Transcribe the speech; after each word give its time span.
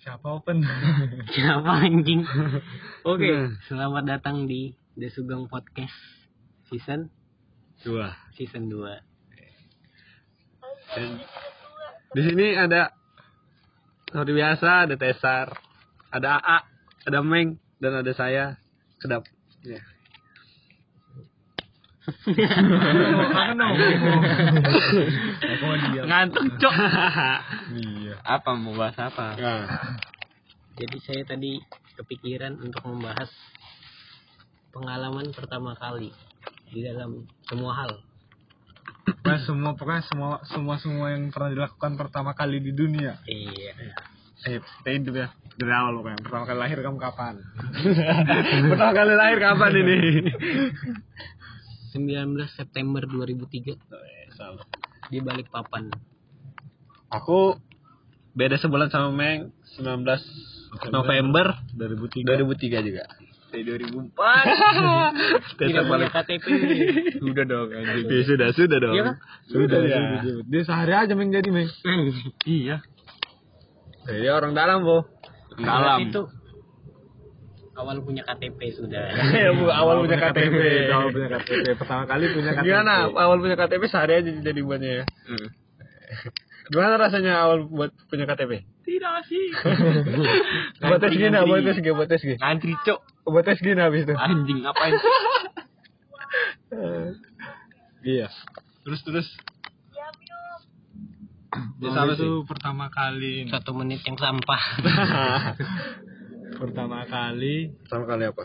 Siapa 0.00 0.26
open? 0.32 0.64
Siapa 1.36 1.84
anjing? 1.84 2.24
Oke, 3.10 3.28
Nah. 3.28 3.52
selamat 3.68 4.04
datang 4.08 4.48
di 4.48 4.72
The 4.96 5.12
Sugeng 5.12 5.44
Podcast 5.46 5.92
season 6.72 7.12
Dua. 7.84 8.08
season 8.32 8.68
2. 8.72 8.80
Dan 10.90 11.10
di 12.10 12.20
sini 12.26 12.46
ada 12.56 12.90
seperti 14.08 14.32
biasa 14.34 14.88
ada 14.88 14.94
Tesar, 14.96 15.46
ada 16.10 16.28
AA, 16.36 16.58
ada 17.06 17.20
Meng, 17.22 17.60
dan 17.78 18.00
ada 18.00 18.12
saya 18.12 18.58
kedap. 18.98 19.22
Ya. 19.62 19.78
Aku 19.78 19.88
nongkrong. 21.12 21.20
Aku 21.20 21.20
mau 21.20 21.20
diam. 21.20 21.89
Ngantuk, 26.08 26.44
Cok. 26.56 26.74
Iya. 27.76 28.14
Apa 28.24 28.50
mau 28.56 28.72
bahas 28.72 28.96
apa? 28.96 29.36
Nah, 29.36 29.68
Jadi 30.80 30.96
saya 31.04 31.22
tadi 31.28 31.60
kepikiran 32.00 32.56
untuk 32.56 32.80
membahas 32.88 33.28
pengalaman 34.72 35.28
pertama 35.36 35.76
kali 35.76 36.08
di 36.72 36.80
dalam 36.80 37.28
semua 37.44 37.76
hal. 37.76 38.00
Pokoknya 39.20 39.40
semua 39.44 39.72
pokoknya 39.76 40.04
semua 40.08 40.40
semua 40.48 40.76
semua 40.80 41.06
yang 41.12 41.28
pernah 41.28 41.52
dilakukan 41.52 42.00
pertama 42.00 42.32
kali 42.32 42.64
di 42.64 42.72
dunia. 42.72 43.20
Iya. 43.28 43.92
eh, 44.48 44.60
stay 44.80 44.96
hidup 44.96 45.20
ya. 45.20 45.28
Dari 45.60 45.68
awal 45.68 46.00
pokoknya. 46.00 46.24
Pertama 46.24 46.44
kali 46.48 46.58
lahir 46.64 46.78
kamu 46.80 46.96
kapan? 46.96 47.34
Pertama 48.72 48.92
kali 48.96 49.12
lahir 49.12 49.38
kapan 49.44 49.72
ini? 49.84 49.98
19 51.90 52.38
September 52.54 53.02
2003 53.02 53.76
Salah. 54.38 54.64
di 55.10 55.18
Balikpapan. 55.18 55.90
Aku 57.10 57.58
beda 58.34 58.56
sebulan 58.62 58.94
sama 58.94 59.10
Meng 59.10 59.50
19 59.78 60.06
November 60.94 61.58
2003. 61.74 62.22
2003 62.46 62.86
juga. 62.86 63.04
Dari 63.50 63.66
2004. 63.66 64.14
Tidak 65.58 65.82
punya 65.82 65.82
balik. 65.90 66.14
KTP. 66.14 66.46
Sudah 67.18 67.44
dong 67.50 67.68
anjing. 67.74 68.06
Ya, 68.06 68.22
sudah, 68.22 68.48
sudah 68.54 68.78
dong. 68.78 68.94
Iya 68.94 69.02
kan? 69.02 69.16
Sudah, 69.50 69.78
ya. 69.82 69.90
sudah, 69.90 70.18
sudah. 70.22 70.44
Dia 70.46 70.62
sehari 70.62 70.94
aja 70.94 71.12
Meng 71.18 71.34
jadi 71.34 71.50
Meng. 71.50 71.66
Iya. 72.46 72.86
Jadi 74.06 74.26
orang 74.30 74.54
dalam, 74.54 74.86
Bu. 74.86 75.02
Dalam. 75.58 75.98
Itu 76.06 76.30
awal 77.76 77.96
punya 78.02 78.22
KTP 78.26 78.58
sudah. 78.74 79.14
ya, 79.44 79.50
Bu, 79.54 79.70
awal 79.70 80.02
punya 80.04 80.18
KTP. 80.18 80.58
Awal 80.90 81.08
punya 81.14 81.28
KTP. 81.38 81.66
Pertama 81.78 82.02
kali 82.06 82.24
punya 82.34 82.50
KTP. 82.56 82.66
Gimana 82.66 82.92
awal 83.10 83.38
punya 83.38 83.56
KTP 83.56 83.82
sehari 83.86 84.12
aja 84.20 84.30
jadi 84.30 84.60
buatnya 84.62 84.90
ya? 84.90 85.04
Hmm. 85.28 85.48
Gimana 86.70 86.94
rasanya 86.98 87.32
awal 87.42 87.66
buat 87.66 87.90
punya 88.10 88.26
KTP? 88.30 88.62
Tidak 88.86 89.16
sih. 89.26 89.46
buat 90.86 90.98
tes 91.02 91.14
gini, 91.14 91.38
buat 91.46 91.62
tes 91.62 91.78
gini, 91.78 91.94
buat 91.94 92.08
tes 92.10 92.22
gini. 92.22 92.38
Ngantri 92.38 92.74
cok. 92.86 92.98
Buat 93.26 93.44
tes 93.46 93.58
gini 93.62 93.80
habis 93.80 94.06
itu. 94.06 94.14
Anjing 94.14 94.66
ngapain? 94.66 94.94
Iya. 98.00 98.32
Terus 98.86 99.00
terus. 99.04 99.28
Nah, 101.50 101.90
sama 101.92 102.14
itu 102.14 102.46
pertama 102.46 102.86
kali. 102.88 103.50
Satu 103.50 103.74
menit 103.74 104.06
yang 104.06 104.16
sampah. 104.16 104.62
Pertama 106.60 107.08
kali 107.08 107.72
Pertama 107.82 108.04
kali 108.04 108.24
apa? 108.28 108.44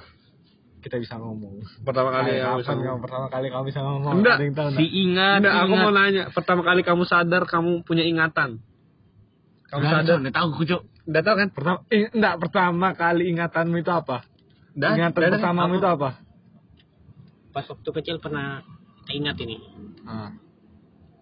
kita 0.85 1.01
bisa 1.01 1.17
ngomong. 1.17 1.65
Pertama 1.81 2.13
kali 2.13 2.37
kamu 2.37 3.01
pertama 3.01 3.25
kali 3.33 3.49
kamu 3.49 3.63
bisa 3.73 3.81
ngomong? 3.81 4.21
Enggak. 4.21 4.37
Yang 4.37 4.53
tahu 4.53 4.67
enggak? 4.69 4.81
Diingat. 4.85 5.37
Enggak, 5.41 5.55
aku 5.57 5.73
mau 5.73 5.91
nanya. 5.97 6.23
Pertama 6.29 6.61
kali 6.61 6.81
kamu 6.85 7.03
sadar 7.09 7.43
kamu 7.49 7.71
punya 7.81 8.05
ingatan. 8.05 8.61
Kamu 9.73 9.81
sadar? 9.81 10.21
Udah 10.21 10.33
tahu 10.37 10.47
aku 10.53 10.63
cok. 10.69 10.81
Udah 11.09 11.21
tahu 11.25 11.35
kan? 11.41 11.49
Pertama, 11.49 11.77
eh, 11.89 12.05
enggak, 12.13 12.35
pertama 12.37 12.87
kali 12.93 13.23
ingatanmu 13.33 13.75
itu 13.81 13.89
apa? 13.89 14.17
Udah. 14.77 14.91
Ingatan 14.93 15.21
udah, 15.25 15.31
pertamamu 15.33 15.73
itu 15.81 15.89
apa? 15.89 16.09
Pas 17.49 17.65
waktu 17.65 17.89
kecil 17.89 18.15
pernah 18.21 18.61
ingat 19.09 19.41
ini. 19.41 19.57
Ah. 20.05 20.37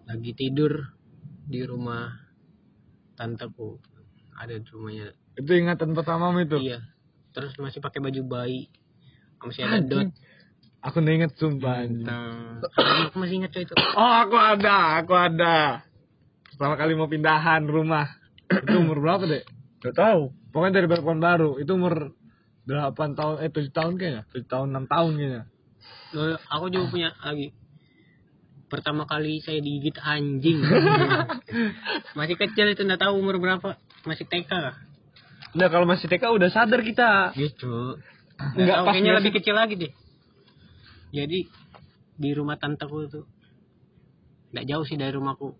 Lagi 0.04 0.36
tidur 0.36 0.92
di 1.48 1.64
rumah 1.64 2.12
tanteku. 3.16 3.80
Ada 4.36 4.60
di 4.60 4.68
rumahnya. 4.68 5.08
Itu 5.40 5.56
ingatan 5.56 5.96
pertamamu 5.96 6.44
itu. 6.44 6.60
Iya. 6.60 6.84
Terus 7.34 7.52
masih 7.58 7.82
pakai 7.82 7.98
baju 7.98 8.22
bayi. 8.22 8.70
Masih 9.42 9.66
ada 9.66 9.82
dot. 9.82 10.14
Aku 10.84 11.00
udah 11.00 11.14
inget 11.16 11.32
sumpah. 11.40 11.82
Aku 13.10 13.16
masih 13.18 13.42
ingat 13.42 13.50
coy 13.56 13.64
itu. 13.64 13.74
Oh, 13.96 14.12
aku 14.22 14.36
ada, 14.36 15.00
aku 15.00 15.12
ada. 15.16 15.82
Pertama 16.54 16.78
kali 16.78 16.94
mau 16.94 17.10
pindahan 17.10 17.66
rumah. 17.66 18.06
itu 18.46 18.76
umur 18.78 19.00
berapa, 19.00 19.24
Dek? 19.26 19.44
Udah 19.80 19.94
tahu. 19.96 20.22
Pokoknya 20.52 20.78
dari 20.78 20.86
Balkon 20.86 21.18
baru. 21.18 21.56
Itu 21.58 21.74
umur 21.74 22.14
8 22.68 22.94
tahun, 23.18 23.34
eh 23.42 23.50
7 23.50 23.72
tahun 23.74 23.92
kayaknya. 23.96 24.22
7 24.30 24.44
tahun, 24.46 24.66
6 24.70 24.92
tahun 24.92 25.10
kayaknya. 25.18 25.42
Loh, 26.14 26.38
Aku 26.52 26.66
juga 26.70 26.86
punya 26.92 27.10
lagi. 27.24 27.50
Pertama 28.68 29.08
kali 29.08 29.40
saya 29.40 29.58
digigit 29.58 29.96
anjing. 29.98 30.60
masih 32.18 32.36
kecil 32.36 32.70
itu 32.70 32.84
nggak 32.84 33.02
tahu 33.02 33.18
umur 33.18 33.40
berapa. 33.40 33.80
Masih 34.04 34.28
TK 34.28 34.46
kah? 34.46 34.76
Udah 35.54 35.68
kalau 35.68 35.86
masih 35.86 36.06
TK 36.06 36.24
udah 36.28 36.48
sadar 36.48 36.80
kita. 36.80 37.30
Gitu. 37.32 37.98
Nggak, 38.34 38.54
Enggak 38.56 38.76
pas 38.76 38.90
kayaknya 38.90 39.06
biasa- 39.08 39.20
lebih 39.20 39.32
kecil 39.32 39.54
lagi 39.54 39.74
deh. 39.76 39.92
Jadi 41.10 41.38
di 42.14 42.30
rumah 42.30 42.56
tanteku 42.56 42.98
itu 43.02 43.20
nggak 44.50 44.66
jauh 44.66 44.84
sih 44.84 44.94
dari 44.94 45.10
rumahku. 45.10 45.54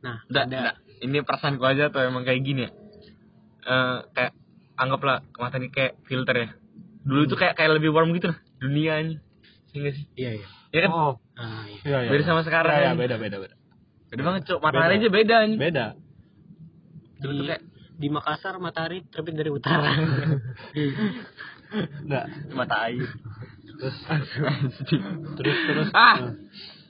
Nah, 0.00 0.24
Udah, 0.26 0.42
ada 0.42 0.58
udah. 0.62 0.76
Ini 1.00 1.18
perasaanku 1.20 1.62
aja 1.62 1.90
tuh 1.90 2.00
emang 2.00 2.22
kayak 2.22 2.40
gini 2.40 2.62
ya. 2.62 2.70
Eh 3.62 3.98
kayak 4.12 4.32
anggaplah 4.74 5.20
mata 5.36 5.56
ini 5.56 5.68
kayak 5.68 6.00
filter 6.02 6.34
ya. 6.34 6.48
Dulu 7.02 7.26
tuh 7.26 7.36
kayak 7.36 7.54
kayak 7.54 7.76
lebih 7.76 7.90
warm 7.90 8.12
gitu 8.12 8.30
lah 8.30 8.38
dunianya. 8.56 9.18
Iya 9.68 9.78
nggak 9.78 9.94
sih? 9.94 10.04
iya 10.14 10.30
iya. 10.36 10.46
Ya 10.70 10.80
kan? 10.80 10.90
Oh, 10.90 11.12
Ah, 11.34 11.64
iya. 11.66 11.80
iya, 11.82 11.98
iya. 12.02 12.10
Beda 12.10 12.24
sama 12.24 12.40
sekarang. 12.40 12.72
Iya, 12.72 12.84
iya, 12.86 12.92
beda, 12.94 13.16
beda, 13.16 13.36
beda. 13.36 13.54
Beda 14.08 14.22
banget 14.22 14.42
cok. 14.46 14.58
Matahari 14.60 14.94
aja 14.96 15.08
beda 15.10 15.34
anjing. 15.38 15.60
Beda. 15.60 15.84
Dulu 17.18 17.32
tuh 17.34 17.44
kayak 17.46 17.62
di 18.02 18.10
Makassar 18.10 18.58
matahari 18.58 19.06
terbit 19.06 19.38
dari 19.38 19.50
utara. 19.54 19.94
Enggak. 22.02 22.26
mata 22.52 22.90
air. 22.90 23.06
Terus, 23.78 23.96
terus, 25.38 25.58
terus. 25.70 25.88
Ah! 25.94 26.34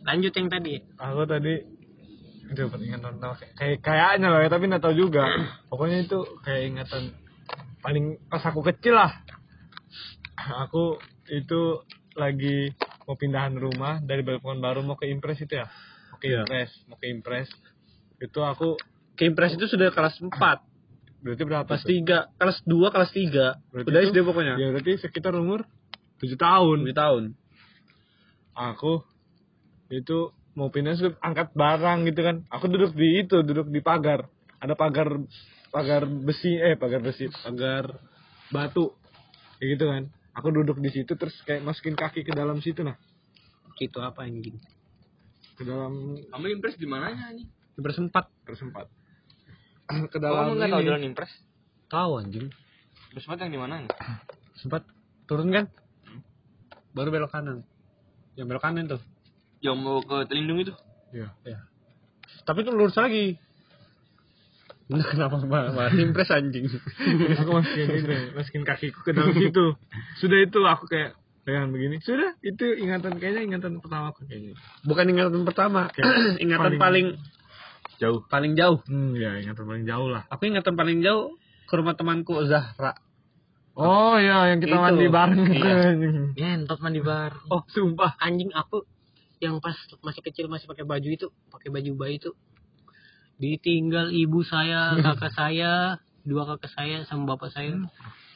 Lanjut 0.09 0.33
yang 0.33 0.49
tadi. 0.49 0.81
Aku 0.97 1.29
tadi 1.29 1.55
itu 2.53 2.69
ingatan 2.69 3.17
pertama 3.17 3.33
kayak 3.57 3.81
kayaknya 3.81 4.29
loh 4.29 4.45
ya 4.45 4.53
tapi 4.53 4.69
nggak 4.69 4.85
tahu 4.85 4.93
juga 4.93 5.25
pokoknya 5.73 6.05
itu 6.05 6.21
kayak 6.45 6.63
ingatan 6.69 7.17
paling 7.81 8.21
pas 8.29 8.45
aku 8.45 8.61
kecil 8.61 8.93
lah 8.93 9.09
aku 10.37 11.01
itu 11.33 11.81
lagi 12.13 12.77
mau 13.09 13.17
pindahan 13.17 13.57
rumah 13.57 14.05
dari 14.05 14.21
balkon 14.21 14.61
baru 14.61 14.85
mau 14.85 15.01
ke 15.01 15.09
impres 15.09 15.41
itu 15.41 15.65
ya 15.65 15.65
mau 16.13 16.21
ke 16.21 16.29
Iya. 16.29 16.45
impres 16.45 16.71
mau 16.93 17.01
ke 17.01 17.09
impres 17.09 17.49
itu 18.21 18.41
aku 18.45 18.77
Keimpres 19.13 19.55
itu 19.55 19.69
sudah 19.69 19.93
kelas 19.93 20.17
4, 20.19 20.33
berarti 21.23 21.43
berapa 21.43 21.65
kelas 21.65 21.83
tuh? 21.83 21.91
3, 22.03 22.39
kelas 22.39 22.59
2, 22.67 22.95
kelas 22.95 23.11
3. 23.11 23.73
Berarti 23.73 23.89
Udah 23.89 24.01
SD 24.05 24.19
pokoknya. 24.21 24.55
ya 24.59 24.69
berarti 24.71 24.93
sekitar 24.99 25.33
umur 25.35 25.63
tujuh 26.19 26.37
tahun 26.37 26.79
7 26.85 26.95
tahun. 26.95 27.23
aku 28.53 29.01
itu 29.89 30.19
mau 30.53 30.69
pindah 30.69 30.93
sudah 30.95 31.13
angkat 31.19 31.51
barang 31.53 32.05
gitu 32.05 32.21
kan 32.21 32.37
aku 32.47 32.69
duduk 32.69 32.93
di 32.93 33.25
itu 33.25 33.41
duduk 33.41 33.69
di 33.69 33.81
pagar 33.81 34.29
ada 34.59 34.77
pagar 34.77 35.09
pagar 35.69 36.05
besi 36.05 36.53
eh 36.55 36.77
pagar 36.77 37.01
besi 37.01 37.29
pagar 37.33 37.97
batu 38.49 38.93
kayak 39.57 39.69
gitu 39.73 39.85
kan 39.89 40.03
aku 40.33 40.49
duduk 40.53 40.77
di 40.79 40.93
situ 40.93 41.17
terus 41.17 41.33
kayak 41.43 41.65
masukin 41.65 41.97
kaki 41.97 42.21
ke 42.23 42.33
dalam 42.33 42.61
situ 42.61 42.85
nah 42.85 42.97
Itu 43.81 43.99
apa 43.99 44.23
anjing? 44.23 44.61
ke 45.57 45.65
dalam 45.65 46.15
Kamu 46.29 46.47
impres 46.53 46.77
di 46.77 46.87
mananya 46.87 47.33
anjing? 47.33 47.49
Impres 47.75 47.97
4. 47.99 48.13
tersempat 48.47 48.87
ke 50.13 50.19
Kamu 50.19 50.23
dalam 50.23 50.57
nggak 50.57 50.71
tahu 50.71 50.83
jalan 50.87 51.03
impres? 51.09 51.33
Tahu 51.89 52.11
anjing. 52.21 52.47
Terus 53.13 53.25
yang 53.29 53.53
di 53.53 53.61
mana? 53.61 53.85
Sempat 54.57 54.89
turun 55.29 55.53
kan? 55.53 55.69
Baru 56.97 57.13
belok 57.13 57.33
kanan. 57.33 57.65
Yang 58.37 58.47
belok 58.49 58.63
kanan 58.65 58.85
tuh. 58.89 59.01
Yang 59.61 59.77
mau 59.79 60.01
ke 60.01 60.25
Telindung 60.29 60.61
itu? 60.61 60.73
Iya. 61.13 61.29
Ya. 61.45 61.59
Tapi 62.49 62.65
itu 62.65 62.73
lurus 62.73 62.97
lagi. 62.97 63.37
Nah, 64.93 65.05
kenapa 65.09 65.41
malah 65.45 65.93
impres 65.95 66.29
anjing? 66.29 66.69
aku 67.41 67.51
masukin 67.55 67.89
itu 67.97 68.13
masukin 68.37 68.65
kakiku 68.67 69.01
ke 69.01 69.17
dalam 69.17 69.33
situ 69.33 69.79
sudah 70.21 70.39
itu 70.43 70.61
aku 70.69 70.85
kayak 70.85 71.17
dengan 71.49 71.73
begini 71.73 71.97
sudah 72.03 72.37
itu 72.45 72.77
ingatan 72.77 73.17
kayaknya 73.17 73.47
ingatan 73.47 73.81
pertama 73.81 74.13
aku 74.13 74.29
kayaknya 74.29 74.53
Bukan 74.85 75.07
ingatan 75.09 75.43
pertama, 75.49 75.89
Kayak 75.95 76.43
ingatan 76.45 76.77
paling- 76.77 76.83
paling 76.83 77.07
jauh. 78.03 78.21
Paling 78.27 78.59
jauh. 78.59 78.83
hmm 78.85 79.15
ya 79.15 79.39
ingatan 79.39 79.63
paling 79.63 79.85
jauh 79.87 80.09
lah 80.11 80.27
Aku 80.29 80.43
ingatan 80.45 80.75
paling 80.75 80.99
jauh 81.01 81.39
ke 81.65 81.75
rumah 81.79 81.95
temanku 81.95 82.35
Zahra. 82.45 82.99
Oh 83.73 84.21
iya 84.21 84.53
yang 84.53 84.61
kita 84.61 84.75
Itu. 84.77 84.83
mandi 84.85 85.07
bareng 85.09 85.41
Iya. 85.49 85.77
Ngentot 86.43 86.79
mandi 86.83 87.01
bar. 87.01 87.39
Oh 87.49 87.63
sumpah. 87.71 88.19
Anjing 88.19 88.51
aku 88.51 88.85
yang 89.39 89.59
pas 89.59 89.75
masih 90.03 90.21
kecil 90.21 90.47
masih 90.47 90.67
pakai 90.67 90.85
baju 90.85 91.09
itu, 91.09 91.31
pakai 91.49 91.71
baju 91.71 91.91
bayi 91.97 92.21
itu. 92.21 92.35
Ditinggal 93.41 94.13
ibu 94.13 94.45
saya, 94.45 94.95
kakak 95.07 95.33
saya 95.33 95.99
dua 96.23 96.47
kakak 96.47 96.71
saya 96.71 97.03
sama 97.09 97.35
bapak 97.35 97.51
saya 97.51 97.75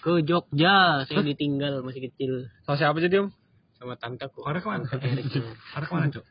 ke 0.01 0.25
Jogja. 0.25 1.05
Saya 1.05 1.23
ditinggal 1.23 1.85
masih 1.85 2.11
kecil 2.11 2.51
Sama 2.65 2.75
siapa 2.79 2.99
jadi 2.99 3.27
om? 3.27 3.31
sama 3.77 3.93
tanteku. 4.01 4.41
Pada 4.41 4.57
ke 4.57 4.69
mana? 4.73 4.89
Pada 4.89 5.85
ke 5.85 5.93
mana, 5.93 6.09
Cok? 6.09 6.25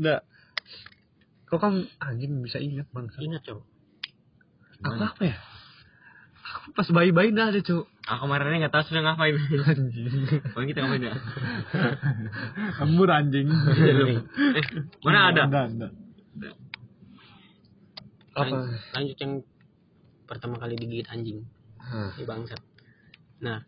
Enggak. 0.00 0.20
Kok 1.50 1.58
kan 1.58 1.74
anjing 1.98 2.38
bisa 2.40 2.62
ingat 2.62 2.86
bang? 2.90 3.10
Ingat 3.18 3.42
coba. 3.42 3.62
Aku 4.80 5.02
apa 5.02 5.22
ya? 5.26 5.36
Aku 6.40 6.72
pas 6.72 6.86
bayi-bayi 6.88 7.30
dah 7.30 7.50
ada 7.50 7.60
cuk. 7.60 7.84
Aku 8.06 8.26
kemarinnya 8.26 8.66
nggak 8.66 8.74
tahu 8.74 8.84
sudah 8.86 9.02
ngapain. 9.02 9.34
Anjing. 9.34 10.06
Bang 10.54 10.66
kita 10.66 10.78
ngapain 10.82 11.04
ya? 11.04 11.14
Lembur 12.80 13.10
anjing. 13.10 13.50
Eh, 14.58 14.64
mana 15.02 15.30
ada? 15.30 15.42
Ada, 15.46 15.60
ada. 15.66 15.88
Apa? 18.34 18.46
Lan- 18.46 18.78
Lanjut 18.94 19.16
yang 19.18 19.32
pertama 20.24 20.56
kali 20.56 20.78
digigit 20.78 21.06
anjing. 21.10 21.44
Si 22.14 22.22
bangsat. 22.22 22.62
Nah, 23.42 23.66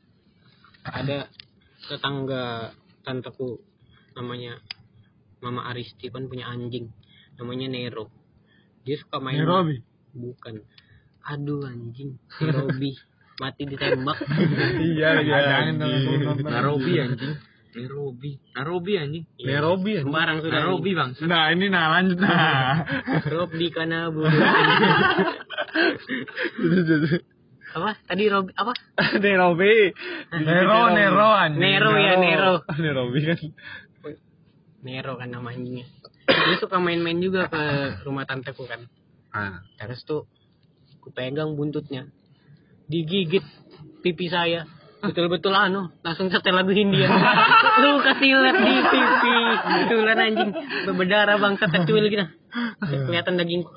ada 0.86 1.26
tetangga 1.82 2.70
tanteku 3.02 3.58
namanya 4.14 4.62
Mama 5.42 5.66
Aristi 5.66 6.06
kan 6.06 6.30
punya 6.30 6.46
anjing 6.46 6.94
namanya 7.38 7.66
Nero. 7.68 8.10
Dia 8.82 8.98
suka 8.98 9.22
main 9.22 9.38
Nairobi. 9.38 9.78
bukan. 10.12 10.62
Aduh 11.22 11.62
anjing, 11.64 12.18
Nairobi 12.42 12.98
mati 13.42 13.62
ditembak. 13.64 14.18
Iya, 14.82 15.22
iya. 15.22 15.70
Nonton. 15.70 16.42
Nairobi 16.42 16.92
anjing. 16.98 17.34
Nairobi. 17.72 18.30
Nairobi 18.52 18.92
anjing. 19.00 19.24
Nairobi 19.40 19.90
ya. 19.96 20.02
Sembarang 20.04 20.38
sudah. 20.44 20.52
Nairobi 20.60 20.90
bang. 20.92 21.10
Nah, 21.24 21.44
ini 21.54 21.66
nah 21.72 21.84
lanjut 21.94 22.18
nah. 22.20 22.84
Robi 23.24 23.66
karena 23.76 24.10
bu. 24.12 24.28
apa? 27.72 27.90
Tadi 28.04 28.24
Robi 28.28 28.50
apa? 28.52 28.72
Nairobi. 29.16 29.74
Nero, 30.44 30.80
Nero 30.92 31.28
anjing. 31.32 31.60
Nero 31.64 31.92
ya, 31.96 32.14
Nero. 32.20 32.54
Nairobi 32.76 33.20
kan. 33.24 33.40
Nero 34.82 35.12
kan 35.16 35.28
nama 35.32 35.48
anjingnya. 35.54 35.86
Dia 36.52 36.60
suka 36.60 36.76
main-main 36.76 37.16
juga 37.16 37.48
ke 37.48 37.62
rumah 38.04 38.28
tanteku 38.28 38.68
kan. 38.68 38.84
Ah. 39.32 39.64
Terus 39.80 40.04
tuh 40.04 40.28
ku 41.00 41.08
pegang 41.08 41.56
buntutnya. 41.56 42.12
Digigit 42.86 43.42
pipi 44.00 44.28
saya. 44.28 44.68
Betul-betul 45.02 45.50
anu, 45.50 45.90
langsung 46.06 46.30
setel 46.30 46.54
lagu 46.54 46.70
Hindia. 46.70 47.10
Lu 47.82 47.98
kasih 48.06 48.38
lihat 48.38 48.54
di 48.54 48.74
pipi. 48.86 49.36
Betulan 49.82 50.18
anjing. 50.20 50.50
Berdarah 50.86 51.36
bang 51.40 51.54
kecuil 51.58 52.06
gitu. 52.06 52.26
Kelihatan 53.10 53.34
dagingku. 53.34 53.72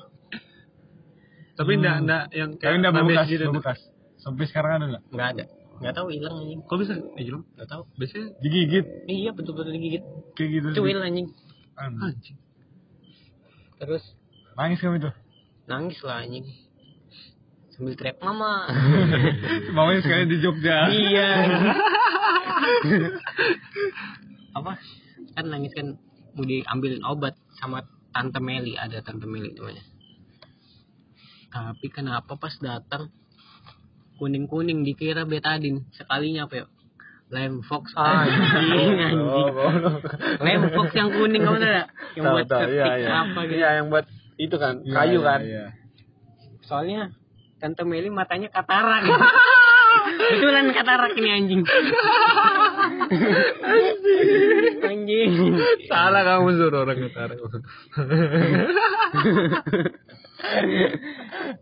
Tapi 1.56 1.72
enggak 1.80 1.96
enggak 2.04 2.22
yang 2.30 2.50
Tapi 2.60 2.76
enggak 2.78 2.94
bekas, 2.94 3.26
gitu. 3.26 3.48
bekas. 3.50 3.80
Sampai 4.22 4.44
sekarang 4.46 4.70
ada 4.78 4.84
enggak? 4.86 5.02
Enggak 5.10 5.28
ada. 5.34 5.44
Enggak 5.76 5.94
tahu 5.98 6.06
hilang 6.14 6.34
anjing. 6.38 6.60
Kok 6.62 6.76
bisa? 6.78 6.92
Eh, 6.94 7.24
hilang. 7.26 7.42
Enggak 7.58 7.68
tahu. 7.74 7.82
Biasanya 7.96 8.26
Digigit 8.38 8.86
Iya 9.08 9.30
betul-betul 9.34 9.72
digigit. 9.74 10.02
kayak 10.38 10.50
gitu. 10.52 10.66
Cuil 10.78 11.00
anjing. 11.02 11.28
Anjing. 11.74 12.36
Terus 13.76 14.02
Nangis 14.56 14.80
kamu 14.80 14.96
itu. 14.98 15.10
nangis 15.66 15.98
lah 16.00 16.24
anjing. 16.24 16.46
Sambil 17.74 17.92
teriak 17.92 18.16
mama. 18.24 18.64
Mamanya 19.76 20.00
sekali 20.00 20.24
di 20.32 20.36
Jogja. 20.40 20.88
iya. 20.88 21.28
Apa? 24.56 24.80
Kan 25.36 25.46
nangis 25.52 25.72
kan 25.76 26.00
mau 26.32 26.44
diambilin 26.44 27.04
obat 27.04 27.36
sama 27.60 27.84
tante 28.12 28.40
Meli 28.40 28.76
ada 28.80 29.00
tante 29.04 29.28
Meli 29.28 29.52
namanya. 29.52 29.84
Tapi 31.52 31.86
kenapa 31.92 32.36
pas 32.36 32.56
datang 32.56 33.12
kuning 34.16 34.48
kuning 34.48 34.80
dikira 34.80 35.28
betadin 35.28 35.84
sekalinya 35.92 36.48
apa 36.48 36.54
ya? 36.56 36.64
Lem 37.26 37.58
Fox 37.66 37.90
anjing 37.98 38.94
anjing. 39.02 39.18
Lem 40.38 40.62
Fox 40.70 40.88
yang 40.94 41.10
kuning 41.10 41.42
kamu 41.42 41.58
tahu 41.58 41.66
nggak? 41.66 41.88
Yang 42.14 42.24
buat 42.30 42.46
ketik 42.46 42.70
Iya, 42.70 42.86
iya. 43.02 43.08
apa 43.26 43.40
gitu. 43.50 43.58
Iya, 43.58 43.68
yang 43.82 43.86
buat 43.90 44.06
itu 44.36 44.56
kan, 44.60 44.74
Iya, 44.86 44.94
kayu 44.94 45.20
iya, 45.20 45.26
kan. 45.26 45.40
Iya. 45.42 45.66
Soalnya 46.62 47.02
tante 47.58 47.82
Meli 47.82 48.10
matanya 48.14 48.46
katarak. 48.54 49.02
Betulan 50.30 50.70
katarak 50.70 51.18
ini 51.18 51.30
anjing. 51.34 51.62
anjing. 54.86 55.30
Salah 55.90 56.22
kamu 56.22 56.48
suruh 56.54 56.86
orang 56.86 56.98
ketarik. 57.00 57.38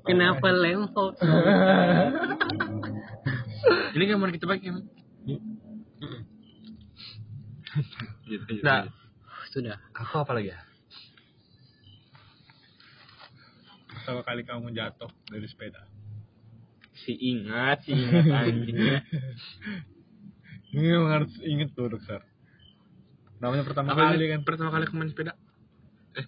Kenapa 0.05 0.49
lempok? 0.53 1.15
Ini 3.97 4.05
kan 4.05 4.17
mau 4.21 4.29
kita 4.29 4.45
pakai. 4.45 4.71
Gitu, 8.25 8.43
gitu, 8.47 8.63
Nah, 8.63 8.87
gitu. 8.87 8.93
Sudah. 9.51 9.77
aku 9.93 10.15
apa 10.17 10.33
lagi 10.33 10.51
ya? 10.51 10.61
Pertama 13.87 14.21
kali 14.23 14.43
kamu 14.43 14.67
jatuh 14.71 15.11
dari 15.27 15.47
sepeda. 15.47 15.83
Si 16.95 17.13
ingat, 17.15 17.83
si 17.83 17.93
ingat 17.93 18.25
anjing. 18.27 18.79
Ini 20.75 20.91
harus 21.07 21.31
inget 21.41 21.71
tuh, 21.73 21.87
Dokter. 21.87 22.21
Namanya 23.39 23.63
pertama 23.63 23.93
Apa 23.93 24.13
kali 24.13 24.27
kan. 24.27 24.41
pertama 24.43 24.71
kali 24.71 24.85
aku 24.85 24.95
main 24.97 25.11
sepeda? 25.11 25.33
Eh, 26.15 26.27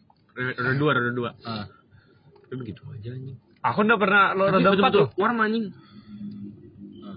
roda 0.55 0.75
dua, 0.77 0.91
roda 0.93 1.13
dua. 1.13 1.31
Ah. 1.43 1.67
Tapi 2.45 2.55
begitu 2.57 2.83
aja 2.87 3.11
anjing. 3.11 3.39
Aku 3.65 3.79
enggak 3.83 3.99
pernah 3.99 4.25
lo 4.33 4.47
roda 4.47 4.71
empat 4.71 4.93
tuh. 4.93 5.09
warm 5.17 5.41
anjing. 5.41 5.73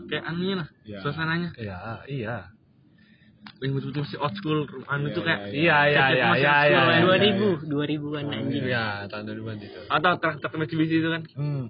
Kayak 0.09 0.23
anunya 0.25 0.56
lah, 0.57 0.67
Iya. 0.83 1.00
suasananya. 1.00 1.50
Iya, 1.56 1.77
iya. 2.09 2.38
Yang 3.59 3.71
betul-betul 3.77 4.06
si 4.06 4.15
old 4.15 4.35
school, 4.35 4.59
anu 4.85 5.07
Iya, 5.07 5.15
tuh 5.15 5.21
kayak 5.21 5.39
iya, 5.47 5.53
Iya, 5.53 5.77
iya, 5.85 6.03
iya, 6.09 6.25
masih 6.27 6.41
iya, 6.41 6.53
old 6.53 6.67
iya. 6.67 6.81
iya. 6.81 7.00
Dua 7.00 7.17
ribu, 7.17 7.47
dua 7.63 7.83
ribuan 7.85 8.25
anjing. 8.27 8.63
Iya, 8.65 8.85
tahun 9.06 9.23
2000-an 9.25 9.57
itu. 9.59 9.79
atau 9.85 10.11
traktor 10.17 10.50
Mitsubishi 10.56 10.95
itu 10.97 11.09
kan 11.09 11.21
Hmm. 11.33 11.65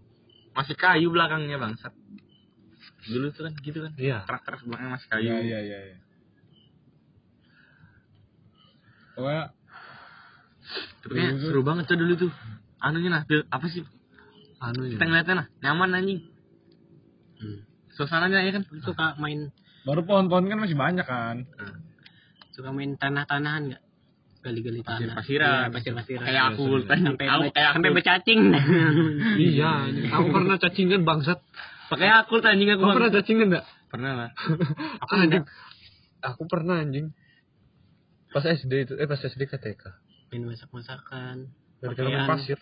masih 0.51 0.75
kayu 0.75 1.07
belakangnya 1.09 1.57
bangsat. 1.57 1.93
Dulu 3.05 3.25
tuh 3.31 3.43
kan 3.43 3.53
gitu 3.59 3.79
kan. 3.81 3.91
Iya. 3.95 4.23
Traktor 4.23 4.59
belakangnya 4.63 4.91
masih 4.95 5.07
kayu. 5.07 5.29
Iya, 5.29 5.39
iya, 5.39 5.59
iya. 5.61 5.79
iya. 5.85 5.97
Pokoknya 9.13 9.43
Tapi 10.99 11.13
kayak 11.15 11.33
seru 11.41 11.61
banget 11.63 11.83
tuh 11.87 11.97
dulu 11.97 12.13
tuh. 12.17 12.31
Anunya 12.79 13.09
nah, 13.11 13.23
apa 13.27 13.65
sih? 13.67 13.83
Anu 14.59 14.87
Kita 14.87 15.03
ya. 15.03 15.07
ngeliatnya 15.07 15.35
nah, 15.35 15.47
nyaman 15.63 15.89
anjing. 15.95 16.19
Hmm. 17.39 17.59
Suasananya 17.99 18.39
ya 18.41 18.51
kan. 18.55 18.63
Suka 18.79 19.19
main 19.19 19.51
baru 19.83 20.03
pohon-pohon 20.03 20.47
kan 20.47 20.57
masih 20.57 20.75
banyak 20.75 21.03
kan. 21.03 21.43
suka 22.49 22.71
main 22.71 22.95
tanah-tanahan 22.95 23.71
nggak? 23.71 23.83
Gali-gali 24.39 24.79
tanah. 24.79 25.19
Pasir-pasiran. 25.19 25.67
Iya, 25.67 25.73
pasir-pasiran. 25.75 26.23
Kayak 26.23 26.43
aku. 26.49 26.63
Sampai 26.87 27.25
Aku 27.27 27.41
kayak 27.51 27.71
sampai 27.75 27.89
aku. 27.89 27.97
bercacing. 27.99 28.41
Iya, 29.51 29.71
aku 30.09 30.27
pernah 30.35 30.55
cacingan 30.55 31.01
bangsat. 31.03 31.39
Pakai 31.91 32.07
aku 32.07 32.39
anjing 32.39 32.71
aku. 32.71 32.83
Pernah 32.87 33.11
cacingan 33.11 33.47
enggak? 33.51 33.65
Pernah 33.89 34.11
lah. 34.13 34.29
Aku 35.03 35.11
anjing. 35.17 35.41
Aku 36.21 36.45
pernah 36.45 36.77
anjing. 36.77 37.09
Pas 38.29 38.45
SD 38.45 38.85
itu, 38.85 38.93
eh 38.93 39.09
pas 39.09 39.17
SD 39.17 39.43
KTK. 39.43 39.81
main 40.29 40.45
masak-masakan. 40.45 41.49
Dari 41.81 41.95
dalam 41.97 42.11
Pakaian. 42.13 42.29
pasir. 42.29 42.59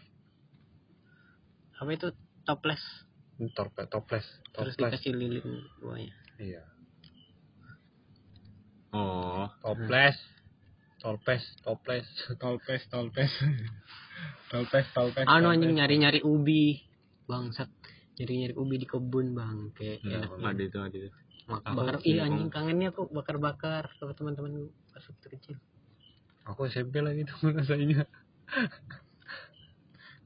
Apa 1.75 1.89
itu? 1.91 2.08
Toples. 2.41 2.79
Torpe, 3.53 3.86
toples, 3.86 4.25
Terus 4.50 4.74
toples. 4.74 4.98
dikasih 4.98 5.13
lilin 5.13 5.62
buahnya. 5.77 6.13
Iya. 6.41 6.63
Oh. 8.98 9.46
Toples. 9.62 10.17
Toples, 10.98 11.44
toples. 11.62 12.08
Tolpes, 12.41 12.82
tolpes. 12.94 13.32
tolpes, 14.50 14.86
tolpes. 14.98 15.25
Anu 15.29 15.53
anjing 15.53 15.77
nyari-nyari 15.77 16.25
ubi. 16.25 16.82
Bangsat. 17.29 17.70
Nyari-nyari 18.17 18.58
ubi 18.58 18.75
di 18.82 18.88
kebun 18.89 19.38
bang. 19.38 19.70
Kayak 19.77 20.01
enak 20.01 20.29
Enggak 20.34 20.51
ada 20.58 20.63
itu, 20.65 20.77
ada 20.82 20.98
itu. 20.98 21.17
Bakar 21.48 21.96
iya 22.03 22.27
anjing 22.27 22.50
kangennya 22.51 22.91
aku 22.91 23.08
bakar-bakar 23.08 23.88
sama 24.01 24.12
teman-teman 24.17 24.67
pas 24.91 25.06
waktu 25.06 25.27
kecil. 25.38 25.56
Aku 26.50 26.65
SMP 26.67 27.00
lagi 27.00 27.24
tuh 27.24 27.38
ngerasainnya. 27.46 28.03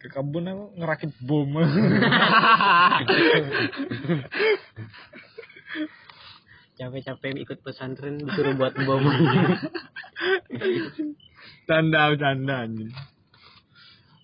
Ke 0.01 0.09
kebun 0.09 0.49
aku 0.49 0.73
ngerakit 0.81 1.13
bom. 1.21 1.53
Capek-capek 6.81 7.37
ikut 7.37 7.61
pesantren 7.61 8.17
disuruh 8.17 8.57
buat 8.57 8.73
bom. 8.81 9.05
Tanda, 11.69 12.17
tanda. 12.17 12.65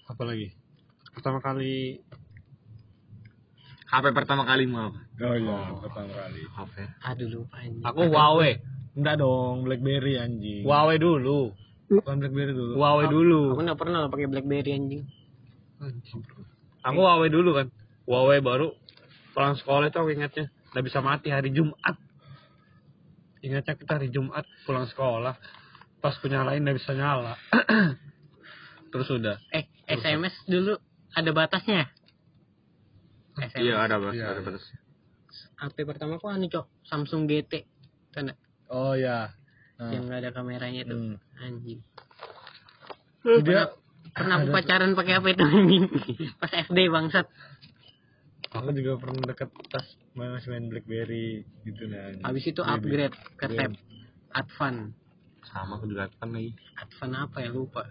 Apa 0.10 0.24
lagi? 0.25 0.50
Pertama 1.13 1.38
kali 1.46 2.01
HP 3.88 4.05
pertama 4.12 4.43
kali 4.43 4.67
mau 4.67 4.91
apa? 4.91 5.00
Oh 5.24 5.36
iya, 5.38 5.57
pertama 5.79 6.12
kali. 6.12 6.41
HP. 6.43 6.75
Aduh 7.07 7.27
lupa 7.31 7.55
anjing. 7.63 7.86
Aku 7.88 8.01
Huawei. 8.12 8.60
Enggak 8.98 9.15
dong, 9.22 9.63
BlackBerry 9.63 10.19
anjing. 10.19 10.65
Huawei 10.67 11.00
dulu. 11.00 11.55
Bukan 11.88 12.19
BlackBerry 12.19 12.51
dulu. 12.51 12.74
Huawei 12.75 13.07
dulu. 13.07 13.55
Aku 13.55 13.62
nggak 13.63 13.79
pernah 13.79 14.10
pakai 14.12 14.27
BlackBerry 14.27 14.75
anjing. 14.75 15.07
Aku 16.84 16.98
Huawei 16.98 17.29
dulu 17.29 17.53
kan. 17.53 17.67
Huawei 18.07 18.39
baru 18.39 18.74
pulang 19.34 19.53
sekolah 19.53 19.91
itu 19.91 19.98
aku 20.01 20.10
ingatnya 20.10 20.50
nggak 20.74 20.86
bisa 20.86 21.00
mati 21.00 21.29
hari 21.29 21.53
Jumat 21.53 21.93
ingatnya 23.46 23.77
kita 23.77 24.01
hari 24.01 24.10
Jumat 24.10 24.50
pulang 24.65 24.89
sekolah 24.89 25.38
pas 26.01 26.17
punya 26.17 26.41
lain 26.41 26.65
nggak 26.65 26.81
bisa 26.81 26.98
nyala 26.98 27.38
terus 28.91 29.07
udah 29.13 29.38
Eh, 29.53 29.69
SMS 29.86 30.34
dulu 30.50 30.74
ada 31.13 31.31
batasnya. 31.31 31.88
SMS. 33.38 33.62
Iya 33.62 33.75
ada 33.77 33.96
bang. 34.01 34.13
Iya, 34.17 34.25
Ada 34.34 34.41
iya. 34.41 34.46
batas. 34.50 34.65
HP 35.57 35.75
pertama 35.86 36.17
kok 36.17 36.29
anu, 36.29 36.50
Cok? 36.50 36.65
Samsung 36.89 37.29
GT. 37.29 37.65
Tanda 38.12 38.34
Oh 38.67 38.98
ya. 38.98 39.31
Nah. 39.77 39.93
yang 39.93 40.10
nggak 40.10 40.19
ada 40.25 40.29
kameranya 40.34 40.81
tuh. 40.84 40.98
Hmm. 40.98 41.17
Anjing. 41.39 41.79
Dia 43.46 43.69
Pernah 44.14 44.36
aku 44.44 44.48
pacaran 44.54 44.92
pakai 44.94 45.14
HP 45.20 45.26
itu 45.36 45.44
anjing. 45.44 45.84
Pas 46.40 46.52
SD 46.52 46.78
bangsat. 46.92 47.28
aku 48.48 48.74
juga 48.74 48.98
pernah 48.98 49.22
deket 49.28 49.52
pas 49.70 49.86
main 50.18 50.34
masih 50.34 50.50
main 50.50 50.66
BlackBerry 50.72 51.46
gitu 51.68 51.84
nah. 51.92 52.16
Habis 52.26 52.44
itu 52.50 52.62
upgrade 52.64 53.14
ke 53.38 53.46
tab 53.54 53.72
Advan. 54.34 54.96
Sama 55.46 55.78
aku 55.78 55.86
juga 55.92 56.10
kan 56.18 56.32
lagi. 56.34 56.56
Advan 56.80 57.12
apa 57.16 57.38
ya 57.44 57.52
lupa. 57.54 57.86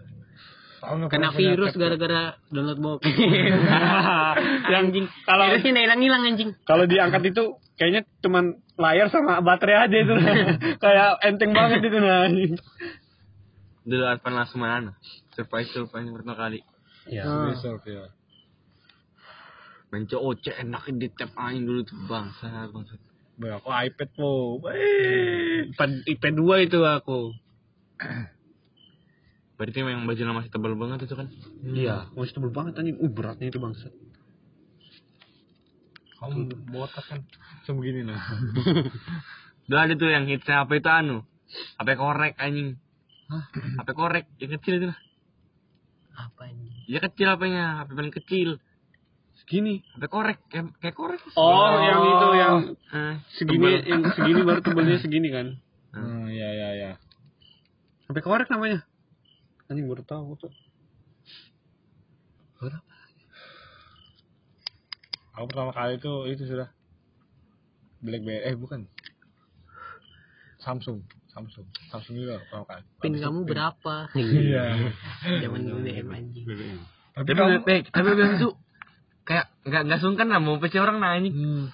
Nggak 0.77 1.09
Kena 1.09 1.29
virus 1.33 1.73
gara-gara 1.73 2.37
download 2.53 2.77
bokep. 2.77 3.09
yang 4.71 4.93
anjing. 4.93 5.05
kalau 5.25 5.49
Virusnya 5.49 5.71
nggak 5.73 5.85
hilang-hilang 5.89 6.23
anjing. 6.29 6.49
kalau 6.69 6.85
diangkat 6.85 7.33
itu 7.33 7.43
kayaknya 7.81 8.01
cuman 8.21 8.61
layar 8.77 9.09
sama 9.09 9.41
baterai 9.41 9.89
aja 9.89 9.97
itu 9.97 10.13
kayak 10.83 11.09
enteng 11.25 11.51
banget 11.53 11.81
itu 11.81 11.97
nah 11.97 12.29
Dulu 13.87 14.03
Advan 14.03 14.35
langsung 14.35 14.59
mana? 14.59 14.91
Surprise 15.31 15.71
surprise 15.71 16.11
pertama 16.11 16.35
kali. 16.35 16.59
ya 17.07 17.23
Ah. 17.23 17.47
Reserve, 17.47 17.87
ya. 17.87 18.11
Main 19.87 20.03
COC 20.11 20.51
enak 20.59 20.91
di 20.99 21.07
tap 21.15 21.31
aing 21.39 21.63
dulu 21.63 21.87
tuh 21.87 21.95
bangsa 22.11 22.67
bangsa. 22.67 22.99
Boy, 23.39 23.55
aku 23.55 23.71
iPad 23.71 24.09
po. 24.11 24.59
IPad 24.67 26.03
iPad 26.03 26.33
2 26.35 26.67
itu 26.67 26.79
aku 26.83 27.31
Berarti 29.57 29.79
memang 29.81 30.05
baju 30.05 30.21
masih 30.37 30.51
tebal 30.53 30.77
banget 30.77 31.09
itu 31.09 31.15
kan? 31.17 31.27
iya 31.73 32.05
masih 32.13 32.37
tebel 32.37 32.53
banget 32.53 32.77
anjing 32.77 32.97
uh 33.01 33.09
beratnya 33.09 33.49
itu 33.49 33.57
bangsa 33.57 33.89
Kamu 36.17 36.49
botak 36.73 37.05
kan. 37.05 37.19
Sebegini 37.65 38.01
nah. 38.01 38.17
Udah 39.69 39.79
ada 39.85 39.93
tuh 39.93 40.09
yang 40.09 40.25
hitsnya 40.25 40.65
apa 40.65 40.73
itu 40.81 40.89
anu? 40.89 41.21
HP 41.77 41.93
korek 41.93 42.33
anjing. 42.41 42.81
Hah? 43.27 43.43
HP 43.77 43.89
korek 43.91 44.25
yang 44.37 44.51
kecil 44.53 44.73
itu 44.77 44.87
lah. 44.87 44.99
Apa 46.17 46.47
anjing? 46.47 46.71
Ya 46.85 46.99
kecil 46.99 47.27
apanya, 47.27 47.81
HP 47.81 47.89
paling 47.93 48.15
kecil. 48.15 48.49
segini 49.37 49.85
HP 49.93 50.03
korek, 50.07 50.39
kayak, 50.47 50.65
kayak 50.79 50.91
korek. 50.93 51.21
oh 51.33 51.71
yang 51.77 52.01
itu 52.01 52.27
yang 52.35 52.55
Ah, 52.89 53.15
segini 53.31 53.59
tebal. 53.61 53.85
yang 53.85 54.01
segini 54.11 54.39
baru 54.41 54.59
tebelnya 54.59 54.97
segini 55.05 55.29
kan 55.29 55.47
Hmm, 55.93 56.27
ya 56.27 56.49
ya 56.51 56.69
ya. 56.73 56.91
sampai 58.03 58.19
korek 58.19 58.49
namanya 58.49 58.83
anjing 59.65 59.85
baru 59.85 60.03
tahu 60.03 60.35
tuh 60.35 60.51
Aku 65.31 65.45
pertama 65.45 65.69
kali 65.69 65.95
itu 65.95 66.11
itu 66.27 66.43
sudah 66.43 66.73
BlackBerry 67.99 68.41
eh 68.43 68.57
bukan. 68.57 68.89
Samsung, 70.57 71.05
Samsung. 71.37 71.65
Samsung 71.93 72.15
juga 72.17 72.41
pertama 72.41 72.65
kali. 72.65 72.81
Pin 72.97 73.13
kamu 73.21 73.39
itu 73.45 73.49
berapa? 73.53 73.95
Iya. 74.17 74.65
Zaman 75.45 75.61
BBM 75.69 76.07
anjing. 76.09 76.45
Tapi 77.13 77.29
Tapi 77.29 77.29
kamu 77.37 77.53
eh, 77.69 77.81
tapi 77.93 78.07
bilang 78.17 78.33
tuh 78.41 78.53
kayak 79.21 79.45
nggak 79.69 79.81
nggak 79.85 79.99
sungkan 80.01 80.27
lah 80.33 80.41
mau 80.41 80.57
PC 80.57 80.81
orang 80.81 80.97
nah 80.97 81.13
anjing. 81.13 81.35
hmm. 81.37 81.65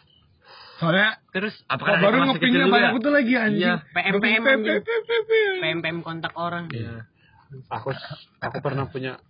Soalnya 0.83 1.23
Terus 1.31 1.55
kok 1.63 1.71
apakah 1.79 1.95
baru 2.03 2.17
juga? 2.35 2.67
banyak 2.67 2.91
betul 2.99 3.11
lagi 3.15 3.33
anjing. 3.39 3.63
Iya. 3.63 3.75
PM, 3.95 4.13
PM, 4.19 4.41
PM. 4.43 4.59
PM. 4.67 4.81
PM-PM 5.63 5.97
kontak 6.03 6.35
orang. 6.35 6.67
Iya. 6.67 7.07
aku 7.69 7.93
aku 8.41 8.57
pernah 8.65 8.89
punya 8.89 9.21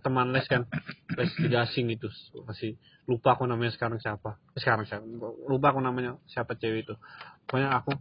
teman 0.00 0.32
les 0.32 0.48
kan 0.48 0.64
les 1.20 1.28
di 1.36 1.52
gasing 1.52 1.92
gitu 1.92 2.08
masih 2.48 2.80
lupa 3.04 3.36
aku 3.36 3.44
namanya 3.44 3.76
sekarang 3.76 4.00
siapa 4.00 4.40
sekarang 4.56 4.88
siapa 4.88 5.04
lupa 5.44 5.76
aku 5.76 5.84
namanya 5.84 6.16
siapa 6.24 6.56
cewek 6.56 6.88
itu 6.88 6.94
pokoknya 7.44 7.76
aku 7.76 7.92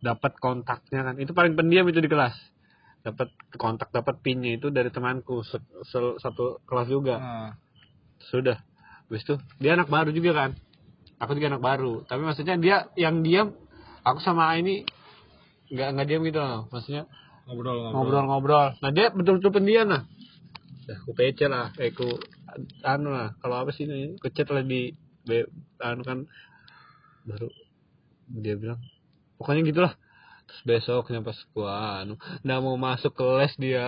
dapat 0.00 0.32
kontaknya 0.40 1.00
kan 1.04 1.14
itu 1.20 1.32
paling 1.36 1.54
pendiam 1.56 1.84
itu 1.88 2.00
di 2.00 2.08
kelas 2.08 2.36
dapat 3.00 3.32
kontak 3.56 3.88
dapat 3.92 4.20
pinnya 4.20 4.56
itu 4.60 4.68
dari 4.68 4.92
temanku 4.92 5.40
se- 5.44 5.64
se- 5.88 6.18
satu 6.20 6.60
kelas 6.68 6.88
juga 6.88 7.16
Nah, 7.20 7.50
sudah 8.32 8.60
habis 9.08 9.24
itu 9.24 9.34
dia 9.56 9.72
anak 9.76 9.88
baru 9.88 10.12
juga 10.12 10.36
kan 10.36 10.50
aku 11.20 11.36
juga 11.36 11.56
anak 11.56 11.64
baru 11.64 12.04
tapi 12.04 12.20
maksudnya 12.24 12.56
dia 12.60 12.76
yang 12.96 13.24
diam 13.24 13.56
aku 14.04 14.20
sama 14.20 14.52
ini 14.56 14.84
nggak 15.70 15.88
nggak 15.96 16.06
diam 16.08 16.22
gitu 16.28 16.40
loh 16.40 16.68
maksudnya 16.72 17.04
ngobrol 17.50 17.76
ngobrol. 17.82 17.94
ngobrol-ngobrol. 17.94 18.68
Nah 18.78 18.90
dia 18.94 19.10
betul-betul 19.10 19.50
pendiam 19.50 19.86
lah. 19.90 20.02
Ya, 20.86 20.94
aku 21.02 21.10
PC 21.14 21.46
lah, 21.50 21.74
eh 21.82 21.90
ku 21.90 22.06
anu 22.86 23.10
lah. 23.10 23.34
Kalau 23.42 23.56
apa 23.62 23.70
sih 23.74 23.86
ini? 23.86 24.18
Kecet 24.22 24.50
lah 24.50 24.62
di 24.62 24.90
anu 25.82 26.02
kan 26.06 26.18
baru 27.26 27.50
dia 28.30 28.54
bilang 28.54 28.78
pokoknya 29.40 29.64
gitulah. 29.64 29.94
Terus 30.44 30.62
besoknya 30.66 31.22
pas 31.22 31.38
gua 31.54 32.02
anu 32.02 32.18
nggak 32.42 32.58
mau 32.60 32.74
masuk 32.74 33.14
ke 33.14 33.24
les 33.38 33.54
dia. 33.56 33.86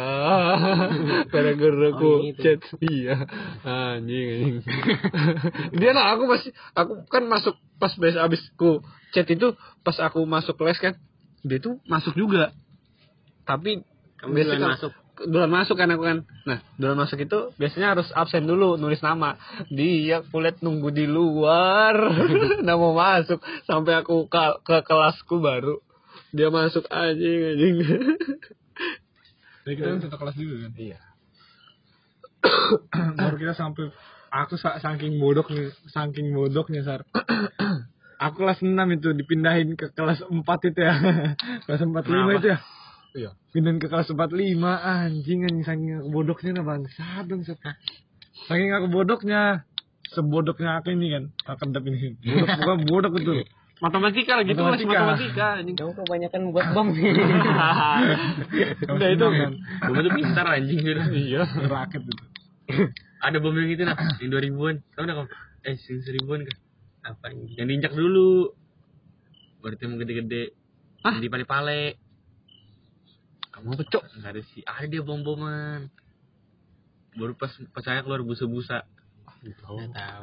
Gara-gara 1.35 1.87
aku 1.91 2.07
Oh, 2.09 2.23
gitu. 2.23 2.39
chat. 2.41 2.63
Iya. 2.79 3.27
Anjing 3.67 4.27
anjing. 4.31 4.57
dia 5.83 5.91
lah 5.91 6.15
aku 6.15 6.31
masih 6.31 6.55
aku 6.73 7.03
kan 7.11 7.27
masuk 7.27 7.59
pas 7.77 7.91
bes 7.99 8.15
abis 8.15 8.41
ku 8.55 8.79
chat 9.11 9.27
itu 9.27 9.59
pas 9.83 9.99
aku 10.01 10.23
masuk 10.23 10.55
les 10.63 10.79
kan 10.79 10.95
dia 11.43 11.59
tuh 11.59 11.83
masuk 11.85 12.15
juga 12.15 12.55
tapi 13.43 13.83
Kamu 14.23 14.39
masuk. 14.63 14.95
Duluan 15.29 15.51
masuk 15.53 15.79
kan 15.79 15.91
aku 15.91 16.03
kan. 16.03 16.19
Nah 16.45 16.59
duluan 16.79 16.99
masuk 16.99 17.19
itu 17.23 17.55
biasanya 17.59 17.95
harus 17.99 18.09
absen 18.13 18.47
dulu 18.47 18.77
nulis 18.81 19.03
nama. 19.05 19.39
Dia 19.71 20.23
kulit 20.29 20.59
nunggu 20.63 20.91
di 20.91 21.07
luar. 21.07 21.95
Nggak 22.65 22.79
mau 22.79 22.95
masuk. 22.97 23.39
Sampai 23.67 23.99
aku 23.99 24.27
ke, 24.27 24.43
ke 24.67 24.83
kelasku 24.87 25.39
baru. 25.39 25.79
Dia 26.33 26.49
masuk 26.49 26.89
anjing. 26.89 27.81
Anjing 29.63 29.77
kita 29.79 29.89
kan 29.95 30.01
satu 30.03 30.17
kelas 30.19 30.35
juga 30.35 30.57
kan. 30.67 30.73
iya. 30.75 30.99
Baru 33.23 33.39
kita 33.39 33.55
sampai 33.55 33.95
aku 34.35 34.59
sa- 34.59 34.83
saking 34.83 35.23
bodohnya 35.23 35.71
saking 35.87 36.35
bodohnya 36.35 36.83
sar. 36.83 37.07
Aku 38.23 38.47
kelas 38.47 38.63
6 38.63 38.71
itu 38.71 39.11
dipindahin 39.19 39.75
ke 39.75 39.91
kelas 39.99 40.23
4 40.23 40.31
itu 40.71 40.79
ya. 40.79 40.95
Kelas 41.67 41.83
45 41.83 42.07
Kenapa? 42.07 42.39
itu 42.39 42.49
ya 42.55 42.59
iya 43.13 43.31
pindahin 43.53 43.79
ke 43.79 43.87
kelas 43.87 44.11
45 44.11 44.33
anjing 44.63 45.41
anjing 45.45 45.65
saking 45.65 45.91
aku 45.99 46.09
bodohnya 46.11 46.51
nah 46.57 46.65
bangsa 46.65 47.05
dong 47.25 47.45
Sar. 47.45 47.57
saking 48.49 48.73
aku 48.73 48.87
bodohnya 48.89 49.65
sebodoknya 50.13 50.81
aku 50.81 50.93
ini 50.93 51.07
kan 51.13 51.25
akan 51.49 51.69
tapi 51.73 51.89
ini 51.93 52.09
bodoh 52.21 52.49
bukan 52.61 52.79
bodoh 52.89 53.11
betul 53.13 53.37
matematika 53.83 54.39
lagi 54.39 54.55
tuh 54.55 54.63
masih 54.63 54.87
Matematika. 54.87 55.03
matematika 55.03 55.47
anjing 55.59 55.75
Kamu 55.75 55.93
kebanyakan 55.99 56.41
buat 56.55 56.67
bom. 56.71 56.89
udah 58.95 59.09
itu 59.11 59.27
kan 59.27 59.53
Gue 59.91 60.01
tuh 60.07 60.13
pintar 60.15 60.47
anjing 60.55 60.79
gitu. 60.79 61.03
iya 61.11 61.43
raket 61.67 62.03
itu 62.07 62.25
Ada 63.23 63.39
bom 63.39 63.55
yang 63.55 63.71
gitu 63.71 63.87
nah, 63.87 63.95
yang 64.19 64.35
2000-an. 64.35 64.83
Tahu 64.99 65.03
enggak 65.07 65.17
kamu? 65.23 65.29
Eh, 65.63 65.75
yang 65.79 66.03
seribuan 66.03 66.41
kan? 66.43 66.57
Apa? 67.07 67.31
Yang 67.31 67.67
diinjak 67.71 67.93
dulu. 67.95 68.51
Baru 69.63 69.79
yang 69.79 69.95
gede-gede. 70.03 70.51
Di 71.23 71.31
pale-pale. 71.31 72.02
Kamu 73.53 73.79
pecok 73.85 74.03
Enggak 74.17 74.31
ada 74.37 74.43
sih. 74.53 74.63
Ada 74.65 74.87
dia 74.89 75.03
bom-boman. 75.05 75.93
Baru 77.17 77.37
pas 77.37 77.53
pas 77.77 77.85
saya 77.85 78.01
keluar 78.01 78.25
busa-busa. 78.25 78.89
Nggak 79.45 79.57
tahu. 79.61 79.77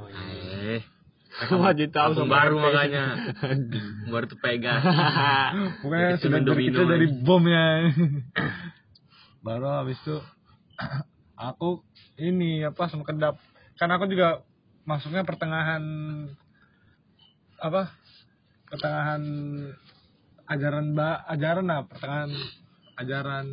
anjing. 0.09 0.81
Eh, 1.29 1.53
wajib 1.62 1.93
tahu 1.93 2.17
sama 2.17 2.41
baru 2.41 2.57
makanya. 2.57 3.05
baru 4.12 4.25
tuh 4.25 4.39
pokoknya 5.86 6.09
Itu 6.17 6.25
sudah 6.25 6.39
dari 6.41 6.63
kecil 6.74 6.86
dari 6.89 7.07
bom 7.21 7.43
ya 7.45 7.93
baru 9.45 9.86
habis 9.86 10.01
itu 10.01 10.17
aku 11.38 11.86
ini 12.17 12.65
apa 12.65 12.89
sama 12.89 13.05
kedap 13.05 13.38
kan 13.79 13.93
aku 13.93 14.09
juga 14.12 14.43
masuknya 14.83 15.24
pertengahan 15.24 15.83
apa 17.62 17.93
pertengahan 18.67 19.24
ajaran 20.50 20.98
ba 20.98 21.24
ajaran 21.29 21.69
lah 21.69 21.86
pertengahan 21.88 22.31
ajaran 23.00 23.48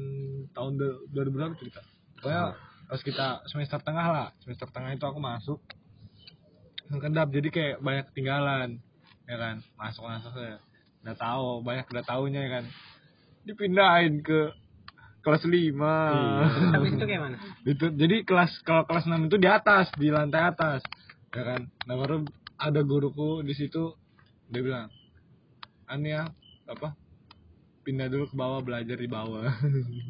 tahun 0.51 0.73
de- 0.77 1.01
2000 1.15 1.31
berapa 1.35 1.55
tuh 1.55 1.67
kita 1.71 1.83
pokoknya 2.19 2.45
pas 2.87 3.01
kita 3.03 3.27
semester 3.51 3.79
tengah 3.83 4.07
lah 4.11 4.29
semester 4.43 4.69
tengah 4.71 4.91
itu 4.95 5.05
aku 5.07 5.19
masuk 5.23 5.59
kedap 6.87 7.29
jadi 7.35 7.49
kayak 7.51 7.77
banyak 7.83 8.05
ketinggalan 8.15 8.79
ya 9.27 9.37
kan? 9.37 9.57
Masuk 9.75 10.07
masuk 10.07 10.33
ya. 10.39 10.59
Udah 11.03 11.17
tahu 11.19 11.47
banyak 11.67 11.87
udah 11.91 12.05
tahunya 12.07 12.41
ya 12.47 12.51
kan? 12.61 12.65
Dipindahin 13.47 14.23
ke 14.23 14.55
kelas 15.23 15.43
5 15.43 15.95
Habis 16.79 16.91
itu 16.95 17.05
kayak 17.05 17.23
mana? 17.23 17.37
itu 17.71 17.87
jadi 17.95 18.17
kelas 18.23 18.63
kalau 18.63 18.87
kelas 18.87 19.07
6 19.11 19.27
itu 19.27 19.37
di 19.39 19.49
atas 19.51 19.91
di 19.99 20.09
lantai 20.11 20.43
atas 20.55 20.81
ya 21.35 21.43
kan? 21.43 21.67
Nah 21.91 21.95
baru 21.99 22.23
ada 22.57 22.81
guruku 22.87 23.43
di 23.43 23.53
situ 23.53 23.95
dia 24.47 24.63
bilang 24.63 24.89
Ania 25.91 26.31
apa 26.67 26.95
pindah 27.87 28.11
dulu 28.11 28.27
ke 28.27 28.35
bawah 28.35 28.59
belajar 28.61 28.99
di 28.99 29.07
bawah. 29.07 29.47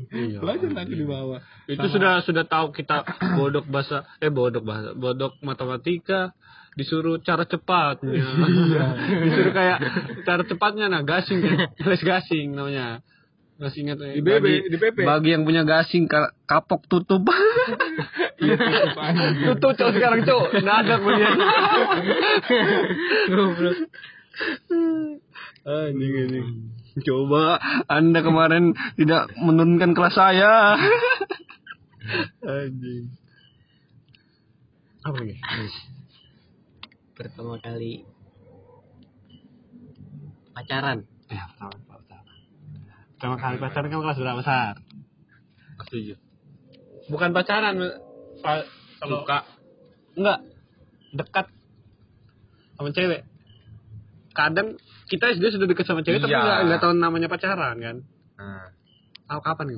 Iya, 0.09 0.41
belajar 0.43 0.69
nanti 0.73 0.97
di 0.97 1.05
anjing. 1.05 1.07
bawah. 1.07 1.39
Itu 1.69 1.87
sudah 1.87 2.25
sudah 2.25 2.45
tahu 2.45 2.73
kita 2.73 3.05
bodok 3.37 3.69
bahasa 3.69 4.09
eh 4.17 4.33
bodok 4.33 4.65
bahasa 4.65 4.97
bodok 4.97 5.37
matematika 5.41 6.33
disuruh 6.73 7.21
cara 7.21 7.45
cepatnya. 7.45 8.25
Disuruh 9.25 9.53
kayak 9.53 9.79
cara 10.25 10.43
cepatnya 10.43 10.89
nah 10.89 11.01
gasing 11.01 11.45
les 11.77 12.01
gasing 12.01 12.53
namanya. 12.53 13.05
Masih 13.57 13.89
ingat 13.89 13.97
eh, 14.05 14.21
Di 14.21 14.21
BB, 14.21 14.37
bagi, 14.37 14.57
di 14.69 14.77
PP. 14.77 14.99
bagi 15.01 15.29
yang 15.33 15.41
punya 15.41 15.65
gasing 15.65 16.05
ka- 16.05 16.33
kapok 16.45 16.85
tutup. 16.89 17.25
Tutup 19.49 19.73
cowok 19.73 19.93
sekarang 19.97 20.21
cowok 20.25 20.49
nggak 20.61 20.79
ada 20.85 20.95
punya 21.01 21.29
Goblok. 23.27 23.77
anjing 25.65 26.13
anjing 26.21 26.47
coba 27.05 27.61
anda 27.93 28.25
kemarin 28.25 28.73
tidak 28.97 29.29
menurunkan 29.37 29.93
kelas 29.93 30.17
saya. 30.17 30.81
Anjing. 32.47 33.11
Apa 35.05 35.17
lagi? 35.23 35.37
Pertama 37.17 37.57
kali 37.61 38.05
pacaran. 40.57 41.05
ya 41.27 41.45
pertama 41.53 41.75
pertama. 41.85 42.33
Pertama 43.17 43.35
kali 43.37 43.57
pacaran 43.59 43.89
kamu 43.91 44.03
kelas 44.07 44.19
berapa 44.23 44.39
besar 44.41 44.75
Setuju. 45.87 46.15
bukan 47.13 47.31
pacaran 47.37 47.77
kalau 48.41 49.21
Suka. 49.23 49.45
enggak. 50.17 50.39
Dekat. 51.17 51.47
Sama 52.77 52.93
cewek. 52.93 53.23
Kadang 54.37 54.77
kita 55.07 55.25
SD 55.33 55.45
sudah 55.51 55.67
dekat 55.67 55.87
sama 55.87 56.03
cewek 56.03 56.19
tapi 56.19 56.31
Iya. 56.31 56.41
enggak 56.41 56.59
enggak 56.67 56.81
tahu 56.81 56.93
namanya 56.95 57.29
pacaran 57.29 57.77
kan 57.79 57.97
Nah, 58.37 58.69
tahu 59.25 59.41
kapan 59.41 59.67
nih 59.71 59.77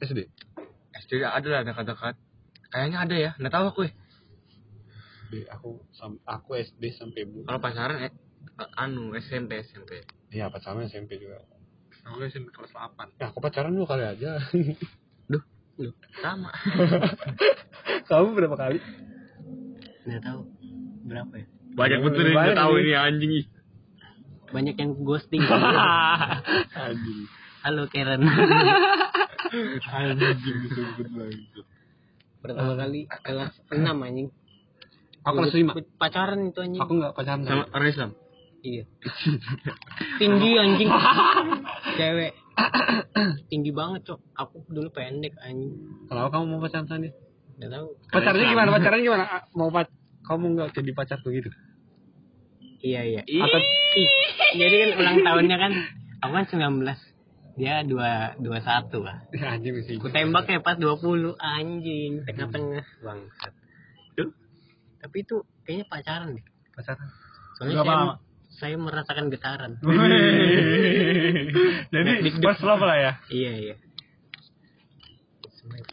SD 0.00 0.18
SD 0.96 1.12
ada 1.20 1.44
lah 1.44 1.62
dekat-dekat. 1.62 2.14
Kayaknya 2.66 2.98
ada 2.98 3.16
ya, 3.16 3.30
nggak 3.36 3.52
tahu 3.52 3.64
aku 3.68 3.80
ya. 3.84 3.92
SD 5.26 5.34
aku 5.46 5.68
aku 6.24 6.50
SD 6.56 6.82
sampai 6.92 7.24
bu 7.24 7.42
Kalau 7.42 7.58
pacaran 7.58 8.00
eh, 8.00 8.12
anu 8.76 9.12
SMP 9.14 9.60
SMP. 9.60 10.00
iya 10.30 10.48
pacaran 10.48 10.86
SMP 10.86 11.18
juga 11.18 11.42
aku 12.02 12.22
SMP 12.24 12.48
kelas 12.48 12.70
8 12.70 13.18
ya 13.18 13.28
aku 13.28 13.38
pacaran 13.40 13.74
dua 13.74 13.84
kali 13.84 14.04
aja 14.06 14.38
Loh, 15.76 15.92
Sama. 16.16 16.48
kamu 18.08 18.28
berapa 18.32 18.56
kali 18.56 18.78
nggak 20.06 20.22
tahu 20.22 20.40
berapa 21.04 21.32
ya? 21.34 21.46
Banyak 21.74 21.98
betul 22.00 22.22
yang 22.24 22.38
nggak 22.38 22.56
tahu 22.56 22.74
ini 22.78 22.92
anjing. 22.94 23.32
Banyak 24.46 24.76
yang 24.76 24.90
ghosting. 25.00 25.40
Halo 27.64 27.82
Karen. 27.88 28.20
Pertama 32.38 32.72
kali 32.76 33.00
kelas 33.22 33.52
6 33.66 33.82
anjing. 33.82 34.28
aku 35.20 35.34
kelas 35.36 35.54
lima 35.56 35.72
Pacaran 35.98 36.38
itu 36.46 36.58
anjing. 36.62 36.78
aku 36.78 36.92
enggak 36.94 37.12
pacaran 37.12 37.42
Sama 37.42 37.64
orang 37.68 37.88
Islam. 37.90 38.10
Iya. 38.62 38.82
Tinggi 40.16 40.50
anjing. 40.54 40.88
Cewek. 41.96 42.32
Tinggi 43.48 43.70
banget, 43.70 44.00
Cok. 44.06 44.20
Aku 44.36 44.54
dulu 44.68 44.88
pendek 44.88 45.34
anjing. 45.40 45.72
kalau 46.06 46.30
kamu 46.30 46.44
mau 46.46 46.60
pacaran 46.60 46.86
sama 46.86 47.02
dia 47.02 47.12
Enggak 47.56 47.70
tahu. 47.72 47.86
pacarnya 48.12 48.44
gimana 48.46 48.68
pacarnya 48.70 49.00
gimana 49.00 49.24
mau 49.50 49.68
pac 49.72 49.88
kamu 50.22 50.44
enggak 50.52 50.68
jadi 50.70 50.90
pacarku 50.92 51.28
gitu 51.32 51.48
Iya, 52.86 53.00
iya. 53.02 53.22
Atau 53.26 53.58
ih, 53.98 54.08
jadi 54.54 54.74
kan 54.78 54.90
ulang 55.02 55.16
tahunnya 55.26 55.56
kan 55.58 55.72
aku 56.22 56.32
kan 56.38 56.46
19. 56.46 56.86
Dia 57.56 57.80
2 57.88 58.44
21 58.44 59.00
lah. 59.00 59.24
anjing 59.32 59.80
sih 59.88 59.96
Aku 59.96 60.12
tembaknya 60.12 60.60
pas 60.60 60.76
20 60.76 61.40
anjing 61.40 62.20
tengah-tengah 62.28 62.84
bangsat. 63.00 63.52
Tuh. 64.12 64.28
Tapi 65.00 65.16
itu 65.24 65.40
kayaknya 65.64 65.88
pacaran 65.88 66.36
deh. 66.36 66.44
pacaran 66.76 67.08
Soalnya 67.56 67.80
Berapa 67.80 67.88
saya, 67.88 68.00
lama? 68.04 68.14
saya 68.52 68.76
merasakan 68.76 69.24
getaran. 69.32 69.72
jadi 71.96 72.28
first 72.44 72.62
love 72.62 72.84
lah 72.84 72.96
ya 73.00 73.12
iya, 73.32 73.52
iya. 73.56 73.76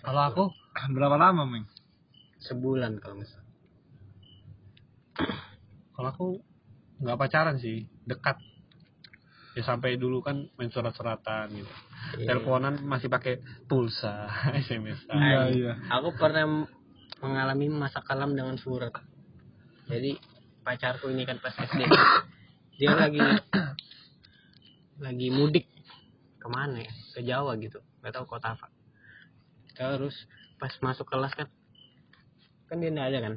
kalau 0.04 0.22
aku 0.30 0.44
berapa 0.94 1.16
lama 1.18 1.48
meng 1.48 1.66
sebulan 2.44 3.00
kalau 3.00 3.24
misalnya. 3.24 3.48
kalau 5.96 6.10
aku 6.12 6.28
nggak 7.04 7.20
pacaran 7.20 7.60
sih 7.60 7.84
dekat 8.08 8.40
ya 9.54 9.62
sampai 9.62 10.00
dulu 10.02 10.24
kan 10.24 10.50
main 10.58 10.72
surat-suratan 10.72 11.52
gitu 11.54 11.74
Iya. 12.18 12.36
teleponan 12.36 12.84
masih 12.84 13.08
pakai 13.08 13.40
pulsa 13.68 14.28
sms 14.66 15.08
Iya, 15.08 15.42
iya. 15.54 15.74
Aku 16.00 16.12
pernah 16.16 16.68
mengalami 17.24 17.72
masa 17.72 18.04
kelam 18.04 18.36
dengan 18.36 18.60
surat. 18.60 18.92
Jadi 19.88 20.20
pacarku 20.60 21.08
ini 21.08 21.24
kan 21.24 21.40
pas 21.40 21.56
SD. 21.56 21.80
Dia 22.76 22.92
lagi 22.92 23.24
lagi 25.00 25.28
mudik 25.32 25.72
ke 26.40 26.48
mana 26.52 26.84
ya? 26.84 26.92
Ke 27.16 27.22
Jawa 27.24 27.56
gitu. 27.56 27.80
Gak 28.04 28.14
tahu 28.20 28.28
kota 28.28 28.60
apa. 28.60 28.68
Terus 29.74 30.16
pas 30.60 30.74
masuk 30.84 31.08
kelas 31.08 31.32
kan 31.34 31.48
kan 32.68 32.78
dia 32.84 32.92
nggak 32.92 33.10
ada 33.16 33.20
kan. 33.24 33.34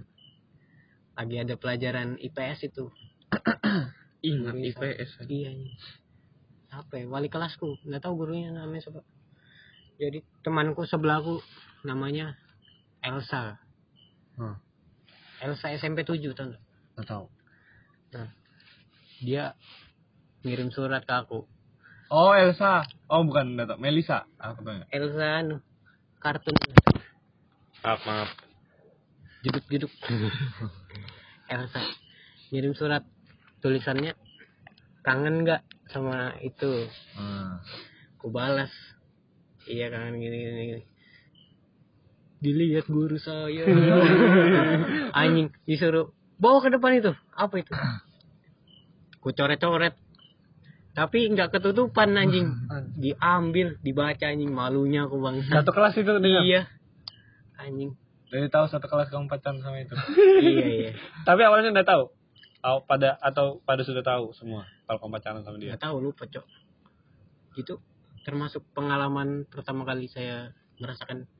Lagi 1.17 1.37
ada 1.39 1.55
pelajaran 1.55 2.19
IPS 2.19 2.67
itu. 2.67 2.91
Ingat 4.23 4.55
IPS. 4.55 5.11
Iya. 5.27 5.51
iya. 5.53 5.75
Apa 6.73 6.99
ya? 6.99 7.07
Wali 7.07 7.29
kelasku. 7.29 7.79
Nggak 7.83 8.03
tahu 8.03 8.15
gurunya 8.19 8.51
namanya 8.51 8.83
siapa. 8.83 9.01
Jadi 9.97 10.21
temanku 10.43 10.85
sebelahku 10.85 11.41
namanya 11.83 12.37
Elsa. 13.01 13.57
Hmm. 14.37 14.61
Elsa 15.41 15.73
SMP 15.73 16.05
7 16.05 16.21
tau 16.33 16.49
nggak? 16.49 16.63
nggak 16.97 17.09
tahu 17.09 17.25
Nah, 18.13 18.33
dia 19.21 19.53
ngirim 20.41 20.73
surat 20.73 21.05
ke 21.05 21.13
aku. 21.13 21.45
oh 22.09 22.33
Elsa 22.33 22.85
oh 23.09 23.21
bukan 23.21 23.57
data 23.57 23.77
Melisa 23.77 24.25
aku 24.37 24.65
tanya 24.65 24.89
Elsa 24.89 25.45
anu 25.45 25.57
kartun 26.21 26.57
Maaf, 27.85 28.01
maaf. 28.05 28.31
jeduk-jeduk. 29.45 29.93
Elsa 31.53 31.81
ngirim 32.49 32.73
surat 32.73 33.05
tulisannya 33.61 34.13
kangen 35.07 35.47
nggak 35.47 35.63
sama 35.91 36.35
itu? 36.43 36.91
Hmm. 37.15 37.63
ku 38.19 38.35
balas. 38.35 38.73
Iya 39.67 39.91
kangen 39.91 40.19
gini 40.19 40.37
gini, 40.37 40.63
gini. 40.73 40.85
dilihat 42.37 42.87
guru 42.87 43.17
saya. 43.17 43.65
Anjing 45.21 45.55
disuruh 45.65 46.13
bawa 46.37 46.59
ke 46.61 46.69
depan 46.75 47.01
itu. 47.01 47.13
Apa 47.33 47.55
itu? 47.63 47.73
Ku 49.23 49.33
coret-coret. 49.33 49.95
Tapi 50.97 51.29
nggak 51.33 51.53
ketutupan 51.53 52.17
anjing. 52.17 52.53
Diambil 53.03 53.77
dibaca 53.81 54.27
anjing. 54.27 54.53
Malunya 54.53 55.09
aku 55.09 55.21
bang. 55.23 55.45
Satu 55.49 55.71
kelas 55.73 55.97
itu 55.97 56.13
dengan 56.19 56.45
iya. 56.45 56.63
Anjing. 57.57 57.97
Jadi 58.27 58.51
tahu 58.51 58.67
satu 58.67 58.91
kelas 58.91 59.09
kamu 59.09 59.31
pacaran 59.31 59.63
sama 59.63 59.81
itu. 59.81 59.95
iya 60.45 60.67
iya. 60.67 60.91
Tapi 61.25 61.41
awalnya 61.47 61.73
nggak 61.73 61.89
tahu 61.89 62.16
pada 62.87 63.15
atau 63.23 63.63
pada 63.63 63.87
sudah 63.87 64.03
tahu 64.03 64.35
semua 64.35 64.67
kalau 64.87 64.99
kamu 65.07 65.13
pacaran 65.19 65.43
sama 65.47 65.57
dia? 65.63 65.75
Nggak 65.75 65.85
tahu 65.87 65.97
lupa 66.03 66.25
cok. 66.27 66.47
Itu 67.55 67.75
termasuk 68.27 68.67
pengalaman 68.75 69.47
pertama 69.47 69.87
kali 69.87 70.11
saya 70.11 70.51
merasakan 70.83 71.31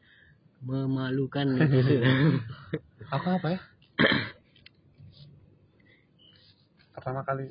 memalukan. 0.63 1.47
Aku 3.19 3.27
apa 3.35 3.49
ya? 3.59 3.61
Pertama 6.95 7.27
kali 7.27 7.51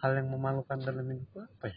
hal 0.00 0.12
yang 0.16 0.28
memalukan 0.32 0.78
dalam 0.80 1.04
hidupku 1.04 1.44
apa 1.44 1.66
ya? 1.68 1.76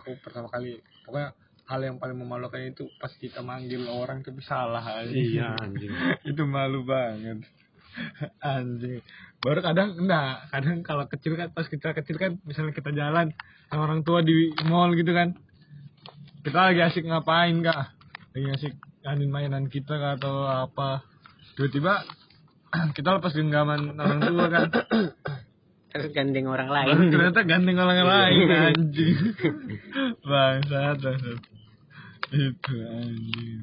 Aku 0.00 0.16
pertama 0.20 0.50
kali 0.50 0.80
pokoknya 1.04 1.32
hal 1.64 1.80
yang 1.80 1.96
paling 1.96 2.18
memalukan 2.20 2.60
itu 2.60 2.84
pas 3.00 3.12
kita 3.16 3.40
manggil 3.40 3.88
orang 3.88 4.20
tapi 4.20 4.44
salah 4.44 4.84
aja. 4.84 5.08
iya 5.08 5.56
anjing. 5.56 5.92
Itu 6.30 6.44
malu 6.44 6.84
banget. 6.84 7.40
Anjing. 8.54 9.02
Baru 9.40 9.60
kadang 9.60 9.96
enggak, 9.98 10.48
kadang 10.50 10.80
kalau 10.80 11.04
kecil 11.06 11.36
kan 11.36 11.52
pas 11.52 11.66
kita 11.68 11.92
kecil 11.92 12.16
kan 12.16 12.40
misalnya 12.48 12.72
kita 12.72 12.90
jalan 12.90 13.34
sama 13.68 13.90
orang 13.90 14.00
tua 14.02 14.24
di 14.24 14.52
mall 14.66 14.92
gitu 14.96 15.12
kan. 15.12 15.36
Kita 16.44 16.72
lagi 16.72 16.80
asik 16.84 17.08
ngapain 17.08 17.60
kak? 17.64 17.96
Lagi 18.36 18.48
asik 18.56 18.72
nganin 19.04 19.30
mainan 19.30 19.66
kita 19.68 19.96
kah 19.96 20.16
atau 20.16 20.48
apa. 20.48 21.04
Tiba-tiba 21.56 22.04
kita 22.96 23.20
lepas 23.20 23.32
genggaman 23.32 23.96
orang 23.96 24.20
tua 24.22 24.46
kan. 24.50 24.68
terus 25.94 26.10
gandeng 26.10 26.50
orang 26.50 26.66
lain 26.66 26.90
Baru 26.90 27.06
ternyata 27.06 27.40
ganteng 27.46 27.78
orang 27.78 28.02
lain 28.02 28.46
anjing. 28.50 29.18
Bangsat, 30.26 30.98
bangsat. 30.98 31.40
Itu 32.34 32.74
anjing. 32.82 33.62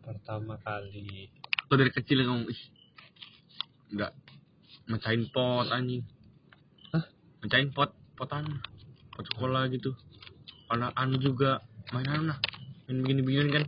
pertama 0.00 0.58
kali 0.66 1.30
Lo 1.70 1.74
dari 1.78 1.94
kecil 1.94 2.26
kamu 2.26 2.50
ih. 2.50 2.62
Enggak 3.94 4.12
mecahin 4.90 5.30
pot 5.30 5.70
anjing. 5.70 6.02
Mecahin 7.40 7.70
pot 7.70 7.94
potan 8.18 8.44
pot 9.14 9.24
sekolah 9.30 9.70
gitu. 9.70 9.94
Karena 10.66 10.90
anu 10.98 11.16
juga 11.22 11.62
mainan 11.94 12.34
lah. 12.34 12.38
Main 12.90 13.06
begini 13.06 13.22
begini 13.22 13.50
kan. 13.54 13.64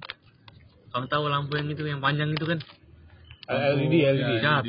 Kamu 0.93 1.07
tahu 1.09 1.31
lampu 1.31 1.57
yang 1.57 1.71
itu 1.71 1.87
yang 1.87 2.03
panjang 2.03 2.35
itu 2.35 2.45
kan? 2.45 2.59
LED 3.49 3.95
LED 3.95 4.31
Siap. 4.43 4.65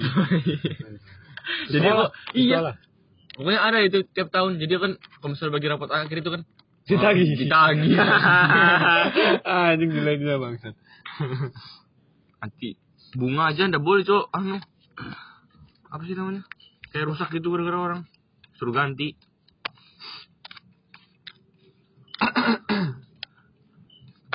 jadi 1.73 1.87
Sekolah, 1.91 2.07
kok 2.07 2.11
iya. 2.39 2.57
sekolah. 2.57 2.75
pokoknya 3.35 3.59
ada 3.59 3.77
itu 3.83 3.97
tiap 4.13 4.29
tahun. 4.31 4.61
Jadi 4.61 4.73
kan 4.77 4.91
misalnya 5.27 5.53
bagi 5.57 5.67
rapot 5.67 5.89
akhir 5.89 6.17
itu 6.21 6.29
kan. 6.31 6.41
Ditagih. 6.83 7.27
oh, 7.27 7.37
ditagih. 7.43 7.91
Anjing 9.73 9.89
gila 9.91 10.11
gila 10.15 10.35
bangsat. 10.39 10.75
Nanti 12.39 12.75
bunga 13.13 13.49
aja 13.49 13.69
ndak 13.69 13.84
boleh 13.84 14.04
cok. 14.04 14.26
Anu. 14.34 14.58
Apa 15.89 16.02
sih 16.06 16.15
namanya? 16.17 16.43
Kayak 16.89 17.13
rusak 17.13 17.30
gitu 17.34 17.54
gara-gara 17.54 17.80
orang. 17.80 18.02
Suruh 18.58 18.73
ganti. 18.73 19.13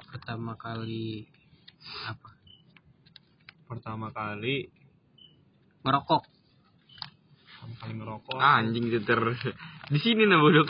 Pertama 0.09 0.55
kali 0.57 1.25
apa? 2.05 2.29
pertama 3.69 4.09
kali 4.09 4.69
Ngerokok. 5.85 6.23
pertama 7.45 7.75
kali 7.81 7.93
ngerokok. 8.01 8.37
Anjing 8.41 8.89
geter 8.89 9.21
di 9.89 9.99
sini 10.01 10.25
nah 10.25 10.41
bodoh 10.41 10.65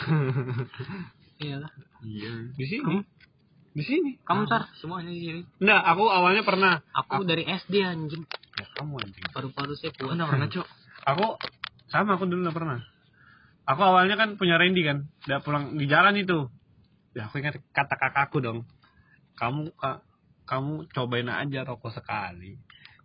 Iyalah. 1.39 1.71
iya. 2.03 2.31
Di 2.55 2.65
sini 2.67 2.99
di 3.73 3.83
sini 3.85 4.11
Kamu 4.25 4.49
sar? 4.49 4.69
semuanya 4.81 5.13
di 5.13 5.21
sini 5.21 5.41
Nah, 5.61 5.79
aku 5.85 6.09
awalnya 6.09 6.41
pernah. 6.41 6.81
Aku 6.95 7.21
dari 7.23 7.45
SD 7.45 7.85
anjing. 7.85 8.23
Ya, 8.57 8.65
kamu 8.75 8.99
anjing. 8.99 9.23
Paru-paru 9.31 9.73
saya 9.77 9.93
aku 9.93 10.09
kuat. 10.09 10.17
nggak 10.17 10.29
pernah 10.29 10.47
cok 10.49 10.67
Aku 11.15 11.25
sama 11.89 12.15
aku 12.17 12.25
dulu 12.29 12.41
nggak 12.45 12.57
pernah. 12.57 12.79
Aku 13.69 13.81
awalnya 13.85 14.17
kan 14.17 14.33
punya 14.33 14.57
Randy 14.57 14.81
kan, 14.81 15.05
udah 15.29 15.39
pulang 15.45 15.77
di 15.77 15.85
jalan 15.85 16.17
itu. 16.17 16.49
Ya 17.13 17.29
aku 17.29 17.37
ingat 17.41 17.61
kata 17.69 17.95
kakakku 17.97 18.41
dong. 18.41 18.65
Kamu 19.37 19.73
ka- 19.77 20.01
kamu 20.49 20.89
cobain 20.89 21.29
aja 21.29 21.61
rokok 21.65 21.93
sekali. 21.93 22.57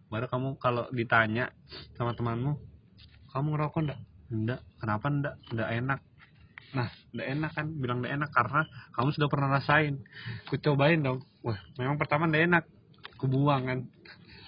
Baru 0.09 0.25
kamu 0.29 0.57
kalau 0.57 0.89
ditanya 0.89 1.53
sama 2.01 2.17
temanmu, 2.17 2.57
kamu 3.33 3.47
ngerokok 3.57 3.81
enggak? 3.85 4.01
Enggak. 4.33 4.61
Kenapa 4.81 5.07
enggak? 5.13 5.35
Enggak 5.53 5.69
enak. 5.77 6.01
Nah, 6.75 6.91
enggak 7.11 7.29
enak 7.31 7.51
kan? 7.53 7.67
Bilang 7.73 7.99
enggak 8.03 8.15
enak 8.15 8.31
karena 8.31 8.61
kamu 8.93 9.09
sudah 9.11 9.29
pernah 9.29 9.49
rasain. 9.49 10.03
Ku 10.45 10.59
cobain 10.59 11.01
dong. 11.01 11.23
Wah, 11.41 11.59
memang 11.75 11.97
pertama 11.97 12.27
enggak 12.27 12.45
enak. 12.45 12.65
Ku 13.15 13.27
buang 13.27 13.63
kan. 13.65 13.79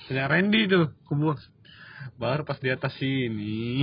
Punya 0.04 0.26
Randy 0.26 0.66
tuh, 0.66 0.90
ku 1.02 1.14
buang. 1.14 1.38
Baru 2.14 2.42
pas 2.42 2.58
di 2.58 2.68
atas 2.68 2.94
sini. 2.94 3.82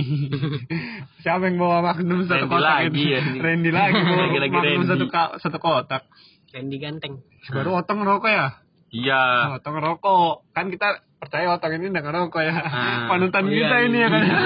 Siapa 1.22 1.44
yang 1.44 1.56
bawa 1.56 1.84
Magnum 1.84 2.24
satu 2.24 2.44
Randy 2.44 2.48
kotak 2.48 2.64
lagi 2.64 3.02
ya, 3.06 3.20
ini. 3.20 3.38
Randy 3.38 3.70
lagi 3.70 3.98
bawa 3.98 4.16
Lagi-lagi 4.22 4.52
Magnum 4.54 4.80
Randy. 4.80 4.88
satu 4.88 5.06
satu 5.38 5.58
kotak. 5.58 6.02
Randy 6.50 6.76
ganteng. 6.78 7.14
Baru 7.48 7.74
otong 7.74 7.98
ngerokok 8.00 8.30
ya? 8.30 8.46
iya 8.88 9.22
Otong 9.58 9.74
ngerokok. 9.74 10.54
Kan 10.54 10.70
kita 10.70 10.88
percaya 11.18 11.50
otong 11.50 11.72
ini 11.74 11.90
udah 11.90 12.02
ngerokok 12.02 12.40
ya. 12.40 12.54
Ah. 12.54 13.06
Panutan 13.08 13.44
Oh, 13.44 13.50
iya, 13.50 13.58
kita 13.58 13.76
ini 13.82 13.98
ya 13.98 14.08
kan. 14.08 14.22
iya. 14.22 14.42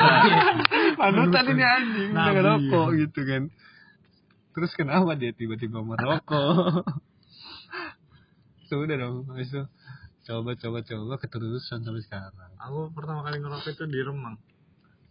Panutan 1.01 1.45
ini 1.47 1.63
anjing 1.63 2.11
udah 2.13 2.33
ngerokok 2.33 2.87
gitu 2.97 3.21
kan. 3.23 3.43
Terus 4.59 4.75
kenapa 4.75 5.15
dia 5.15 5.31
tiba-tiba 5.31 5.79
merokok? 5.87 6.83
Sudah 8.67 8.99
dong, 9.07 9.31
habis 9.31 9.55
itu 9.55 9.63
coba 10.27 10.59
coba 10.59 10.83
coba 10.83 11.15
keterusan 11.23 11.87
sampai 11.87 12.03
sekarang. 12.03 12.51
Aku 12.59 12.91
pertama 12.91 13.23
kali 13.23 13.39
ngerokok 13.39 13.71
itu 13.71 13.87
di 13.87 14.03
Remang. 14.03 14.35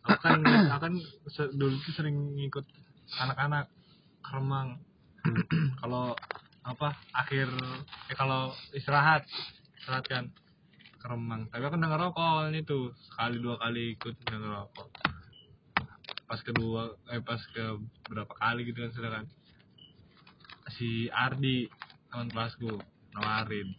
Aku 0.04 0.20
kan, 0.20 0.44
aku 0.76 0.82
kan 0.84 0.94
dulu 1.56 1.80
tuh 1.80 1.94
sering 1.96 2.36
ngikut 2.36 2.68
anak-anak 3.24 3.72
ke 4.20 4.30
Remang. 4.36 4.84
kalau 5.80 6.12
apa 6.68 7.00
akhir 7.16 7.48
eh 8.12 8.16
kalau 8.20 8.52
istirahat 8.76 9.24
istirahat 9.80 10.12
kan 10.12 10.28
ke 11.00 11.08
Remang. 11.08 11.48
Tapi 11.48 11.64
aku 11.64 11.80
udah 11.80 11.88
ngerokok 11.96 12.26
awalnya 12.36 12.68
tuh 12.68 12.92
sekali 13.00 13.40
dua 13.40 13.56
kali 13.56 13.96
ikut 13.96 14.12
udah 14.28 14.40
ngerokok. 14.44 14.88
Pas 16.28 16.40
kedua 16.44 17.00
eh 17.08 17.24
pas 17.24 17.40
ke 17.40 17.66
berapa 18.12 18.34
kali 18.36 18.68
gitu 18.68 18.84
kan 18.84 18.92
sudah 18.92 19.12
kan. 19.16 19.26
Si 20.76 21.08
Ardi 21.10 21.72
teman 22.12 22.28
kelasku 22.28 22.76
nawarin. 23.16 23.72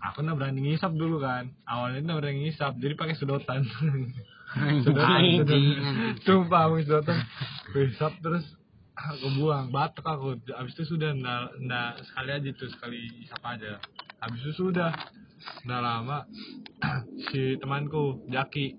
Aku 0.00 0.24
nggak 0.24 0.36
berani 0.40 0.60
ngisap 0.64 0.96
dulu 0.96 1.20
kan. 1.20 1.52
Awalnya 1.68 2.00
nggak 2.08 2.18
berani 2.24 2.38
ngisap 2.48 2.80
jadi 2.80 2.96
pakai 2.96 3.16
sedotan. 3.20 3.68
Sedotan 4.82 5.22
sumpah 6.24 6.72
pakai 6.72 6.84
sedotan. 6.88 7.18
Ngisap 7.76 8.12
terus 8.24 8.44
aku 8.96 9.26
buang 9.36 9.68
batuk 9.68 10.08
aku. 10.08 10.40
Habis 10.56 10.72
itu 10.80 10.96
sudah 10.96 11.12
nggak 11.12 11.44
nggak 11.68 11.90
sekali 12.08 12.30
aja 12.32 12.48
tuh 12.56 12.70
sekali 12.72 13.00
isap 13.28 13.42
aja. 13.44 13.76
Habis 14.24 14.40
itu 14.48 14.52
sudah 14.56 14.90
nggak 15.68 15.82
lama 15.84 16.24
si 17.28 17.60
temanku 17.60 18.24
Jaki. 18.32 18.76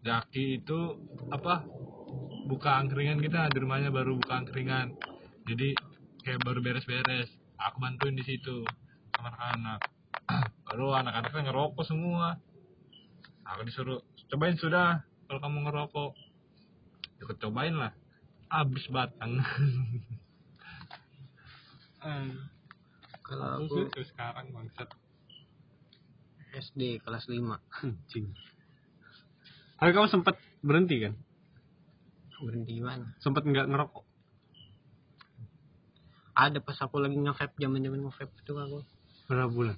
Jaki 0.00 0.64
itu 0.64 0.80
apa 1.28 1.68
buka 2.50 2.82
angkringan 2.82 3.22
kita 3.22 3.46
di 3.54 3.62
rumahnya 3.62 3.94
baru 3.94 4.18
buka 4.18 4.42
angkringan 4.42 4.98
jadi 5.46 5.78
kayak 6.26 6.42
baru 6.42 6.58
beres-beres 6.58 7.30
aku 7.62 7.78
bantuin 7.78 8.18
di 8.18 8.26
situ 8.26 8.66
sama 9.14 9.30
anak-anak 9.30 9.80
baru 10.66 10.86
anak-anak 10.98 11.30
kan 11.30 11.46
ngerokok 11.46 11.84
semua 11.86 12.34
aku 13.46 13.62
disuruh 13.70 14.02
cobain 14.34 14.58
sudah 14.58 15.06
kalau 15.30 15.38
kamu 15.38 15.70
ngerokok 15.70 16.10
ikut 17.22 17.36
cobain 17.38 17.78
lah 17.78 17.94
habis 18.50 18.82
batang 18.90 19.38
Kalau 23.30 23.46
aku 23.60 23.86
Aku 23.92 24.02
sekarang 24.08 24.50
bangsat. 24.50 24.88
SD 26.50 26.98
kelas 27.04 27.30
5. 27.30 27.38
Anjing. 27.86 28.26
Tapi 29.78 29.90
kamu 29.94 30.08
sempat 30.10 30.34
berhenti 30.66 30.98
kan? 30.98 31.14
Berhenti 32.40 32.80
mana? 32.80 33.12
Sempat 33.20 33.44
nggak 33.44 33.68
ngerokok? 33.68 34.04
Ada 36.40 36.58
pas 36.64 36.78
aku 36.80 36.96
lagi 37.04 37.20
nge-vape 37.20 37.60
zaman-zaman 37.60 38.00
nge-vape 38.08 38.32
itu 38.32 38.52
aku 38.56 38.80
Berapa 39.28 39.52
bulan? 39.52 39.76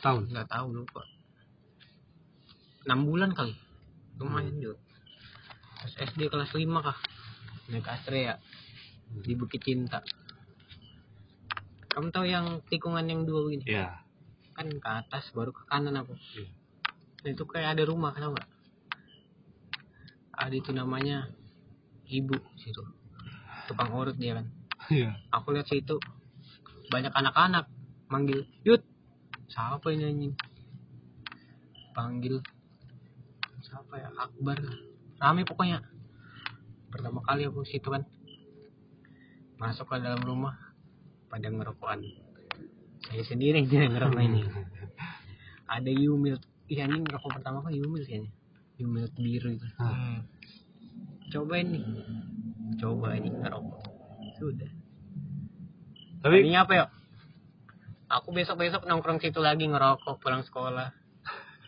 Tahun? 0.00 0.22
nggak 0.32 0.48
tahu 0.48 0.66
lupa. 0.72 1.02
6 2.84 3.08
bulan 3.08 3.32
kali. 3.32 3.56
Lumayan 4.20 4.56
juga. 4.60 4.80
Pas 5.80 5.92
SD 5.96 6.28
kelas 6.28 6.52
5 6.52 6.64
kah? 6.84 6.98
Naik 7.72 7.88
Astrea 7.88 8.36
di 9.08 9.32
Bukit 9.36 9.64
Cinta. 9.64 10.04
Kamu 11.88 12.10
tahu 12.12 12.26
yang 12.28 12.60
tikungan 12.68 13.06
yang 13.06 13.24
dua 13.24 13.46
begini? 13.48 13.64
Iya. 13.64 14.02
Kan 14.52 14.68
ke 14.68 14.90
atas 14.90 15.30
baru 15.32 15.54
ke 15.54 15.64
kanan 15.70 15.96
aku. 15.96 16.12
Iya. 16.36 16.48
Nah, 17.24 17.30
itu 17.32 17.44
kayak 17.48 17.78
ada 17.78 17.88
rumah, 17.88 18.12
nggak? 18.12 18.48
Ada 20.34 20.54
itu 20.54 20.70
namanya 20.74 21.30
ibu 22.10 22.36
situ. 22.58 22.82
Tukang 23.70 23.94
urut 23.94 24.16
dia 24.18 24.36
kan. 24.38 24.46
Iya. 24.92 25.16
Aku 25.32 25.54
lihat 25.56 25.70
situ 25.70 25.96
banyak 26.92 27.12
anak-anak 27.14 27.70
manggil, 28.12 28.44
"Yut." 28.66 28.84
Siapa 29.48 29.92
ini 29.92 30.04
anjing? 30.08 30.34
Panggil 31.94 32.42
siapa 33.64 33.94
ya? 33.96 34.08
Akbar. 34.18 34.58
Rame 35.20 35.42
pokoknya. 35.46 35.80
Pertama 36.90 37.22
kali 37.24 37.48
aku 37.48 37.64
situ 37.64 37.86
kan. 37.88 38.02
Masuk 39.56 39.88
ke 39.88 40.02
dalam 40.02 40.20
rumah 40.20 40.58
pada 41.30 41.48
ngerokokan. 41.48 42.02
Saya 43.08 43.22
sendiri 43.24 43.62
yang 43.64 43.92
ngerokok 43.94 44.22
ini. 44.22 44.42
Ada 45.74 45.90
Yumil. 45.90 46.36
Iya 46.68 46.88
anjing 46.88 47.06
rokok 47.08 47.40
pertama 47.40 47.64
kan 47.64 47.72
Yumil 47.72 48.04
kayaknya. 48.04 48.32
Yumil 48.74 49.06
biru 49.14 49.54
itu. 49.54 49.68
hmm. 49.78 50.26
Cobain 51.30 51.66
nih. 51.70 51.82
Coba 52.78 53.14
ini 53.14 53.30
ngerokok. 53.30 53.82
Sudah. 54.38 54.70
Tapi 56.24 56.42
Tadinya 56.42 56.66
apa 56.66 56.72
ya? 56.74 56.84
Aku 58.10 58.30
besok-besok 58.34 58.86
nongkrong 58.86 59.18
situ 59.22 59.38
lagi 59.38 59.66
ngerokok 59.66 60.18
pulang 60.22 60.42
sekolah. 60.42 60.94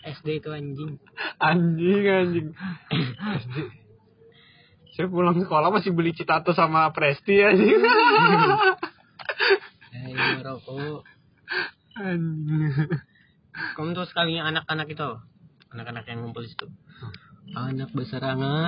SD 0.06 0.38
itu 0.38 0.50
anjing. 0.54 1.02
anjing 1.42 2.04
anjing. 2.06 2.48
SD. 3.42 3.56
Saya 4.94 5.06
pulang 5.10 5.42
sekolah 5.42 5.68
masih 5.74 5.90
beli 5.92 6.14
citato 6.14 6.54
sama 6.54 6.90
Presti 6.94 7.42
anjing. 7.42 7.82
Eh, 9.96 10.12
ngerokok. 10.12 11.02
anjing. 11.96 12.88
Kamu 13.74 13.96
tuh 13.96 14.06
sekalinya 14.06 14.52
anak-anak 14.52 14.86
itu. 14.92 15.10
Anak-anak 15.76 16.08
yang 16.08 16.24
ngumpul 16.24 16.40
di 16.40 16.48
situ. 16.56 16.66
Anak 17.52 17.92
beserangan. 17.92 18.64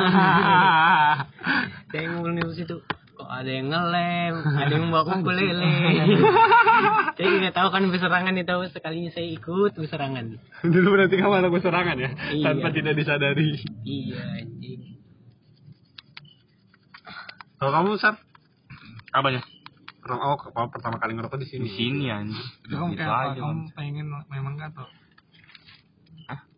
Saya 1.89 2.05
ngumpul 2.13 2.37
di 2.37 2.53
situ. 2.53 2.77
Kok 3.17 3.27
ada 3.27 3.51
yang 3.51 3.73
ngelem, 3.73 4.35
ada 4.47 4.73
yang 4.77 4.95
bawa 4.95 5.19
ukulele. 5.19 5.67
saya 7.19 7.29
tidak 7.35 7.51
tahu 7.57 7.69
kan 7.75 7.83
beserangan 7.91 8.37
itu 8.37 8.57
sekalinya 8.71 9.11
saya 9.11 9.27
ikut 9.35 9.73
beserangan. 9.75 10.39
Dulu 10.63 10.89
berarti 10.95 11.17
kamu 11.19 11.35
anak 11.43 11.59
serangan 11.59 11.97
ya? 11.99 12.11
Iya. 12.31 12.45
Tanpa 12.47 12.69
tidak 12.71 12.95
disadari. 12.95 13.59
Iya 13.83 14.23
anjing. 14.39 15.01
Kalau 17.59 17.73
kamu 17.75 17.99
Sar, 17.99 18.15
Apanya? 19.11 19.43
pertama 19.99 20.23
oh, 20.31 20.39
kamu 20.39 20.69
pertama 20.71 20.97
kali 21.03 21.13
ngerokok 21.19 21.39
di 21.43 21.47
sini. 21.51 21.65
Di 21.67 21.73
sini 21.75 22.07
anjing. 22.13 22.49
Kamu 22.71 22.95
kayak 22.95 23.11
apa? 23.11 23.35
Kamu 23.35 23.75
pengen 23.75 24.07
memang 24.31 24.55
nggak 24.55 24.79
tuh? 24.79 24.87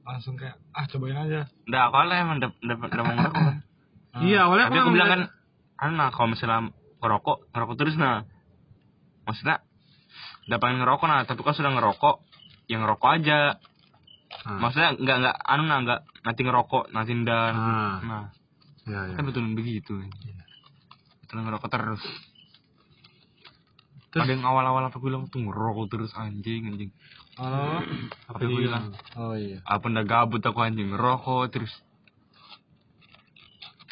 Langsung 0.02 0.34
kayak 0.34 0.56
ah 0.72 0.84
cobain 0.86 1.16
aja. 1.16 1.46
Udah 1.64 1.80
awalnya 1.86 2.16
emang 2.20 2.36
udah 2.38 2.50
udah 2.60 2.76
mau 3.02 3.14
ngerokok 3.14 3.42
kan. 3.42 3.56
Iya, 4.20 4.38
awalnya 4.44 4.66
Tapi 4.68 4.78
aku 4.78 4.90
bilang 4.90 5.08
kan, 5.08 5.20
nggak- 5.22 5.32
kan 5.76 5.90
nah 5.94 6.08
kalau 6.10 6.28
misalnya 6.28 6.60
ngerokok, 6.98 7.36
ngerokok 7.50 7.76
terus 7.76 7.94
nah. 7.94 8.26
Maksudnya, 9.22 9.56
udah 10.44 10.58
pengen 10.58 10.78
ngerokok 10.80 11.06
nah, 11.06 11.22
tapi 11.22 11.40
kalau 11.40 11.54
sudah 11.54 11.72
ngerokok, 11.72 12.16
yang 12.66 12.82
ngerokok 12.82 13.10
aja. 13.16 13.38
Ah. 14.42 14.58
Maksudnya 14.58 14.90
nggak 14.94 15.16
nggak 15.20 15.36
anu 15.42 15.62
nah 15.64 15.78
nggak 15.80 16.00
nanti 16.22 16.40
ngerokok 16.42 16.84
nanti 16.90 17.12
dan 17.22 17.52
Ah. 17.52 17.96
nah 18.00 18.24
Iya, 18.82 19.00
iya. 19.06 19.14
kan 19.14 19.22
betul 19.22 19.44
begitu. 19.52 19.94
Betul 21.20 21.36
ngerokok 21.40 21.68
terus. 21.68 22.02
Terus- 24.10 24.26
Ada 24.26 24.32
yang 24.34 24.42
awal-awal 24.42 24.82
apa 24.90 24.98
bilang 24.98 25.30
tuh 25.30 25.38
ngerokok 25.46 25.86
terus 25.86 26.10
anjing 26.18 26.66
anjing. 26.66 26.90
Oh, 27.38 27.78
Apa 28.26 28.42
yang 28.42 28.58
bilang? 28.58 28.84
Oh 29.14 29.38
iya. 29.38 29.62
Apa 29.62 29.86
ndak 29.86 30.10
gabut 30.10 30.42
aku 30.42 30.58
anjing 30.66 30.90
ngerokok 30.90 31.46
terus. 31.54 31.70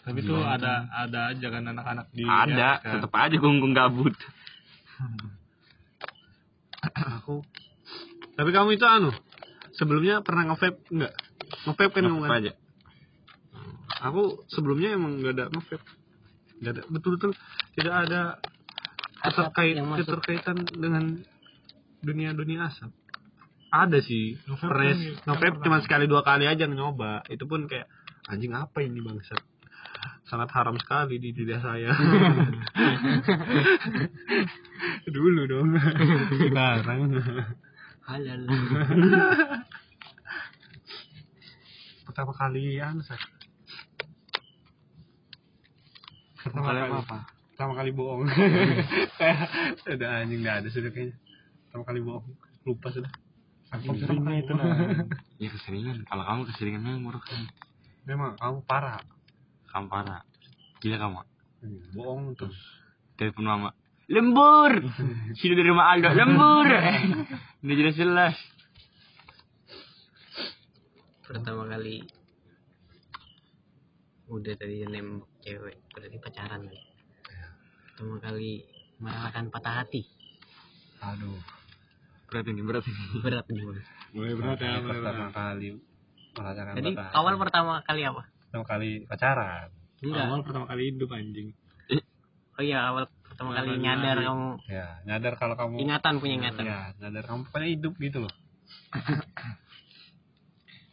Tapi 0.03 0.25
tuh 0.25 0.41
ada 0.43 0.89
ada 0.91 1.31
aja 1.31 1.47
kan 1.53 1.63
anak-anak 1.69 2.07
di 2.17 2.25
Ada, 2.25 2.81
ya, 2.81 2.93
tetep 2.97 3.13
aja 3.13 3.37
gonggong 3.39 3.77
gabut. 3.77 4.17
Aku. 7.21 7.45
Tapi 8.35 8.51
kamu 8.55 8.79
itu 8.79 8.87
anu, 8.87 9.11
sebelumnya 9.75 10.23
pernah 10.23 10.49
nge-vape 10.51 10.79
enggak? 10.95 11.13
Nge-vape 11.67 11.93
kan 11.95 12.05
kamu 12.07 12.21
kan? 12.25 12.31
aja. 12.43 12.53
Aku 14.09 14.47
sebelumnya 14.49 14.95
emang 14.95 15.19
enggak 15.19 15.35
ada 15.39 15.45
nge-vape. 15.51 15.87
Enggak 16.59 16.73
ada 16.73 16.83
betul-betul 16.91 17.31
tidak 17.77 17.95
ada 18.09 18.21
keterkait 19.23 19.75
yang 19.75 19.89
masuk. 19.91 20.07
keterkaitan 20.07 20.57
dengan 20.79 21.23
dunia-dunia 22.03 22.71
asap. 22.71 22.91
Ada 23.69 24.01
sih, 24.01 24.41
pres, 24.49 24.97
kan 25.29 25.37
yang 25.45 25.61
cuma 25.61 25.85
sekali 25.85 26.09
dua 26.09 26.25
kali 26.25 26.49
aja 26.49 26.65
nyoba. 26.65 27.21
Itu 27.29 27.45
pun 27.45 27.69
kayak 27.69 27.85
anjing 28.25 28.57
apa 28.57 28.81
ini 28.81 29.05
bangsat. 29.05 29.45
Sangat 30.25 30.49
haram 30.57 30.77
sekali 30.81 31.21
di 31.21 31.37
lidah 31.37 31.61
saya. 31.61 31.93
Dulu 35.17 35.43
dong. 35.49 35.73
Sekarang. 36.37 37.01
Halal. 38.09 38.41
pertama 42.09 42.33
kali 42.33 42.81
Sat. 43.05 43.21
pertama 46.41 46.73
kali 46.73 46.81
apa? 46.89 47.38
Pertama 47.59 47.75
kali 47.75 47.91
bohong 47.91 48.23
udah 49.99 50.09
anjing 50.23 50.47
nggak 50.47 50.63
ada 50.63 50.69
sudah 50.71 50.95
kayaknya 50.95 51.19
pertama 51.67 51.83
kali 51.91 52.01
bohong 52.07 52.27
lupa 52.63 52.95
sudah 52.95 53.11
Keseringan 53.69 54.33
itu 54.41 54.53
nah. 54.57 54.65
Ya 55.45 55.53
keseringan. 55.53 56.01
Kalau 56.09 56.25
kamu 56.25 56.41
keseringan 56.49 56.81
memang 56.81 57.05
nguruk 57.05 57.21
memang 58.09 58.33
kamu 58.41 58.65
parah 58.65 58.97
Kamu 59.69 59.93
parah. 59.93 60.25
Gila 60.81 60.97
kamu. 60.97 61.21
bohong 61.93 62.33
terus 62.33 62.57
Telepon 63.21 63.45
mama. 63.45 63.71
Lembur. 64.09 64.73
Sudah 65.43 65.55
dari 65.59 65.69
rumah 65.69 65.93
Aldo. 65.93 66.17
Lembur. 66.17 66.69
Udah 67.61 67.75
jelas-jelas. 67.77 68.37
Pertama 71.29 71.69
kali 71.69 72.09
udah 74.33 74.55
tadi 74.57 74.85
nembak 74.89 75.29
cewek, 75.45 75.77
berarti 75.93 76.17
pacaran 76.25 76.65
kali. 76.65 76.88
Pertama 77.99 78.23
kali 78.23 78.63
merasakan 79.03 79.51
patah 79.51 79.83
hati. 79.83 80.07
aduh 81.01 81.35
Berat 82.31 82.47
ini, 82.47 82.63
berat 82.63 82.85
ini. 82.85 82.95
Berat 83.27 83.43
Bang. 83.43 83.59
mulai 84.09 84.33
berat 84.35 84.57
ya 84.57 84.79
pertama 84.79 85.29
kali 85.29 85.69
merasakan 86.33 86.73
Jadi 86.79 86.91
patah 86.95 87.11
awal 87.13 87.33
hati. 87.35 87.41
pertama 87.43 87.73
kali 87.83 88.01
apa? 88.05 88.23
pertama 88.47 88.65
kali 88.65 88.89
pacaran 89.03 89.69
Enggak. 89.99 90.25
awal 90.25 90.41
pertama 90.43 90.65
kali 90.65 90.83
hidup 90.89 91.09
anjing 91.11 91.49
Oh 92.55 92.63
iya, 92.63 92.79
awal 92.87 93.03
pertama 93.19 93.51
kali 93.53 93.77
nyadar 93.77 94.17
kamu 94.17 94.47
ya 94.69 94.87
nyadar 95.05 95.33
kalau 95.35 95.55
kamu 95.55 95.75
ingatan 95.81 96.13
punya 96.19 96.35
ingatan. 96.37 96.63
ya 96.65 96.81
nyadar 96.97 97.23
kamu 97.25 97.41
pokoknya 97.47 97.69
hidup 97.69 97.93
gitu 97.97 98.19
loh 98.21 98.33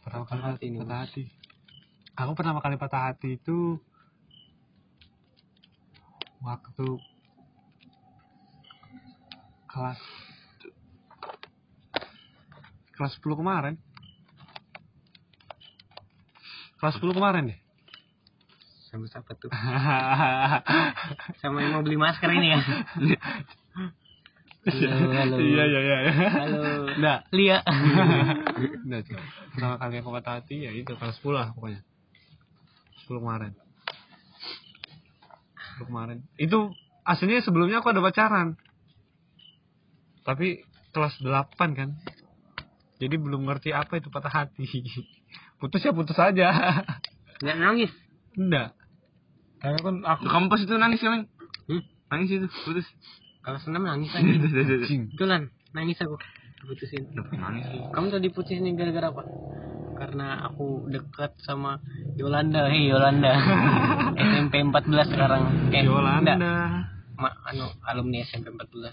pertama 0.02 0.22
kali 0.24 0.36
Patah 0.36 0.52
hati 0.52 0.64
ini, 0.68 0.76
patah 0.78 0.98
hati 1.02 1.22
aku 2.14 2.30
pertama 2.34 2.58
kali 2.58 2.74
patah 2.76 3.00
hati 3.10 3.28
itu 3.36 3.78
waktu 6.46 6.86
kelas 9.66 9.98
kelas 12.94 13.12
10 13.18 13.40
kemarin 13.42 13.74
kelas 16.78 16.94
10 17.02 17.18
kemarin 17.18 17.50
deh 17.50 17.60
Sama 18.86 19.10
siapa 19.10 19.34
tuh? 19.34 19.50
Sama 21.42 21.58
yang 21.58 21.74
mau 21.74 21.82
beli 21.82 21.98
masker 21.98 22.30
ini 22.32 22.54
ya? 22.54 22.60
Halo, 24.66 25.10
halo. 25.10 25.36
iya 25.42 25.64
iya 25.66 25.80
iya 25.82 25.98
Halo. 26.30 26.62
Nggak. 26.94 27.18
Lia. 27.34 27.58
Cok. 28.86 29.20
Pertama 29.52 29.74
kali 29.82 29.94
aku 30.00 30.10
patah 30.14 30.38
hati 30.38 30.64
ya 30.64 30.70
itu 30.70 30.94
kelas 30.96 31.18
10 31.18 31.34
lah 31.34 31.50
pokoknya. 31.58 31.82
10 33.04 33.20
kemarin. 33.20 33.52
10 35.78 35.88
kemarin. 35.88 36.18
Itu 36.40 36.72
aslinya 37.04 37.44
sebelumnya 37.44 37.84
aku 37.84 37.92
ada 37.92 38.00
pacaran. 38.00 38.56
Tapi 40.24 40.64
kelas 40.96 41.20
8 41.20 41.78
kan. 41.78 41.94
Jadi 42.96 43.14
belum 43.20 43.44
ngerti 43.44 43.76
apa 43.76 44.00
itu 44.00 44.08
patah 44.08 44.32
hati. 44.32 44.64
Putus 45.60 45.84
ya 45.84 45.92
putus 45.92 46.16
aja. 46.20 46.52
Nggak 47.44 47.58
nangis. 47.60 47.92
Enggak. 48.36 48.76
Karena 49.60 49.78
kan 49.80 49.96
aku 50.04 50.24
kamu 50.28 50.46
pas 50.52 50.60
itu 50.60 50.74
nangis 50.76 51.00
kan? 51.00 51.24
Hmm? 51.68 51.82
Nangis 52.12 52.28
itu, 52.28 52.46
putus. 52.68 52.84
Kalau 53.40 53.56
senam 53.60 53.88
nangis 53.88 54.12
lagi. 54.12 54.36
Betulan, 55.16 55.48
nangis 55.72 55.96
aku. 56.00 56.20
Diputusin. 56.60 57.08
Udah 57.12 57.24
nangis. 57.40 57.64
Kamu 57.92 58.12
tuh 58.12 58.20
diputusin 58.20 58.68
gara-gara 58.76 59.08
apa? 59.12 59.22
Karena 59.96 60.44
aku 60.44 60.92
dekat 60.92 61.40
sama 61.40 61.80
Yolanda. 62.20 62.68
Hei 62.68 62.92
Yolanda. 62.92 63.32
SMP 64.20 64.60
14 64.60 65.08
sekarang. 65.08 65.72
Eh, 65.72 65.88
Yolanda. 65.88 66.36
enggak. 66.36 66.68
Ma, 67.16 67.32
anu, 67.48 67.72
alumni 67.88 68.20
SMP 68.20 68.52
14. 68.52 68.92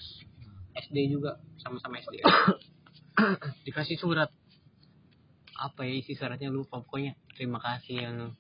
SD 0.73 0.97
juga, 1.11 1.43
sama-sama 1.59 1.99
SD. 1.99 2.23
Dikasih 3.67 3.99
surat. 3.99 4.31
Apa 5.59 5.85
ya 5.85 5.93
isi 5.99 6.15
suratnya 6.15 6.47
lupa 6.49 6.79
pokoknya. 6.79 7.19
Terima 7.35 7.59
kasih 7.59 7.99
yang 7.99 8.31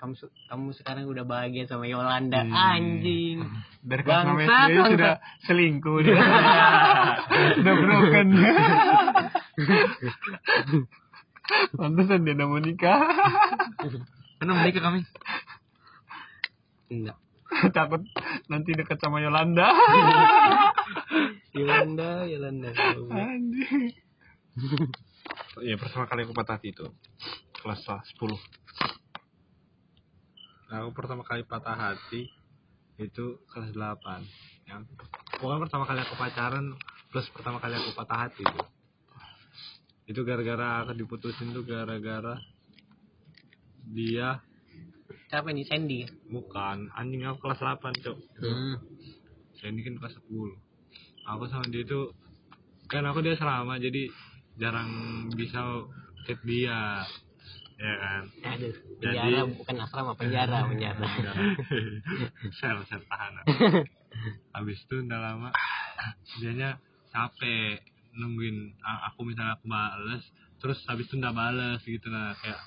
kamu 0.00 0.16
kamu 0.48 0.72
sekarang 0.80 1.04
udah 1.12 1.28
bahagia 1.28 1.68
sama 1.68 1.84
Yolanda. 1.84 2.40
Hmm. 2.40 2.56
Anjing. 2.56 3.44
Dari 3.84 4.00
kelas 4.00 4.24
6 4.24 4.32
Bangsat, 4.32 4.48
SD 4.48 4.72
sudah 4.96 5.20
selingkuh 5.44 6.00
dia. 6.00 6.16
Udah 7.60 7.74
broken. 7.76 8.28
Pantesan 11.74 12.24
dia 12.26 12.34
udah 12.36 12.46
mau 12.48 12.60
nikah. 12.62 13.00
Karena 14.40 14.52
menikah 14.56 14.82
kami. 14.82 15.00
Enggak. 16.90 17.16
Takut 17.74 18.02
nanti 18.46 18.70
dekat 18.72 18.98
sama 19.02 19.18
Yolanda. 19.20 19.68
Yolanda, 21.52 22.24
Yolanda. 22.30 22.70
Anjing. 23.10 23.90
Iya 25.60 25.76
pertama 25.76 26.06
kali 26.06 26.24
aku 26.24 26.32
patah 26.32 26.56
hati 26.56 26.70
itu 26.70 26.86
kelas 27.60 27.82
10. 27.84 28.06
Nah, 30.70 30.86
aku 30.86 30.90
pertama 30.94 31.26
kali 31.26 31.42
patah 31.42 31.74
hati 31.74 32.30
itu 32.96 33.42
kelas 33.50 33.74
8. 33.74 34.70
Yang 34.70 34.86
pokoknya 35.36 35.60
pertama 35.66 35.84
kali 35.90 36.00
aku 36.06 36.14
pacaran 36.14 36.78
plus 37.10 37.26
pertama 37.34 37.58
kali 37.58 37.74
aku 37.74 37.90
patah 37.98 38.30
hati 38.30 38.46
itu. 38.46 38.60
Itu 40.10 40.20
gara-gara 40.22 40.82
aku 40.82 40.92
diputusin 40.96 41.54
tuh 41.54 41.62
gara-gara 41.62 42.34
dia 43.86 44.42
Siapa 45.26 45.50
ini 45.50 45.62
Sandy? 45.62 46.02
bukan 46.26 46.90
anjing 46.90 47.22
aku 47.22 47.38
kelas 47.40 47.62
8, 47.62 47.78
Cok. 47.96 48.18
Hmm. 48.40 48.74
saya 49.52 49.70
ini 49.70 49.84
kan 49.84 49.94
kelas 49.94 50.18
10 50.18 50.26
aku 51.24 51.44
sama 51.46 51.66
dia 51.68 51.84
itu 51.84 52.10
kan 52.86 53.04
aku 53.04 53.20
dia 53.20 53.36
selama 53.36 53.76
jadi 53.76 54.10
jarang 54.56 54.90
bisa 55.30 55.86
chat 56.24 56.40
dia 56.42 57.06
ya 57.76 57.92
kan 57.94 58.22
Aduh, 58.48 58.74
Jadi- 58.98 59.16
penjara 59.20 59.40
bukan 59.46 59.76
asrama, 59.78 60.12
penjara, 60.14 60.58
penjara. 60.68 61.04
sel 62.52 62.78
sel 62.84 63.02
tahanan 63.04 63.44
habis 64.50 64.80
itu 64.80 64.94
udah 64.98 65.18
lama 65.20 65.50
dianya 66.40 66.80
capek 67.08 67.84
nungguin 68.14 68.74
a- 68.82 69.12
aku 69.12 69.22
misalnya 69.26 69.54
aku 69.58 69.66
bales 69.70 70.22
terus 70.58 70.82
habis 70.90 71.06
itu 71.08 71.16
nggak 71.16 71.36
bales 71.36 71.80
gitu 71.86 72.06
nah 72.10 72.34
kayak 72.38 72.60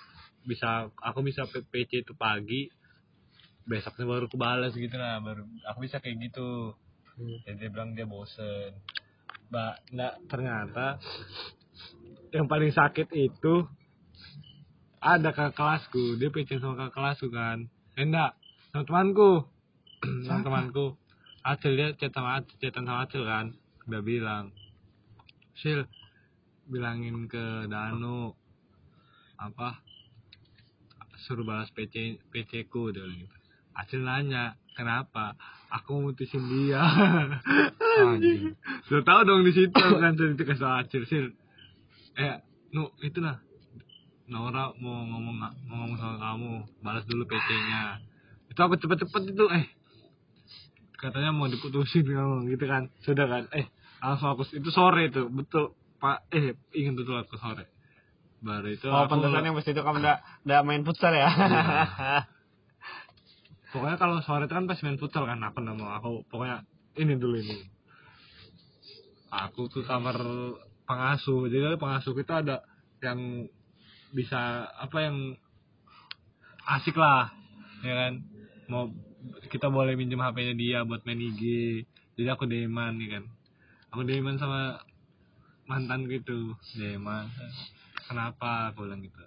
bisa 0.44 0.92
aku 1.00 1.24
bisa 1.24 1.48
PC 1.48 2.04
itu 2.04 2.14
pagi 2.16 2.68
besoknya 3.64 4.06
baru 4.08 4.26
kebalas 4.28 4.76
gitu 4.76 4.96
lah 5.00 5.24
baru 5.24 5.48
aku 5.72 5.88
bisa 5.88 6.04
kayak 6.04 6.20
gitu. 6.32 6.76
Dan 7.48 7.62
dia 7.62 7.70
bilang 7.70 7.94
dia 7.96 8.10
bosen. 8.10 8.76
Mbak 9.54 9.74
nggak 9.94 10.14
ternyata 10.28 10.86
yang 12.34 12.50
paling 12.50 12.74
sakit 12.74 13.08
itu 13.14 13.56
ada 15.04 15.30
kakak 15.36 15.56
kelasku 15.56 16.18
dia 16.20 16.34
PC 16.34 16.60
sama 16.60 16.76
kakak 16.76 16.96
kelasku 16.96 17.28
kan. 17.32 17.70
Eh, 17.96 18.04
enggak 18.04 18.36
sama 18.74 18.84
temanku. 18.84 19.32
Sama 20.28 20.44
temanku. 20.44 21.00
Acil 21.44 21.76
dia 21.80 21.96
sama 22.12 22.40
Acil 22.40 22.56
chatan 22.60 22.84
sama 22.84 23.04
Acil 23.08 23.24
kan 23.24 23.56
udah 23.88 24.00
bilang 24.04 24.56
Sil 25.58 25.86
bilangin 26.70 27.28
ke 27.28 27.68
Danu 27.68 28.34
apa 29.38 29.84
suruh 31.24 31.44
balas 31.48 31.72
PC 31.72 32.20
PC 32.32 32.68
ku 32.68 32.92
dia 32.92 33.04
bilang 33.04 33.20
gitu. 33.24 33.36
Acil 33.74 34.02
nanya 34.06 34.54
kenapa? 34.78 35.34
Aku 35.74 36.06
mutusin 36.06 36.46
dia. 36.46 36.84
Anjing. 38.06 38.54
Lo 38.94 39.02
tau 39.02 39.26
dong 39.26 39.42
di 39.42 39.52
situ 39.56 39.74
kan 39.74 40.14
cerita 40.14 40.44
ke 40.46 40.56
Acil 40.56 41.04
Sil. 41.10 41.26
Eh 42.20 42.38
nu 42.74 42.94
itu 43.02 43.22
lah 43.22 43.42
Nora 44.30 44.72
mau 44.80 45.04
ngomong 45.04 45.36
mau 45.36 45.52
ngomong 45.84 45.98
sama 46.00 46.16
kamu 46.18 46.52
balas 46.80 47.04
dulu 47.06 47.28
PC-nya 47.28 48.00
itu 48.48 48.60
aku 48.62 48.78
cepet-cepet 48.78 49.34
itu 49.34 49.46
eh. 49.50 49.66
Katanya 50.96 51.36
mau 51.36 51.50
diputusin 51.50 52.06
kamu 52.06 52.48
gitu 52.54 52.66
kan. 52.70 52.94
Sudah 53.04 53.26
kan? 53.28 53.44
Eh 53.52 53.68
langsung 54.04 54.36
aku 54.36 54.44
itu 54.52 54.70
sore 54.76 55.08
itu 55.08 55.32
betul 55.32 55.80
pak 56.04 56.28
eh 56.36 56.60
ingin 56.76 57.00
betul 57.00 57.16
aku 57.16 57.40
sore. 57.40 57.72
Baru 58.44 58.68
itu 58.68 58.92
oh 58.92 59.08
aku- 59.08 59.24
pas 59.24 59.64
itu 59.64 59.80
kamu 59.80 60.04
udah 60.04 60.18
udah 60.44 60.60
main 60.68 60.84
futsal 60.84 61.16
ya? 61.16 61.32
Pokoknya 63.72 63.96
kalau 63.96 64.20
sore 64.20 64.46
itu 64.46 64.54
kan 64.54 64.68
pas 64.68 64.80
main 64.84 65.00
futsal 65.00 65.24
kan 65.24 65.40
aku 65.40 65.64
nggak 65.64 65.78
mau 65.80 65.96
aku 65.96 66.28
pokoknya 66.28 66.68
ini 67.00 67.16
dulu 67.16 67.40
ini. 67.40 67.64
Aku 69.32 69.72
ke 69.72 69.88
kamar 69.88 70.20
pengasuh 70.84 71.48
jadi 71.48 71.80
pengasuh 71.80 72.12
kita 72.12 72.44
ada 72.44 72.60
yang 73.00 73.48
bisa 74.12 74.68
apa 74.68 74.98
yang 75.00 75.40
asik 76.68 77.00
lah 77.00 77.32
ya 77.88 77.96
kan? 77.96 78.14
Mau 78.68 78.92
kita 79.48 79.72
boleh 79.72 79.96
minjem 79.96 80.20
HP-nya 80.20 80.54
dia 80.60 80.80
buat 80.84 81.08
main 81.08 81.24
IG 81.24 81.42
jadi 82.20 82.36
aku 82.36 82.46
deman 82.46 83.00
nih 83.00 83.18
kan 83.18 83.24
aku 83.94 84.10
deman 84.10 84.42
sama 84.42 84.82
mantan 85.70 86.10
gitu. 86.10 86.58
Deman 86.74 87.30
kenapa? 88.10 88.74
Aku 88.74 88.90
bilang 88.90 89.06
gitu. 89.06 89.22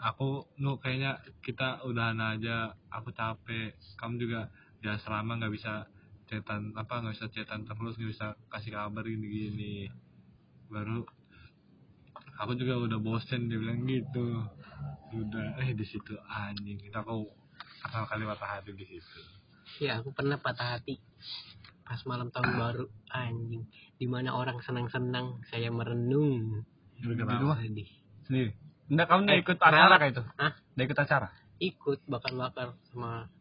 Aku 0.00 0.48
nu 0.56 0.80
kayaknya 0.80 1.20
kita 1.44 1.84
udahan 1.84 2.16
aja. 2.16 2.72
Aku 2.88 3.12
capek. 3.12 3.76
Kamu 4.00 4.16
juga 4.16 4.48
jangan 4.80 5.00
selama 5.04 5.30
nggak 5.44 5.52
bisa 5.52 5.84
cetan 6.24 6.72
apa 6.72 7.04
nggak 7.04 7.20
bisa 7.20 7.28
cetan 7.32 7.68
terus 7.68 7.96
nggak 7.96 8.12
bisa 8.12 8.26
kasih 8.52 8.76
kabar 8.76 9.00
gini 9.00 9.26
gini 9.32 9.74
baru 10.68 11.00
aku 12.36 12.52
juga 12.52 12.76
udah 12.84 13.00
bosen 13.00 13.52
dia 13.52 13.60
bilang 13.60 13.84
gitu. 13.84 14.40
Udah 15.12 15.60
eh 15.60 15.76
di 15.76 15.84
situ 15.84 16.16
anjing. 16.32 16.80
Kita 16.80 17.04
kau 17.04 17.28
pertama 17.84 18.08
kali 18.08 18.24
patah 18.24 18.48
hati 18.56 18.72
di 18.72 18.88
situ. 18.88 19.20
Ya 19.84 20.00
aku 20.00 20.16
pernah 20.16 20.40
patah 20.40 20.80
hati 20.80 20.96
pas 21.88 22.00
malam 22.04 22.28
tahun 22.28 22.52
baru 22.60 22.84
anjing. 23.08 23.64
Di 23.96 24.04
mana 24.04 24.36
orang 24.36 24.60
senang-senang 24.60 25.40
saya 25.48 25.72
merenung. 25.72 26.68
Gara-gara 27.00 27.56
apa? 27.56 27.64
sedih. 27.64 27.88
Sendiri? 28.28 28.52
Enggak 28.92 29.06
kamu 29.08 29.22
Eh, 29.32 29.38
ikut 29.40 29.56
acara 29.56 29.94
kayak 29.96 30.12
itu? 30.12 30.22
Hah? 30.36 30.52
udah 30.52 30.84
ikut 30.84 31.00
acara? 31.00 31.28
Ikut 31.58 32.00
bakar-bakar 32.04 32.76
sama 32.92 33.32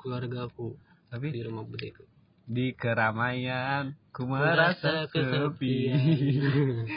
keluargaku 0.00 0.80
tapi? 1.12 1.28
di 1.34 1.40
rumah 1.44 1.66
bude 1.66 1.92
itu 1.92 2.04
di 2.48 2.72
keramaian 2.72 3.92
ku 4.08 4.24
merasa 4.24 5.04
kesepian. 5.12 6.00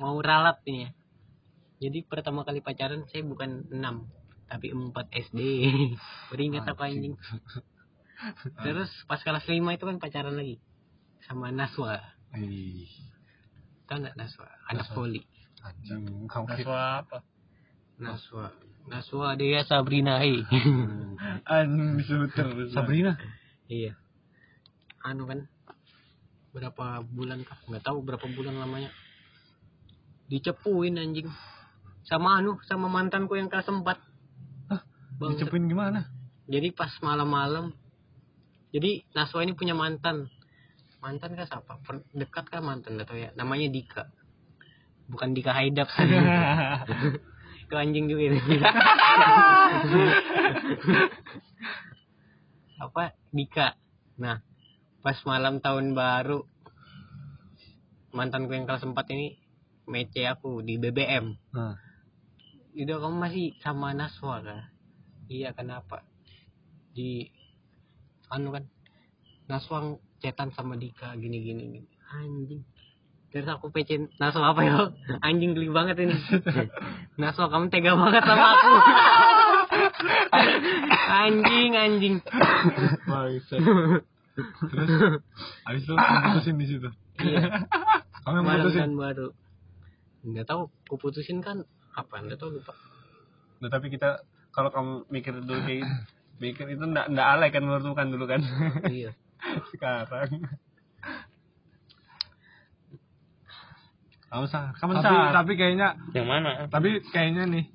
mau 0.00 0.16
ralat 0.24 0.64
nih 0.64 0.88
ya. 0.88 0.90
Jadi 1.84 1.98
pertama 2.08 2.40
kali 2.40 2.64
pacaran 2.64 3.04
saya 3.12 3.26
bukan 3.28 3.68
6 3.68 3.76
tapi 4.48 4.68
4 4.72 4.92
SD 5.32 5.40
baru 6.28 6.42
ingat 6.44 6.68
apa 6.68 6.84
anjing 6.84 7.16
terus 8.62 8.90
pas 9.10 9.20
kelas 9.22 9.44
5 9.46 9.58
itu 9.58 9.84
kan 9.84 9.96
pacaran 9.98 10.34
lagi 10.34 10.56
sama 11.26 11.50
Naswa. 11.54 12.00
Ih, 12.34 12.90
tau 13.86 14.02
nggak 14.02 14.16
Naswa? 14.18 14.48
Anak 14.70 14.88
poli. 14.94 15.22
Anjing 15.62 16.26
kira 16.58 17.06
apa? 17.06 17.22
Naswa. 17.98 18.50
Naswa 18.90 19.38
dia 19.38 19.62
Sabrina 19.62 20.18
hei. 20.18 20.42
Anjing 21.50 21.98
disebut 21.98 22.30
terus. 22.34 22.74
Sabrina? 22.74 23.14
Iya. 23.70 23.94
Anu 25.02 25.26
kan 25.26 25.46
berapa 26.54 27.02
bulan 27.06 27.46
kah? 27.46 27.58
Nggak 27.70 27.84
tahu 27.86 28.02
berapa 28.02 28.26
bulan 28.34 28.58
lamanya. 28.58 28.90
Dicepuin 30.26 30.98
anjing. 30.98 31.30
Sama 32.02 32.42
anu 32.42 32.58
sama 32.66 32.90
mantanku 32.90 33.38
yang 33.38 33.46
kelas 33.46 33.70
4 33.70 33.82
Bang, 35.22 35.38
dicepuin 35.38 35.70
gimana? 35.70 36.10
Jadi 36.50 36.74
pas 36.74 36.90
malam-malam 36.98 37.70
jadi 38.72 39.04
Naswa 39.12 39.44
ini 39.44 39.52
punya 39.52 39.76
mantan. 39.76 40.32
Mantan 41.04 41.36
kah 41.36 41.44
siapa? 41.44 41.78
Dekat 42.16 42.48
kah 42.48 42.64
mantan? 42.64 42.96
Atau 42.96 43.20
ya. 43.20 43.30
Namanya 43.36 43.68
Dika. 43.68 44.08
Bukan 45.12 45.36
Dika 45.36 45.52
Haidap 45.52 45.92
itu 47.62 47.74
anjing 47.76 48.08
juga 48.08 48.32
itu. 48.32 48.40
Apa? 52.80 53.12
Dika. 53.28 53.76
Nah 54.16 54.40
pas 55.02 55.18
malam 55.26 55.58
tahun 55.58 55.98
baru 55.98 56.46
mantanku 58.14 58.54
yang 58.54 58.70
kelas 58.70 58.86
4 58.86 58.94
ini 59.18 59.34
mece 59.90 60.22
aku 60.30 60.62
di 60.62 60.78
BBM 60.78 61.34
Nah, 61.50 61.74
Udah 62.72 62.96
kamu 63.02 63.16
masih 63.18 63.46
sama 63.60 63.92
Naswa 63.92 64.40
kan? 64.40 64.70
Iya 65.28 65.52
kenapa? 65.52 66.06
Di 66.94 67.28
anu 68.32 68.48
kan 68.56 68.64
Naswa 69.50 70.00
cetan 70.24 70.48
sama 70.56 70.80
Dika 70.80 71.12
gini 71.20 71.44
gini 71.44 71.62
gini. 71.76 71.88
Anjing. 72.08 72.62
Terus 73.32 73.48
aku 73.48 73.68
PC 73.68 74.16
Naswa 74.16 74.56
apa 74.56 74.60
ya? 74.64 74.76
Anjing 75.26 75.52
geli 75.52 75.68
banget 75.68 76.00
ini. 76.00 76.16
Naswa 77.20 77.52
kamu 77.52 77.68
tega 77.68 77.92
banget 77.92 78.22
sama 78.24 78.46
aku. 78.56 78.72
anjing 81.22 81.72
anjing. 81.76 82.16
Terus 84.72 84.90
habis 85.68 85.82
itu 85.84 85.94
putusin 85.96 86.56
di 86.56 86.66
situ. 86.68 86.88
Iya. 87.20 87.68
Kamu 88.24 88.36
yang 88.40 88.46
putusin. 88.48 88.80
tahun 88.80 88.94
baru. 88.96 89.28
Nggak 90.22 90.46
tahu, 90.46 90.62
ku 90.88 90.94
putusin 90.96 91.42
kan 91.44 91.66
apa? 91.92 92.14
Nggak 92.24 92.38
tahu 92.40 92.56
lupa. 92.56 92.72
Nah, 93.60 93.68
tapi 93.68 93.90
kita 93.90 94.22
kalau 94.54 94.70
kamu 94.70 94.92
mikir 95.10 95.34
dulu 95.42 95.60
kayak 95.66 95.88
mikir 96.42 96.66
itu 96.66 96.82
ndak 96.82 97.14
ndak 97.14 97.26
alay 97.38 97.54
kan 97.54 97.62
menurutmu 97.62 97.94
kan 97.94 98.10
dulu 98.10 98.26
kan? 98.26 98.42
Iya. 98.90 99.14
sekarang. 99.70 100.30
Kamu 104.32 104.48
sah 104.48 104.72
kamu 104.80 104.92
Tapi, 104.96 105.04
sah 105.04 105.28
tapi 105.36 105.52
kayaknya 105.60 105.88
Yang 106.16 106.26
mana? 106.26 106.50
tapi 106.72 107.04
kayaknya 107.12 107.44
nih 107.52 107.66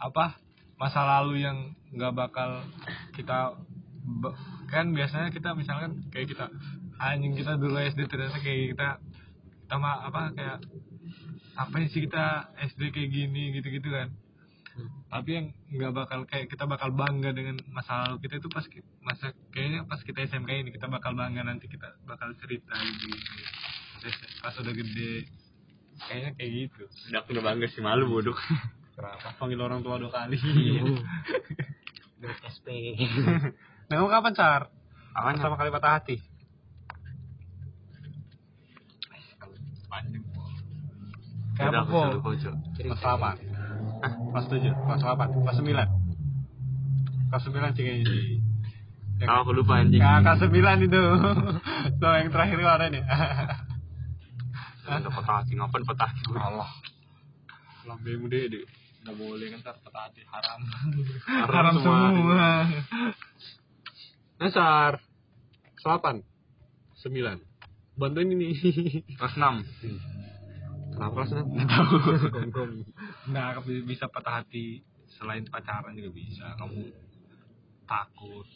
apa 0.00 0.40
masa 0.80 1.04
lalu 1.04 1.44
yang 1.44 1.76
nggak 1.92 2.12
bakal 2.16 2.64
kita 3.12 3.56
kan 4.68 4.92
biasanya 4.92 5.32
kita 5.32 5.52
misalkan 5.52 6.08
kayak 6.08 6.32
kita 6.32 6.48
anjing 6.96 7.36
kita 7.36 7.56
dulu 7.56 7.76
SD 7.80 8.08
ternyata 8.08 8.40
kayak 8.40 8.76
kita 8.76 9.74
mah 9.80 10.06
apa 10.08 10.32
kayak 10.36 10.58
apa 11.56 11.74
sih 11.88 12.04
kita 12.04 12.52
SD 12.72 12.92
kayak 12.92 13.10
gini 13.10 13.56
gitu-gitu 13.60 13.88
kan 13.88 14.12
tapi 15.14 15.30
yang 15.30 15.46
nggak 15.70 15.94
bakal 15.94 16.26
kayak 16.26 16.50
kita 16.50 16.66
bakal 16.66 16.90
bangga 16.90 17.30
dengan 17.30 17.62
masa 17.70 18.02
lalu 18.02 18.26
kita 18.26 18.42
itu 18.42 18.50
pas 18.50 18.66
masa 18.98 19.30
kayaknya 19.54 19.86
pas 19.86 20.02
kita 20.02 20.26
SMK 20.26 20.50
ini 20.66 20.70
kita 20.74 20.90
bakal 20.90 21.14
bangga 21.14 21.46
nanti 21.46 21.70
kita 21.70 21.86
bakal 22.02 22.34
cerita 22.42 22.74
gitu 22.74 23.14
pas 24.42 24.58
udah 24.58 24.74
gede 24.74 25.30
kayaknya 26.10 26.30
kayak 26.34 26.50
gitu. 26.50 26.82
Udah 27.14 27.22
aku 27.22 27.28
udah 27.30 27.44
bangga 27.46 27.66
sih 27.70 27.78
malu 27.78 28.10
bodoh. 28.10 28.34
kenapa? 28.98 29.38
Panggil 29.38 29.62
orang 29.62 29.86
tua 29.86 30.02
dua 30.02 30.10
kali. 30.10 30.34
Buat 32.18 32.38
SP. 32.50 32.98
nah 33.88 33.94
kamu 34.00 34.10
kapan 34.10 34.34
car 34.34 34.62
Apanya? 35.14 35.38
pertama 35.38 35.56
kali 35.62 35.70
patah 35.70 35.92
hati? 35.94 36.16
Kayak 41.54 41.86
apa, 41.86 42.18
kelas 42.18 42.98
delapan 42.98 43.53
Hah? 44.04 44.12
kelas 44.12 44.46
tujuh 44.46 44.72
kelas 44.76 45.00
delapan 45.00 45.28
kelas 45.32 45.56
sembilan 45.56 45.88
kelas 47.28 47.42
sembilan 47.42 47.70
sih 47.72 47.82
kayaknya 47.82 48.06
sih 48.06 48.24
Ya, 49.14 49.30
Kalau 49.30 49.46
aku 49.46 49.54
lupa 49.54 49.78
anjing. 49.78 50.02
Ka- 50.02 50.20
kelas 50.20 50.40
sembilan 50.42 50.76
itu 50.82 51.02
so 52.02 52.06
yang 52.10 52.28
terakhir 52.28 52.56
kemarin 52.58 52.90
ya 52.92 53.04
Udah 54.84 55.08
patah 55.08 55.34
hati 55.38 55.52
ngapain 55.54 55.84
patah 55.84 56.10
hati? 56.10 56.22
Allah 56.34 56.68
lambemu 57.84 58.26
dede 58.26 58.66
nggak 59.00 59.14
boleh 59.14 59.46
kan 59.48 59.58
ntar 59.62 59.76
patah 59.80 60.02
hati 60.08 60.20
haram 60.26 60.60
Haram 61.46 61.74
semua. 61.78 62.10
Nasar. 64.34 64.92
Selapan. 65.78 66.24
Sembilan. 66.96 67.38
Bantuin 67.94 68.28
ini. 68.28 68.50
Kelas 69.14 69.34
6. 69.36 69.62
Kenapa 70.90 71.12
kelas 71.14 71.30
enam? 71.32 71.46
nah 73.30 73.56
kamu 73.56 73.84
bisa 73.84 74.08
patah 74.08 74.42
hati. 74.42 74.82
Selain 75.08 75.46
pacaran 75.46 75.94
juga 75.94 76.10
bisa. 76.10 76.56
Kamu 76.58 76.80
takut 77.86 78.46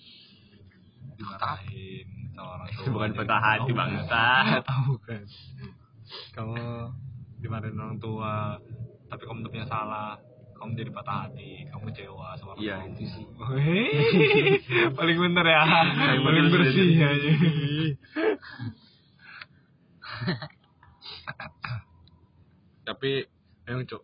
dimarahin 1.15 2.07
sama 2.35 2.51
orang 2.59 2.69
tua. 2.73 2.87
Bukan 2.95 3.11
patah 3.15 3.41
hati, 3.41 3.71
bangsat. 3.73 4.63
Oh, 4.67 4.83
bukan. 4.97 5.23
Kamu 6.35 6.57
dimarahin 7.39 7.79
orang 7.79 7.99
tua 7.99 8.59
tapi 9.09 9.23
kamu 9.25 9.47
tuh 9.47 9.53
punya 9.53 9.67
salah. 9.67 10.19
Kamu 10.59 10.75
jadi 10.75 10.91
patah 10.91 11.31
hati. 11.31 11.65
Kamu 11.71 11.83
kecewa 11.89 12.35
sama 12.35 12.59
orang 12.59 12.63
Iya, 12.67 12.77
tua. 12.77 12.89
itu 12.91 13.05
sih. 13.07 13.25
Paling 14.99 15.17
bener 15.23 15.45
ya. 15.47 15.63
Paling, 15.95 16.23
bener 16.27 16.45
bersih 16.51 16.85
sih. 16.85 16.97
ya 16.99 17.11
tapi 22.85 23.21
emang 23.69 23.85
cok 23.85 24.03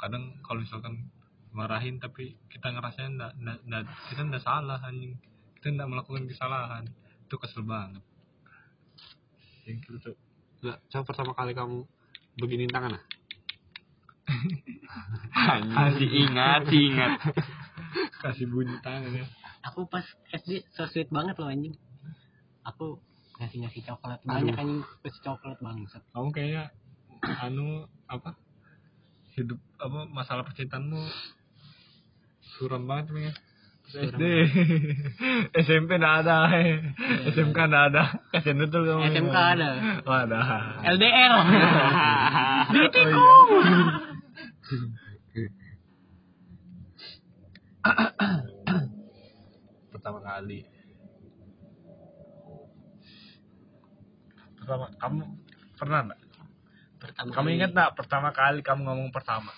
kadang 0.00 0.40
kalau 0.40 0.64
misalkan 0.64 1.06
marahin 1.52 2.00
tapi 2.00 2.38
kita 2.48 2.72
ngerasain 2.72 3.14
nggak 3.14 3.32
nggak- 3.36 3.62
nggak- 3.68 3.90
kita 4.08 4.20
nggak 4.24 4.42
salah 4.42 4.80
anjing. 4.80 5.14
Kita 5.60 5.76
nggak 5.76 5.90
melakukan 5.90 6.24
kesalahan. 6.24 6.84
Itu 7.28 7.36
kesel 7.36 7.62
banget. 7.62 8.02
Yang 9.68 9.76
gitu 9.84 9.96
cok 10.00 10.16
Nggak, 10.60 10.78
coba 10.88 11.02
pertama 11.08 11.32
kali 11.32 11.52
kamu 11.56 11.78
begini 12.36 12.64
tangan 12.68 13.00
ah? 13.00 13.02
Masih 15.70 16.08
ingat, 16.10 16.62
masih 16.68 16.80
ingat. 16.92 17.12
kasih 18.20 18.46
bunyi 18.46 18.76
tangan 18.84 19.10
ya. 19.10 19.26
Aku 19.66 19.88
pas 19.88 20.04
SD 20.30 20.62
so 20.70 20.84
sweet 20.86 21.08
banget 21.08 21.36
loh 21.40 21.48
anjing. 21.48 21.74
Aku 22.62 23.00
ngasih 23.40 23.64
ngasih 23.64 23.82
coklat 23.88 24.20
banyak 24.22 24.52
anjing. 24.54 24.84
Kasih 25.00 25.22
coklat 25.24 25.58
bangsat. 25.58 26.02
kamu 26.12 26.28
kayaknya 26.30 26.64
anu 27.40 27.88
apa 28.06 28.36
hidup 29.38 29.60
apa 29.78 30.10
masalah 30.10 30.42
percintaanmu 30.42 31.00
suram 32.58 32.84
banget 32.84 33.06
ya 33.30 33.32
Suram. 33.90 34.06
SD. 34.06 34.22
SMP 35.66 35.98
nggak 35.98 36.16
ada. 36.22 36.46
SMK 37.26 37.58
nggak 37.58 37.84
ada. 37.90 38.02
Kasian 38.30 38.62
betul 38.62 38.86
kamu. 38.86 39.02
SMK 39.10 39.34
ada. 39.34 39.68
oh, 40.06 40.14
ada. 40.14 40.38
LDR. 40.94 41.34
Ditikung. 42.70 43.48
pertama 49.90 50.18
kali. 50.22 50.62
Pertama 54.54 54.86
kamu 55.02 55.22
pernah 55.74 55.98
nggak 56.06 56.29
Pertama 57.10 57.30
kamu 57.30 57.42
kali- 57.44 57.56
ingat 57.56 57.70
nggak 57.72 57.90
pertama 57.94 58.28
kali 58.30 58.60
kamu 58.60 58.80
ngomong 58.82 59.10
pertama 59.10 59.50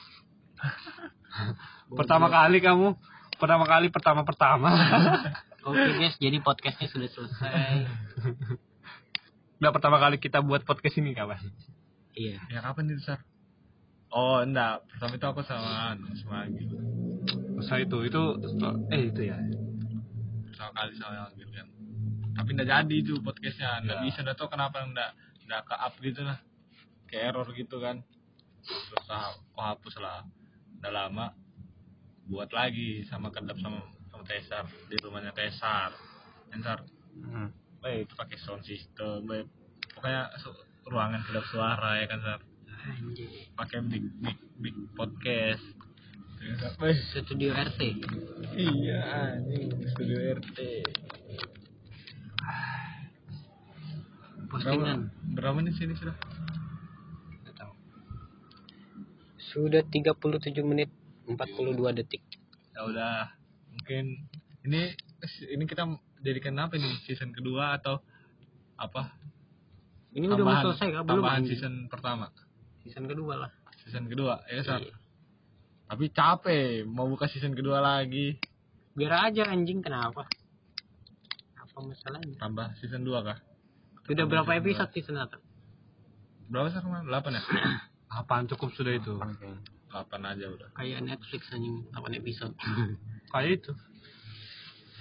Pertama 1.98 2.26
kali 2.28 2.58
kamu 2.58 2.88
pertama 3.36 3.64
kali 3.64 3.86
pertama 3.88 4.22
pertama. 4.22 4.70
Oke 5.62 5.90
guys, 5.94 6.14
jadi 6.16 6.38
podcastnya 6.38 6.86
sudah 6.86 7.06
selesai. 7.08 7.86
Nggak 9.58 9.72
pertama 9.72 9.96
kali 9.96 10.16
kita 10.16 10.40
buat 10.40 10.62
podcast 10.62 10.96
ini 10.96 11.12
kapan? 11.12 11.38
Iya. 12.12 12.36
ya 12.46 12.60
kapan 12.60 12.92
itu 12.92 13.00
sar 13.00 13.24
oh 14.12 14.44
enggak 14.44 14.84
pertama 14.84 15.16
itu 15.16 15.24
aku 15.24 15.40
sama 15.40 15.96
anu 15.96 16.12
sama 16.12 16.44
Agil 16.44 16.68
Masa 17.56 17.80
itu 17.80 18.04
itu 18.04 18.22
eh 18.90 19.08
itu 19.08 19.22
ya. 19.24 19.40
pertama 20.44 20.70
kali 20.76 20.92
sama 20.92 21.32
Agil 21.32 21.48
kan 21.48 21.72
tapi 22.36 22.48
enggak 22.52 22.68
jadi 22.68 22.94
itu 22.94 23.16
podcastnya 23.18 23.80
enggak 23.80 23.96
Ya. 23.96 24.04
bisa 24.04 24.18
enggak 24.20 24.36
tahu 24.36 24.52
kenapa 24.52 24.84
enggak 24.84 25.16
enggak 25.40 25.64
ke 25.64 25.72
up 25.72 25.94
gitu 25.98 26.20
lah 26.20 26.36
ke 27.12 27.20
error 27.20 27.44
gitu 27.52 27.76
kan. 27.76 28.00
Terus 28.64 29.06
ah, 29.06 29.36
aku 29.36 29.60
hapus 29.60 29.94
lah. 30.00 30.24
Udah 30.80 30.90
lama 30.90 31.26
buat 32.24 32.48
lagi 32.50 33.04
sama 33.04 33.28
kedap 33.28 33.60
sama 33.60 33.82
sama 34.08 34.24
Tesar 34.24 34.64
di 34.86 34.96
rumahnya 34.96 35.30
Tesar 35.30 35.92
Tesar 36.48 36.80
Hmm. 37.12 37.52
eh 37.84 38.08
itu 38.08 38.16
pakai 38.16 38.40
sound 38.40 38.64
system 38.64 39.28
eh, 39.28 39.44
pokoknya 39.92 40.32
su- 40.40 40.56
ruangan 40.88 41.20
kedap 41.20 41.44
suara 41.44 42.00
ya 42.00 42.08
kan 42.08 42.24
Sar? 42.24 42.40
Anjir. 42.88 43.28
pakai 43.52 43.84
mic 43.84 44.00
mic 44.16 44.40
mic 44.56 44.72
podcast. 44.96 45.60
Wih, 46.80 46.96
Studio 47.12 47.52
RT. 47.52 47.80
iya 48.56 48.98
anjing. 49.28 49.76
Studio 49.92 50.16
RT 50.32 50.56
Postingan. 54.48 55.08
berapa 55.32 55.54
menit 55.54 55.76
sini 55.76 55.92
sudah 55.94 56.16
Sudah 59.52 59.84
37 59.84 60.16
menit 60.64 60.88
42 61.24 61.36
detik. 61.94 62.22
ya 62.72 62.82
udah 62.82 63.28
mungkin 63.68 64.24
ini 64.62 64.96
ini 65.46 65.64
kita 65.64 65.84
jadikan 66.18 66.56
apa 66.58 66.74
nih 66.74 66.88
season 67.02 67.30
kedua 67.30 67.76
atau 67.76 68.00
apa 68.74 69.12
Ini 70.10 70.24
udah 70.26 70.40
mau 70.40 70.60
selesai 70.62 70.88
kah? 70.90 71.02
Belum 71.02 71.20
tambahan 71.20 71.44
season 71.44 71.74
pertama 71.86 72.32
Season 72.80 73.04
kedua 73.04 73.34
lah. 73.38 73.50
season 73.78 74.06
kedua 74.06 74.40
ya 74.46 74.60
Sar 74.62 74.80
Iya. 74.80 74.94
tapi 75.86 76.08
capek 76.08 76.60
mau 76.84 77.04
buka 77.06 77.26
season 77.26 77.52
kedua 77.52 77.78
lagi 77.78 78.40
Biar 78.92 79.28
aja 79.28 79.46
anjing 79.46 79.80
kenapa? 79.80 80.24
Apa 81.54 81.78
masalahnya? 81.78 82.36
tambah 82.36 82.72
season 82.76 83.02
2 83.02 83.20
kah 83.22 83.38
Sudah 84.02 84.24
berapa 84.24 84.50
episode 84.54 84.90
season 84.90 85.16
satu? 85.16 85.38
berapa 86.46 86.68
sih 86.68 86.80
kemarin 86.80 87.04
8 87.06 87.20
ya 87.30 87.42
Apaan 88.12 88.44
cukup 88.46 88.70
sudah 88.72 88.92
itu? 88.92 89.16
8 89.16 89.96
aja 90.22 90.46
udah 90.46 90.68
Kayak 90.72 91.00
Netflix 91.02 91.48
anjing 91.48 91.84
8 91.90 92.12
episode. 92.14 92.52
Kayak 93.32 93.50
itu. 93.58 93.72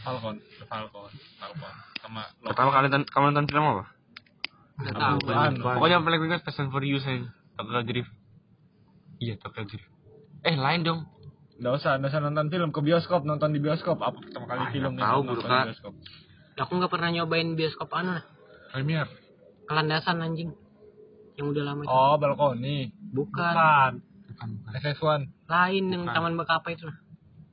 Falcon 0.01 0.41
The 0.57 0.65
Falcon 0.65 1.11
Falcon 1.37 1.73
sama 2.01 2.21
Pertama 2.41 2.69
kali 2.71 2.87
nonton- 2.87 3.05
kamu 3.07 3.25
nonton 3.29 3.47
film 3.47 3.65
apa? 3.67 3.83
Enggak 4.75 4.93
Apa? 4.93 5.01
tahu. 5.03 5.17
Pokoknya 5.61 5.93
yang 5.93 6.03
paling 6.03 6.21
ingat 6.23 6.41
Fast 6.41 6.59
and 6.59 6.69
Furious 6.69 7.05
aja. 7.05 7.29
Tokyo 7.53 7.81
Drift. 7.83 8.11
Iya, 9.19 9.37
Tokyo 9.37 9.63
Drift. 9.63 9.87
Eh, 10.41 10.57
lain 10.57 10.81
dong. 10.81 11.05
Nggak 11.61 11.73
usah, 11.77 11.91
nggak 11.95 12.09
usah 12.09 12.21
nonton 12.23 12.47
film 12.49 12.69
ke 12.71 12.81
bioskop, 12.81 13.21
nonton 13.21 13.53
di 13.53 13.61
bioskop. 13.61 14.01
Apa 14.01 14.17
pertama 14.17 14.49
kali 14.49 14.59
Ah, 14.59 14.69
film 14.73 14.93
tahu, 14.97 15.19
nonton 15.21 15.45
di 15.45 15.69
bioskop? 15.69 15.93
Aku 16.57 16.71
nggak 16.73 16.89
pernah 16.89 17.09
nyobain 17.11 17.53
bioskop 17.53 17.93
anu 17.93 18.17
lah. 18.17 18.25
Premier. 18.71 19.05
Kelandasan 19.63 20.17
anjing. 20.19 20.57
Yang 21.37 21.47
udah 21.53 21.63
lama 21.63 21.81
itu. 21.83 21.91
Oh, 21.91 22.13
balkoni. 22.17 22.77
Bukan. 23.11 23.53
Bukan. 24.31 24.49
FX1. 24.73 25.21
Lain 25.47 25.83
yang 25.87 26.03
Bukan. 26.03 26.15
Taman 26.15 26.33
Bekapa 26.35 26.67
itu 26.71 26.83
lah. 26.87 26.97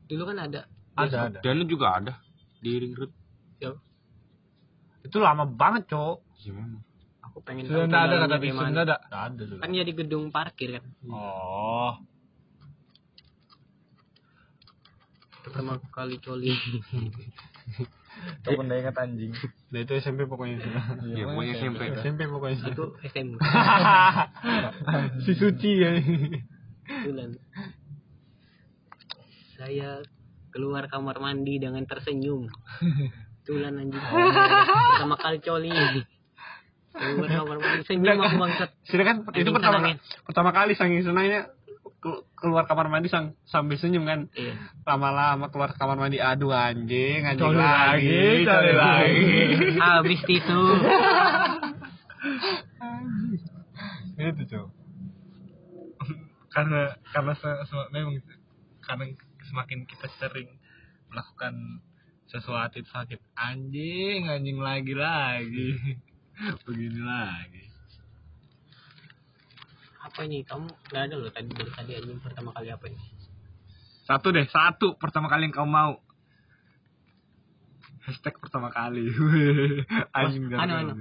Dulu 0.08 0.22
kan 0.24 0.36
ada. 0.40 0.60
Ada, 0.98 1.16
ada. 1.30 1.38
Dan 1.44 1.62
juga 1.68 1.86
ada 1.94 2.12
di 2.58 2.70
Ring 2.74 2.94
Road. 2.96 3.12
Ya, 3.58 3.74
Itu 5.02 5.18
lama 5.18 5.46
banget, 5.46 5.86
Cok. 5.88 6.16
Iya 6.42 6.52
memang. 6.54 6.82
aku 7.18 7.38
pengen 7.44 7.68
Sudah 7.68 7.86
tahu 7.86 8.02
ada 8.08 8.16
kata 8.18 8.34
kayak 8.34 8.50
Sudah 8.50 8.56
mana. 8.56 8.70
nggak 8.72 8.86
ada. 8.88 8.96
Nggak 9.04 9.22
ada 9.28 9.42
sudah. 9.46 9.62
Kan 9.62 9.70
jadi 9.74 9.92
gedung 9.94 10.24
parkir 10.32 10.68
kan. 10.78 10.84
Oh. 11.06 11.92
Pertama 15.48 15.80
kali 15.88 16.20
coli. 16.20 16.52
Kamu 18.44 18.60
nggak 18.66 18.78
ingat 18.84 18.96
anjing. 19.00 19.32
Nah 19.72 19.78
itu 19.80 19.92
SMP 19.96 20.28
pokoknya. 20.28 20.60
Iya, 21.08 21.24
pokoknya 21.32 21.52
SMP. 21.56 21.82
SMP 22.04 22.20
pokoknya. 22.28 22.58
Itu 22.68 22.84
SMK. 23.00 23.40
si 25.24 25.32
suci 25.38 25.70
ya. 25.80 25.90
Bulan. 27.08 27.30
Saya 29.56 30.04
keluar 30.52 30.90
kamar 30.92 31.16
mandi 31.22 31.56
dengan 31.56 31.84
tersenyum. 31.88 32.50
Tulan 33.48 33.80
anjing. 33.80 34.02
Pertama 34.02 35.16
kali 35.16 35.38
coli. 35.40 35.72
Keluar 36.92 37.30
kamar 37.30 37.56
mandi 37.56 37.82
senyum 37.86 38.18
aku 38.20 38.36
bangsat. 38.36 38.70
Sudah 38.84 39.04
kan 39.06 39.16
itu 39.32 39.50
pertama 39.54 39.96
pertama 40.26 40.50
kali 40.52 40.72
saking 40.74 41.06
senangnya 41.06 41.54
keluar 42.34 42.64
kamar 42.64 42.86
mandi 42.86 43.10
sang, 43.10 43.34
sambil 43.44 43.74
senyum 43.74 44.06
kan. 44.06 44.30
Iya. 44.32 44.54
Lama-lama 44.86 45.50
keluar 45.50 45.74
kamar 45.74 45.98
mandi 45.98 46.18
aduh 46.18 46.50
anjing, 46.50 47.22
anjing 47.22 47.42
Coli 47.42 47.58
lagi, 47.58 48.06
coli 48.08 48.46
coli 48.46 48.72
lagi. 48.72 49.26
Habis 49.76 50.20
tisu. 50.22 50.60
Itu 54.18 54.42
cok. 54.46 54.68
karena 56.48 56.90
karena 57.14 57.32
se- 57.38 57.62
se- 57.70 57.90
memang 57.94 58.18
karena 58.82 59.04
semakin 59.46 59.86
kita 59.86 60.10
sering 60.18 60.48
melakukan 61.06 61.84
sesuatu 62.26 62.82
itu 62.82 62.88
sakit 62.90 63.20
anjing 63.38 64.26
anjing 64.26 64.58
lagi 64.58 64.90
lagi 64.90 65.68
begini 66.66 66.98
lagi 66.98 67.67
Apa 70.08 70.24
ini? 70.24 70.40
Kamu 70.40 70.66
nggak 70.88 71.02
ada 71.04 71.14
loh 71.20 71.28
tadi 71.28 71.52
dari 71.52 71.68
tadi 71.68 71.92
anjing 72.00 72.20
pertama 72.24 72.50
kali 72.56 72.72
apa 72.72 72.84
ini? 72.88 72.98
Satu 74.08 74.32
deh, 74.32 74.48
satu 74.48 74.96
pertama 74.96 75.28
kali 75.28 75.52
yang 75.52 75.54
kamu 75.54 75.68
mau. 75.68 76.00
Hashtag 78.08 78.40
pertama 78.40 78.72
kali. 78.72 79.04
Anjing 80.16 80.48
Anu, 80.48 80.74
anu. 80.80 80.92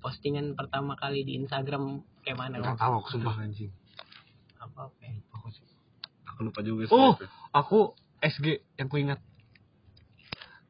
Postingan 0.00 0.56
pertama 0.56 0.96
kali 0.96 1.20
di 1.20 1.36
Instagram 1.36 2.00
kayak 2.24 2.40
mana? 2.40 2.64
Enggak 2.64 2.80
tahu 2.80 2.92
aku 2.96 3.08
sumpah 3.12 3.36
anjing. 3.44 3.68
Apa 4.56 4.88
apa? 4.88 5.00
ya? 5.04 5.12
Aku 6.32 6.48
lupa 6.48 6.64
juga. 6.64 6.88
Oh, 6.96 7.12
sih. 7.20 7.28
aku 7.52 7.92
SG 8.24 8.64
yang 8.80 8.88
ku 8.88 8.96
ingat. 8.96 9.20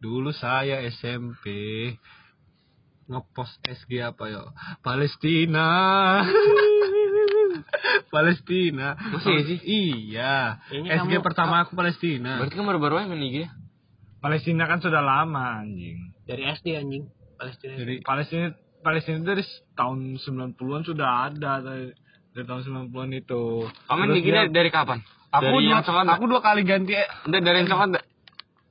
Dulu 0.03 0.35
saya 0.35 0.83
SMP 0.91 1.47
ngepost 3.07 3.63
SG 3.63 4.03
apa 4.03 4.27
ya? 4.27 4.43
Palestina. 4.83 5.67
Palestina. 8.15 8.97
Masih 8.97 9.33
ya 9.33 9.43
sih? 9.45 9.59
Iya. 9.63 10.37
Kayaknya 10.69 10.91
SG 10.97 11.13
kamu- 11.13 11.25
pertama 11.25 11.55
aku 11.63 11.73
Palestina. 11.75 12.39
Berarti 12.39 12.55
kan 12.55 12.65
baru-baru 12.65 12.95
aja 12.99 13.09
main 13.09 13.23
IG. 13.23 13.37
Palestina 14.19 14.65
kan 14.65 14.79
sudah 14.81 15.01
lama 15.01 15.63
anjing. 15.63 16.13
Dari 16.25 16.43
SD 16.45 16.67
anjing. 16.75 17.05
Palestina. 17.37 17.75
Jadi 17.77 17.95
Palestina 18.01 18.47
Palestina 18.81 19.19
dari 19.21 19.43
tahun 19.75 19.99
90-an 20.17 20.83
sudah 20.85 21.09
ada 21.27 21.53
dari, 21.59 21.91
dari 22.31 22.45
tahun 22.47 22.63
90-an 22.89 23.11
itu. 23.13 23.43
Kamu 23.87 23.99
main 23.99 24.11
IG 24.15 24.25
dia- 24.25 24.37
dari, 24.43 24.51
dari 24.51 24.71
kapan? 24.71 25.01
aku 25.27 25.43
dari 25.43 25.59
dua, 25.59 25.69
yang 25.69 25.85
coklat 25.85 26.07
aku 26.09 26.25
dua 26.27 26.41
kali 26.41 26.63
ganti 26.65 26.93
eh, 26.95 27.09
Udah 27.29 27.41
dari 27.43 27.59
yang 27.61 27.69
nggak? 27.69 28.05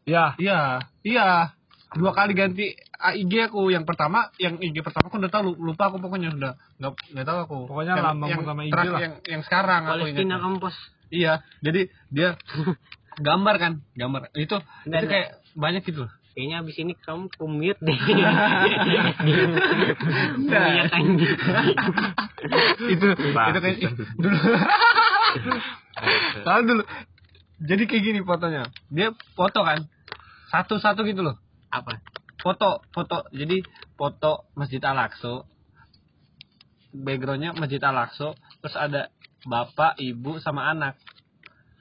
ya 0.05 0.25
iya 0.37 0.59
iya 1.01 1.53
dua 1.93 2.13
kali 2.13 2.33
ganti 2.33 2.73
IG 2.95 3.31
aku 3.45 3.67
yang 3.67 3.83
pertama 3.83 4.31
yang 4.35 4.55
IG 4.57 4.79
pertama 4.79 5.07
aku 5.07 5.17
udah 5.17 5.29
tahu 5.29 5.53
lupa 5.55 5.87
aku 5.87 5.99
pokoknya 5.99 6.31
sudah 6.31 6.51
nggak 6.77 6.93
nggak 7.11 7.25
tahu 7.25 7.37
aku 7.43 7.57
Pokoknya 7.67 7.93
yang, 7.93 8.05
lambang 8.05 8.29
yang 8.29 8.39
pertama 8.41 8.61
IG 8.63 8.71
lah. 8.73 8.99
yang 8.99 9.13
yang 9.23 9.41
sekarang 9.41 9.81
aku 9.83 9.91
Palestina 9.97 10.19
ingatnya. 10.21 10.37
kampus. 10.39 10.75
Iya, 11.05 11.33
jadi 11.59 11.81
dia 12.09 12.29
gambar 13.27 13.55
kan, 13.55 13.73
gambar. 13.93 14.31
Itu 14.33 14.57
Dan- 14.83 14.99
itu 14.99 15.07
kayak 15.07 15.27
banyak 15.53 15.83
gitu. 15.83 16.03
Kayaknya 16.31 16.57
abis 16.61 16.75
ini 16.77 16.93
kamu 16.97 17.31
kumit 17.33 17.77
deh. 17.79 17.95
Nah. 20.45 20.67
Iya 20.67 20.83
itu 22.85 23.05
itu 23.07 23.59
kayak 23.61 23.77
dulu. 24.15 24.35
Tahu 26.43 26.59
dulu. 26.65 26.83
Jadi 27.57 27.83
kayak 27.87 28.03
gini 28.03 28.19
fotonya. 28.21 28.67
Dia 28.89 29.15
foto 29.33 29.63
kan. 29.63 29.87
Satu-satu 30.47 31.01
gitu 31.03 31.23
loh. 31.23 31.39
Apa? 31.69 31.99
Foto, 32.45 32.85
foto. 32.93 33.25
Jadi 33.33 33.65
foto 33.97 34.45
Masjid 34.53 34.77
Al-Aqsa. 34.77 35.49
Backgroundnya 36.93 37.57
Masjid 37.57 37.81
Al-Aqsa. 37.81 38.37
Terus 38.61 38.75
ada 38.77 39.09
bapak, 39.49 39.97
ibu, 39.97 40.37
sama 40.37 40.69
anak. 40.69 40.93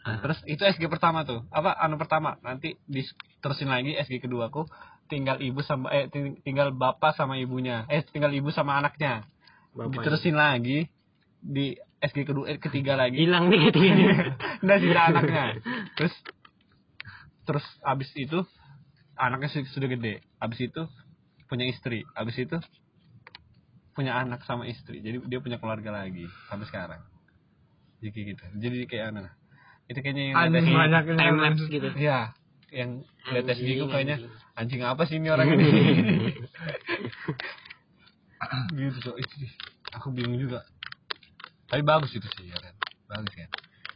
Nah, 0.05 0.21
terus 0.25 0.41
itu 0.49 0.65
SG 0.65 0.89
pertama 0.89 1.25
tuh. 1.29 1.45
Apa 1.53 1.77
anu 1.81 2.01
pertama? 2.01 2.37
Nanti 2.41 2.77
diterusin 2.89 3.69
lagi 3.69 3.97
SG 3.97 4.21
kedua 4.21 4.49
aku 4.49 4.65
tinggal 5.09 5.37
ibu 5.41 5.61
sama 5.61 5.93
eh 5.93 6.09
ting- 6.09 6.41
tinggal 6.45 6.73
bapak 6.73 7.17
sama 7.17 7.37
ibunya. 7.41 7.85
Eh 7.93 8.05
tinggal 8.09 8.33
ibu 8.33 8.53
sama 8.53 8.77
anaknya. 8.81 9.25
Bapaknya. 9.73 10.01
Diterusin 10.01 10.37
lagi 10.37 10.89
di 11.41 11.77
SG 12.05 12.25
kedua 12.29 12.53
eh, 12.53 12.61
ketiga 12.61 13.01
lagi. 13.01 13.17
Hilang 13.21 13.49
nih. 13.49 13.69
Nggak 14.61 14.79
sisa 14.81 15.01
anaknya. 15.13 15.45
Terus 15.97 16.15
terus 17.45 17.65
abis 17.85 18.09
itu 18.17 18.45
anaknya 19.19 19.49
su- 19.51 19.71
sudah 19.71 19.89
gede. 19.91 20.23
Abis 20.43 20.59
itu 20.71 20.83
punya 21.47 21.65
istri. 21.69 22.03
Abis 22.15 22.37
itu 22.39 22.59
punya 23.95 24.19
anak 24.19 24.43
sama 24.45 24.67
istri. 24.67 24.99
Jadi 25.01 25.23
dia 25.31 25.39
punya 25.39 25.59
keluarga 25.63 25.91
lagi 25.95 26.27
sampai 26.51 26.67
sekarang. 26.67 27.01
Jadi 28.03 28.11
kayak 28.11 28.27
gitu. 28.35 28.43
Jadi 28.59 28.77
kayak 28.91 29.05
anak. 29.15 29.33
Itu 29.87 29.99
kayaknya 30.01 30.25
yang 30.33 30.37
anjing 30.37 30.67
lihat 30.67 30.81
banyak 30.81 31.03
yang 31.05 31.19
Time 31.19 31.39
lapse 31.39 31.67
gitu. 31.71 31.89
Iya, 31.95 32.21
yang 32.75 32.91
lihat 33.31 33.45
SG 33.55 33.69
gue 33.79 33.89
kayaknya 33.89 34.17
anjing. 34.59 34.81
apa 34.83 35.03
sih 35.07 35.17
ini 35.21 35.29
orang 35.31 35.47
ini? 35.55 35.65
gitu 38.77 38.99
so, 39.01 39.17
sih. 39.17 39.49
Aku 39.97 40.11
bingung 40.11 40.37
juga. 40.37 40.67
Tapi 41.71 41.81
bagus 41.87 42.13
itu 42.13 42.27
sih 42.37 42.51
ya 42.51 42.59
kan. 42.59 42.75
Bagus 43.09 43.33
kan. 43.33 43.51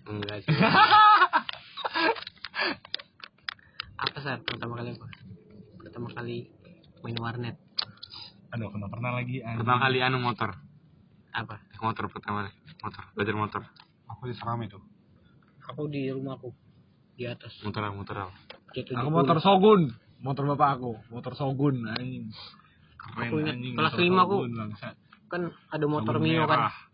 Enggak 0.09 0.39
sih. 0.47 0.55
saat 4.23 4.41
pertama 4.45 4.79
kali 4.79 4.95
apa? 4.95 5.07
Pertama 5.83 6.09
kali 6.13 6.51
main 7.03 7.19
warnet. 7.19 7.57
aduh 8.49 8.73
kena 8.73 8.89
pernah 8.89 9.13
lagi 9.13 9.45
anjing. 9.45 9.61
Pertama 9.61 9.79
kali 9.85 9.99
anu 10.01 10.19
motor. 10.25 10.51
Apa? 11.37 11.61
Motor 11.85 12.05
pertama 12.09 12.49
motor, 12.81 13.03
belajar 13.13 13.35
motor. 13.37 13.63
Aku 14.09 14.25
diseram 14.25 14.59
itu. 14.65 14.81
Aku 15.69 15.85
di 15.93 16.09
rumahku 16.09 16.51
di 17.15 17.29
atas. 17.29 17.53
Motor 17.61 17.93
apa, 17.93 17.95
motor 17.95 18.17
apa? 18.25 18.33
J70. 18.73 18.97
aku 18.97 19.09
motor 19.13 19.37
Shogun 19.41 19.81
motor 20.21 20.45
bapak 20.55 20.69
aku 20.77 20.93
motor 21.09 21.33
Shogun 21.33 21.89
anjing 21.89 22.29
keren 22.99 23.29
Aku 23.31 23.35
ingat 23.41 23.55
anjing 23.57 23.75
kelas 23.77 23.95
lima 24.01 24.21
aku. 24.25 24.37
Kan 25.29 25.43
ada 25.69 25.87
motor 25.87 26.15
Shogun 26.17 26.25
Mio 26.29 26.45
merah. 26.49 26.73
kan. 26.73 26.87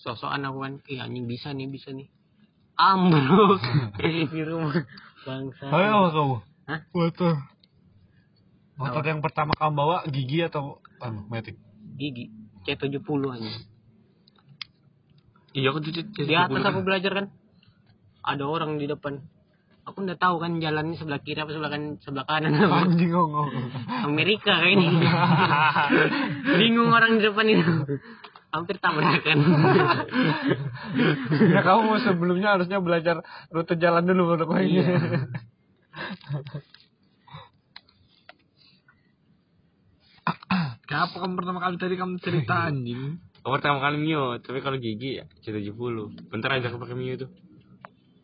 Sosokan 0.00 0.48
aku 0.48 0.58
kan, 0.64 0.72
ih 0.88 0.96
anjing 0.96 1.28
bisa 1.28 1.52
nih, 1.52 1.68
bisa 1.68 1.92
nih. 1.92 2.08
Ambruk 2.80 3.60
di 4.32 4.40
rumah. 4.48 4.72
Bangsa. 5.20 5.64
Ayo 5.68 6.08
kamu. 6.12 6.36
Hah? 6.70 6.80
Motor. 6.96 7.34
Motor 8.80 9.02
yang 9.04 9.20
pertama 9.20 9.52
kamu 9.52 9.72
bawa 9.76 9.96
gigi 10.08 10.40
atau 10.40 10.80
anu 11.04 11.28
metik? 11.28 11.60
Gigi 12.00 12.32
C70 12.64 13.20
anjing. 13.28 13.58
Iya, 15.50 15.74
aku 15.74 15.78
tuh 15.82 15.92
Di 16.24 16.34
atas 16.36 16.62
aku 16.62 16.80
belajar 16.86 17.12
kan. 17.12 17.26
Ada 18.24 18.44
orang 18.46 18.78
di 18.78 18.86
depan. 18.88 19.20
Aku 19.84 20.06
udah 20.06 20.14
tahu 20.14 20.38
kan 20.38 20.60
jalannya 20.62 20.94
sebelah 20.94 21.18
kiri 21.24 21.40
apa 21.40 21.50
sebelah 21.50 21.72
kan 21.72 21.82
sebelah 22.00 22.24
kanan 22.28 22.56
apa. 22.56 22.86
Anjing 22.86 23.10
ngomong. 23.10 23.48
Amerika 24.06 24.60
kayak 24.60 24.78
ini. 24.78 24.88
Bingung 26.60 26.94
orang 26.94 27.18
di 27.18 27.22
depan 27.26 27.46
itu. 27.48 27.72
Hampir 28.50 28.82
tabrakan. 28.82 29.38
ya 31.54 31.60
kamu 31.62 32.02
sebelumnya 32.02 32.58
harusnya 32.58 32.82
belajar 32.82 33.22
rute 33.54 33.78
jalan 33.78 34.02
dulu 34.02 34.34
baru 34.34 34.44
kau 34.50 34.58
ini. 34.58 34.82
Iya. 34.82 34.98
Kenapa 40.90 41.14
kamu 41.22 41.34
pertama 41.38 41.58
kali 41.62 41.76
tadi 41.78 41.94
kamu 41.94 42.18
cerita 42.18 42.66
anjing? 42.66 43.22
Oh, 43.46 43.54
pertama 43.54 43.78
kali 43.78 43.96
Mio, 44.02 44.42
tapi 44.42 44.58
kalau 44.60 44.76
gigi 44.76 45.22
ya 45.22 45.24
C70. 45.46 45.70
Bentar 46.28 46.58
aja 46.58 46.66
aku 46.68 46.82
pakai 46.82 46.98
Mio 46.98 47.14
tuh. 47.14 47.30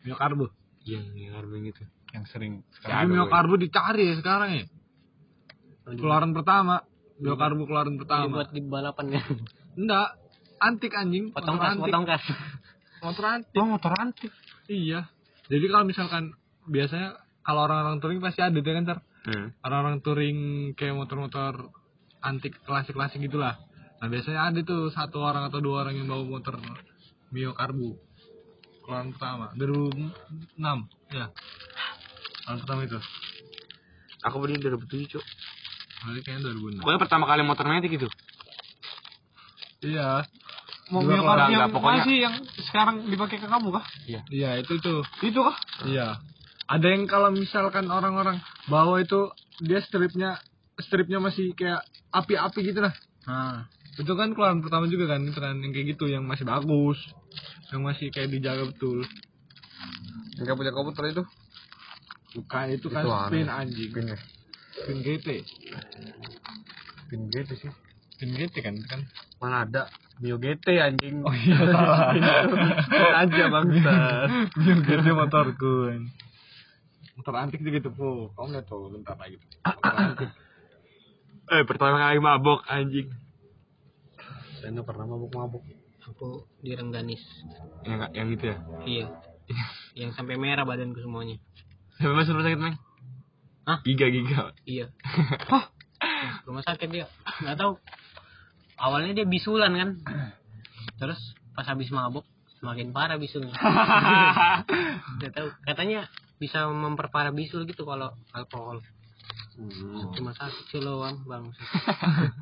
Miokarbo. 0.03 0.51
Iya, 0.83 1.03
Mio 1.15 1.31
Carbon 1.35 1.63
gitu. 1.67 1.83
yang 2.15 2.23
sering 2.31 2.63
Tapi 2.83 3.07
Miokarbo 3.11 3.55
dicari 3.59 4.11
ya 4.11 4.15
sekarang 4.19 4.51
ya. 4.59 4.67
Keluaran 5.87 6.35
pertama. 6.35 6.83
Miokarbo 7.23 7.63
keluaran 7.65 7.95
Ini 7.95 8.01
pertama. 8.03 8.35
buat 8.43 8.51
di 8.51 8.61
balapan 8.67 9.07
kan. 9.15 9.25
Enggak. 9.77 10.09
Antik 10.57 10.93
anjing. 10.97 11.37
Potong 11.37 11.61
motor 11.61 11.69
kas, 11.69 11.73
antik. 11.77 11.85
potong 11.85 12.05
kas. 12.09 12.23
Motor 13.05 13.25
antik. 13.29 13.57
Oh, 13.61 13.69
motor 13.69 13.93
antik. 13.93 14.33
Iya. 14.67 15.01
Jadi 15.47 15.65
kalau 15.69 15.85
misalkan 15.87 16.25
biasanya 16.67 17.21
kalau 17.47 17.69
orang-orang 17.69 18.03
touring 18.03 18.19
pasti 18.19 18.41
ada 18.43 18.59
tuh 18.59 18.73
kan 18.75 18.85
ntar 18.89 19.01
Hmm. 19.27 19.51
orang-orang 19.59 19.99
touring 20.07 20.39
kayak 20.79 20.95
motor-motor 20.95 21.75
antik 22.23 22.63
klasik-klasik 22.63 23.19
gitulah. 23.19 23.59
Nah 23.99 24.07
biasanya 24.07 24.55
ada 24.55 24.63
tuh 24.63 24.87
satu 24.95 25.19
orang 25.19 25.51
atau 25.51 25.59
dua 25.59 25.83
orang 25.83 25.99
yang 25.99 26.07
bawa 26.07 26.23
motor 26.23 26.63
Mio 27.35 27.51
Karbu. 27.51 27.99
Keluaran 28.87 29.11
pertama 29.11 29.51
2006 29.59 30.87
ya. 31.11 31.27
Keluaran 32.39 32.59
pertama 32.63 32.81
itu. 32.87 32.99
Aku 34.31 34.37
beli 34.39 34.63
2007, 34.63 35.11
Cuk. 35.11 35.25
Berarti 36.07 36.21
kayaknya 36.23 36.55
2006. 36.55 36.83
Pokoknya 36.87 37.03
pertama 37.03 37.25
kali 37.27 37.43
motor 37.43 37.67
metik 37.67 37.91
gitu. 37.99 38.07
Iya. 39.81 40.25
Keluaran, 40.87 41.19
Karbo 41.19 41.35
yang 41.35 41.51
enggak, 41.51 41.69
pokoknya- 41.75 42.05
masih 42.07 42.17
yang 42.23 42.35
sekarang 42.63 42.97
dipakai 43.11 43.37
ke 43.37 43.49
kamu 43.51 43.69
kah? 43.75 43.85
Iya 44.31 44.51
itu 44.57 44.79
tuh. 44.79 45.03
Itu 45.21 45.41
kah? 45.43 45.57
Iya. 45.83 46.17
Ada 46.67 46.87
yang 46.89 47.07
kalau 47.07 47.31
misalkan 47.31 47.87
orang-orang 47.87 48.39
bawa 48.67 48.99
itu 48.99 49.31
dia 49.61 49.83
stripnya 49.83 50.39
stripnya 50.77 51.19
masih 51.19 51.55
kayak 51.55 51.83
api-api 52.11 52.61
gitu 52.65 52.81
lah. 52.83 52.95
Nah, 53.27 53.67
itu 53.97 54.13
kan 54.13 54.31
keluaran 54.31 54.63
pertama 54.63 54.87
juga 54.87 55.11
kan, 55.11 55.23
itu 55.23 55.39
kan 55.39 55.59
yang 55.59 55.73
kayak 55.73 55.97
gitu 55.97 56.07
yang 56.07 56.23
masih 56.23 56.45
bagus, 56.45 56.99
yang 57.71 57.83
masih 57.83 58.11
kayak 58.11 58.31
dijaga 58.31 58.67
betul. 58.67 59.03
Enggak 60.37 60.55
punya 60.55 60.71
komputer 60.71 61.11
itu. 61.11 61.23
Bukan 62.37 62.67
itu 62.71 62.87
kan 62.93 63.03
Itu 63.03 63.11
spin 63.27 63.47
aneh. 63.49 63.61
anjing. 63.65 63.91
Pin 63.91 64.07
ya. 64.07 64.19
Spin 64.77 64.99
GT. 65.01 65.29
Pin 67.09 67.21
gitu 67.27 67.55
sih. 67.57 67.71
Spin 68.13 68.31
GT 68.35 68.55
kan 68.61 68.75
kan. 68.85 69.01
Mana 69.37 69.69
ada 69.69 69.83
Mio 70.17 70.41
GT 70.41 70.81
anjing. 70.81 71.21
Oh 71.21 71.35
iya 71.35 71.57
salah. 71.61 72.17
aja 73.25 73.45
bangsa. 73.53 73.93
Mio 74.57 74.75
GT 74.81 75.07
motorku. 75.13 75.93
Motor 77.17 77.35
antik 77.37 77.61
juga 77.65 77.81
tuh, 77.85 77.93
Po. 77.93 78.09
Kamu 78.37 78.49
lihat 78.57 78.65
tuh 78.69 78.89
bentar 78.93 79.17
lagi. 79.17 79.37
Antik. 79.65 80.31
Eh, 81.47 81.63
pertama 81.69 82.01
kali 82.01 82.19
mabok 82.21 82.65
anjing. 82.69 83.13
Saya 84.61 84.73
nggak 84.73 84.87
pernah 84.89 85.05
mabuk-mabuk. 85.05 85.65
Aku 86.07 86.49
di 86.63 86.73
Rengganis. 86.73 87.21
Yang 87.85 87.99
yang 88.17 88.27
gitu 88.33 88.45
ya. 88.47 88.57
Iya. 88.85 89.07
yang 89.95 90.11
sampai 90.11 90.35
merah 90.35 90.67
badanku 90.67 90.99
semuanya 90.99 91.39
Sampai 91.97 92.19
masuk 92.19 92.35
rumah 92.35 92.51
sakit, 92.51 92.61
Meng? 92.61 92.77
Hah? 93.67 93.79
Giga, 93.83 94.07
giga. 94.11 94.55
iya 94.63 94.87
rumah 96.47 96.63
sakit 96.63 96.87
dia 96.87 97.07
nggak 97.43 97.59
tahu 97.59 97.79
awalnya 98.77 99.13
dia 99.13 99.27
bisulan 99.27 99.73
kan. 99.75 99.91
Terus 100.97 101.19
pas 101.53 101.67
habis 101.69 101.89
mabuk 101.91 102.25
semakin 102.57 102.89
parah 102.89 103.21
bisulnya 103.21 103.53
nggak 105.21 105.33
tahu 105.37 105.49
katanya 105.69 106.09
bisa 106.41 106.65
memperparah 106.69 107.29
bisul 107.29 107.69
gitu 107.69 107.85
kalau 107.85 108.17
alkohol. 108.33 108.81
Rumah 109.57 110.37
sakit 110.37 110.65
sih 110.69 110.81
lo 110.85 111.01
bang. 111.01 111.17
Bang 111.25 111.45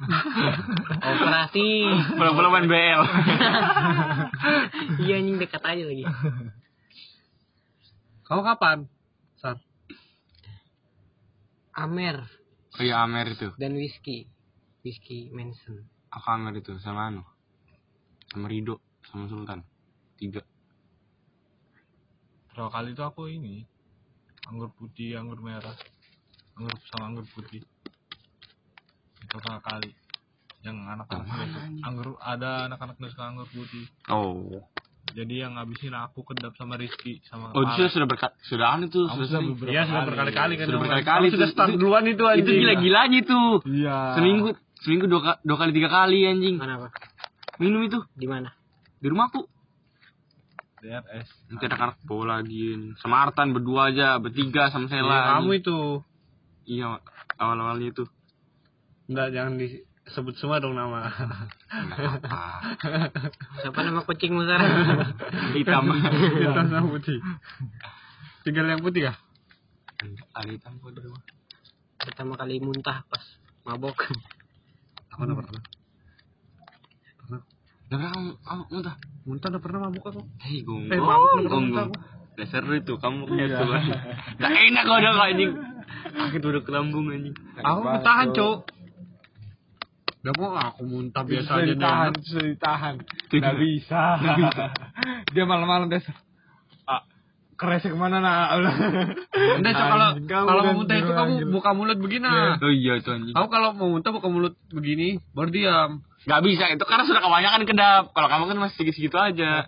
operasi 1.14 1.66
Pulang-pulang 2.18 2.50
main 2.52 2.66
BL. 2.66 3.02
iya 5.06 5.14
anjing 5.22 5.38
dekat 5.38 5.62
aja 5.62 5.84
lagi. 5.86 6.04
Kamu 8.26 8.42
kapan? 8.42 8.78
Sar. 9.38 9.62
Amer. 11.74 12.26
Oh 12.78 12.82
iya, 12.82 13.02
Amer 13.06 13.30
itu. 13.30 13.54
dan 13.58 13.78
whisky. 13.78 14.26
Whisky 14.82 15.30
Manson 15.30 15.86
Aku 16.14 16.26
Amer 16.30 16.54
itu 16.54 16.78
sama 16.78 17.10
anu. 17.10 17.22
Sama 18.30 18.46
Rido, 18.46 18.78
sama 19.10 19.26
Sultan. 19.26 19.66
Tiga. 20.14 20.42
Berapa 22.54 22.70
kali 22.70 22.94
itu 22.94 23.02
aku 23.02 23.26
ini 23.26 23.66
anggur 24.46 24.70
putih, 24.70 25.18
anggur 25.18 25.42
merah, 25.42 25.74
anggur 26.54 26.74
sama 26.86 27.10
anggur 27.10 27.26
putih. 27.34 27.66
Itu 29.18 29.34
berapa 29.34 29.58
kali? 29.60 29.90
Yang 30.62 30.76
anak-anak 30.86 31.26
anggur 31.82 32.08
ada 32.22 32.70
anak-anak 32.70 32.96
suka 33.04 33.24
anggur 33.26 33.48
putih. 33.50 33.84
Oh. 34.08 34.62
Jadi 35.12 35.44
yang 35.44 35.60
ngabisin 35.60 35.92
aku 35.92 36.24
kedap 36.24 36.56
sama 36.56 36.80
Rizky 36.80 37.20
sama 37.28 37.52
Oh, 37.52 37.60
itu 37.60 37.84
sudah 37.92 38.08
berka 38.08 38.32
sudah 38.40 38.72
anu 38.72 38.88
tuh, 38.88 39.04
sudah 39.12 39.26
sudah 39.28 39.40
beberapa 39.52 39.70
Iya, 39.70 39.82
sudah 39.84 40.00
kali. 40.00 40.08
berkali-kali 40.08 40.54
kan. 40.56 40.64
Sudah 40.64 40.80
berkali-kali 40.80 41.26
sudah 41.28 41.44
itu. 41.44 41.52
start 41.52 41.68
Itu- 41.68 41.78
duluan 41.78 42.04
itu 42.08 42.24
anjing. 42.24 42.40
Itu 42.40 42.50
gila-gilanya 42.56 43.20
tuh. 43.22 43.50
Iya. 43.68 43.98
Seminggu 44.16 44.48
seminggu 44.84 45.08
dua, 45.08 45.40
dua 45.40 45.56
kali 45.56 45.72
tiga 45.72 45.88
kali 45.88 46.28
anjing. 46.28 46.60
kenapa 46.60 46.92
Minum 47.56 47.82
itu 47.82 48.04
di 48.14 48.26
mana 48.28 48.52
di 49.00 49.08
rumahku. 49.08 49.48
DRS. 50.80 51.28
Nanti 51.48 51.64
anak-anak 51.64 51.96
bawa 52.04 52.24
lagi. 52.40 52.76
Sama 53.00 53.24
Artan 53.24 53.56
berdua 53.56 53.88
aja, 53.88 54.20
bertiga 54.20 54.68
sama 54.68 54.92
Sela. 54.92 55.40
kamu 55.40 55.48
anjing. 55.48 55.60
itu. 55.64 55.78
Iya, 56.64 57.00
awal-awalnya 57.40 57.88
itu. 57.88 58.04
Enggak, 59.08 59.32
jangan 59.32 59.56
disebut 59.56 60.34
semua 60.36 60.60
dong 60.60 60.76
nama. 60.76 61.08
Siapa 63.60 63.80
nama 63.80 64.00
kucingmu 64.04 64.44
sekarang 64.44 64.70
Hitam. 65.56 65.84
Hitam 66.40 66.66
sama 66.68 66.86
putih. 66.92 67.18
Tinggal 68.44 68.76
yang 68.76 68.84
putih 68.84 69.08
ya? 69.08 69.14
Ada 70.36 70.52
hitam 70.52 70.76
kok 70.80 70.92
di 70.92 71.00
rumah. 71.00 71.22
pertama 71.96 72.36
kali 72.36 72.60
muntah 72.60 73.00
pas 73.08 73.24
mabok 73.64 74.12
Aku 75.14 75.30
udah 75.30 75.36
pernah. 75.38 75.62
Pernah 77.84 78.10
kamu, 78.10 78.30
kamu 78.42 78.62
muntah? 78.74 78.96
Muntah 79.22 79.48
udah 79.54 79.62
pernah 79.62 79.78
mabuk 79.86 80.04
aku. 80.10 80.22
Hei, 80.42 80.66
gonggong. 80.66 80.90
Eh, 80.90 80.98
mabuk 80.98 81.14
udah 81.14 81.30
pernah 81.38 81.52
gonggong. 81.54 81.90
Dasar 82.34 82.66
lu 82.66 82.74
itu, 82.74 82.94
kamu 82.98 83.30
kayak 83.30 83.48
tuh. 83.62 83.70
Gak 84.42 84.50
enak 84.50 84.82
kau 84.82 84.98
udah 84.98 85.12
anjing. 85.22 85.52
Sakit 86.18 86.42
udah 86.42 86.62
ke 86.66 86.70
lambung 86.74 87.06
anjing. 87.14 87.34
Aku 87.62 87.80
tahan, 88.02 88.26
Cok. 88.34 88.58
Udah 90.24 90.34
mau 90.40 90.56
aku 90.58 90.82
muntah 90.88 91.22
biasa 91.22 91.62
aja 91.62 91.68
ditahan, 91.68 92.12
ditahan. 92.18 92.94
Itu 93.28 93.36
juga. 93.38 93.54
bisa. 93.54 94.02
Dia 95.30 95.44
malam-malam 95.46 95.92
dasar. 95.92 96.23
Keresek 97.64 97.90
ke 97.90 97.98
mana 97.98 98.20
nak? 98.20 98.60
Udah, 99.58 99.72
Cok, 99.72 99.86
kalau 99.88 100.08
kalau 100.28 100.62
mau 100.68 100.74
muntah 100.76 100.96
itu 101.00 101.12
kamu 101.16 101.32
buka 101.48 101.70
mulut 101.72 101.96
begini. 101.96 102.28
Oh 102.60 102.68
iya 102.68 103.00
itu 103.00 103.08
anjing. 103.08 103.32
Kamu 103.32 103.48
kalau 103.48 103.72
mau 103.72 103.88
muntah 103.88 104.12
buka 104.12 104.28
mulut 104.28 104.54
begini, 104.68 105.16
baru 105.32 105.48
diam. 105.48 105.90
Gak 106.28 106.40
bisa 106.44 106.68
itu 106.68 106.84
karena 106.84 107.08
sudah 107.08 107.24
kebanyakan 107.24 107.64
kedap. 107.64 108.04
Kalau 108.12 108.28
kamu 108.28 108.44
kan 108.52 108.56
masih 108.68 108.76
segitu-segitu 108.76 109.16
aja. 109.16 109.64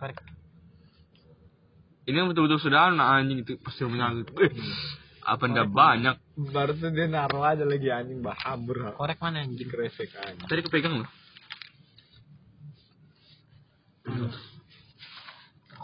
Ini 2.04 2.16
yang 2.22 2.28
betul-betul 2.30 2.60
sudah 2.60 2.92
nah 2.92 3.16
anjing 3.16 3.42
itu 3.42 3.56
pasti 3.64 3.82
menyangkut. 3.88 4.30
Eh, 4.38 4.52
apa 5.24 5.42
ndak 5.48 5.72
banyak? 5.72 6.14
Baru 6.52 6.76
tuh 6.76 6.92
dia 6.92 7.10
naruh 7.10 7.42
aja 7.42 7.64
lagi 7.64 7.88
anjing 7.90 8.20
bahabur. 8.20 8.92
korek 8.94 9.18
mana 9.18 9.42
anjing 9.42 9.66
Kresek 9.66 10.12
anjing. 10.14 10.46
Tadi 10.46 10.60
kepegang 10.62 11.00
loh. 11.00 11.10
Aku 14.06 14.55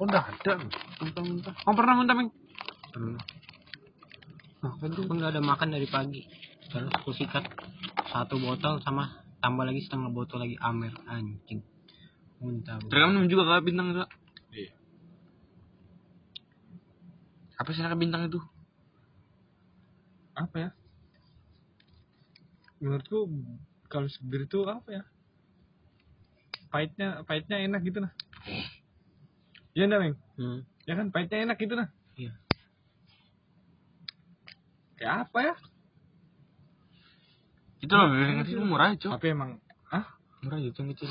udah 0.06 0.22
ada. 0.22 0.52
Muntah-muntah. 1.00 1.54
Kamu 1.62 1.74
pernah 1.78 1.94
muntah, 1.98 2.14
Ming? 2.18 2.30
aku 4.62 5.18
nggak 5.18 5.34
ada 5.34 5.42
makan 5.42 5.74
dari 5.74 5.88
pagi 5.90 6.22
terus 6.70 6.88
aku 6.94 7.10
sikat 7.10 7.42
satu 8.14 8.38
botol 8.38 8.78
sama 8.84 9.24
tambah 9.42 9.66
lagi 9.66 9.82
setengah 9.82 10.14
botol 10.14 10.44
lagi 10.44 10.54
amer 10.62 10.94
anjing 11.10 11.66
muntah 12.38 12.78
minum 12.86 13.26
juga 13.26 13.46
kak 13.46 13.64
bintang 13.66 13.94
kak? 13.94 14.10
Iya. 14.50 14.72
Apa 17.58 17.70
sih 17.70 17.80
namanya 17.82 18.02
bintang 18.02 18.22
itu? 18.26 18.40
Apa 20.34 20.56
ya? 20.58 20.70
Menurutku 22.82 23.30
kalau 23.86 24.10
bir 24.26 24.42
itu 24.50 24.58
apa 24.66 24.88
ya? 24.90 25.02
Pahitnya, 26.74 27.22
pahitnya 27.22 27.62
enak 27.62 27.86
gitu 27.86 28.02
nah. 28.02 28.12
Iya 29.72 29.84
enggak, 29.88 30.00
Meng? 30.04 30.16
hmm. 30.36 30.58
Ya 30.84 30.94
kan 30.98 31.06
pahitnya 31.08 31.38
enak 31.48 31.56
gitu 31.56 31.74
nah. 31.78 31.88
iya 32.18 32.32
Kayak 34.98 35.26
apa 35.28 35.38
ya? 35.42 35.54
Itu 37.82 37.90
loh, 37.98 38.14
yang 38.14 38.38
kecil 38.46 38.62
murah 38.62 38.94
Cok. 38.94 39.18
Tapi 39.18 39.26
emang 39.34 39.58
ah, 39.90 40.06
Murah 40.46 40.58
aja 40.62 40.70
itu 40.70 41.06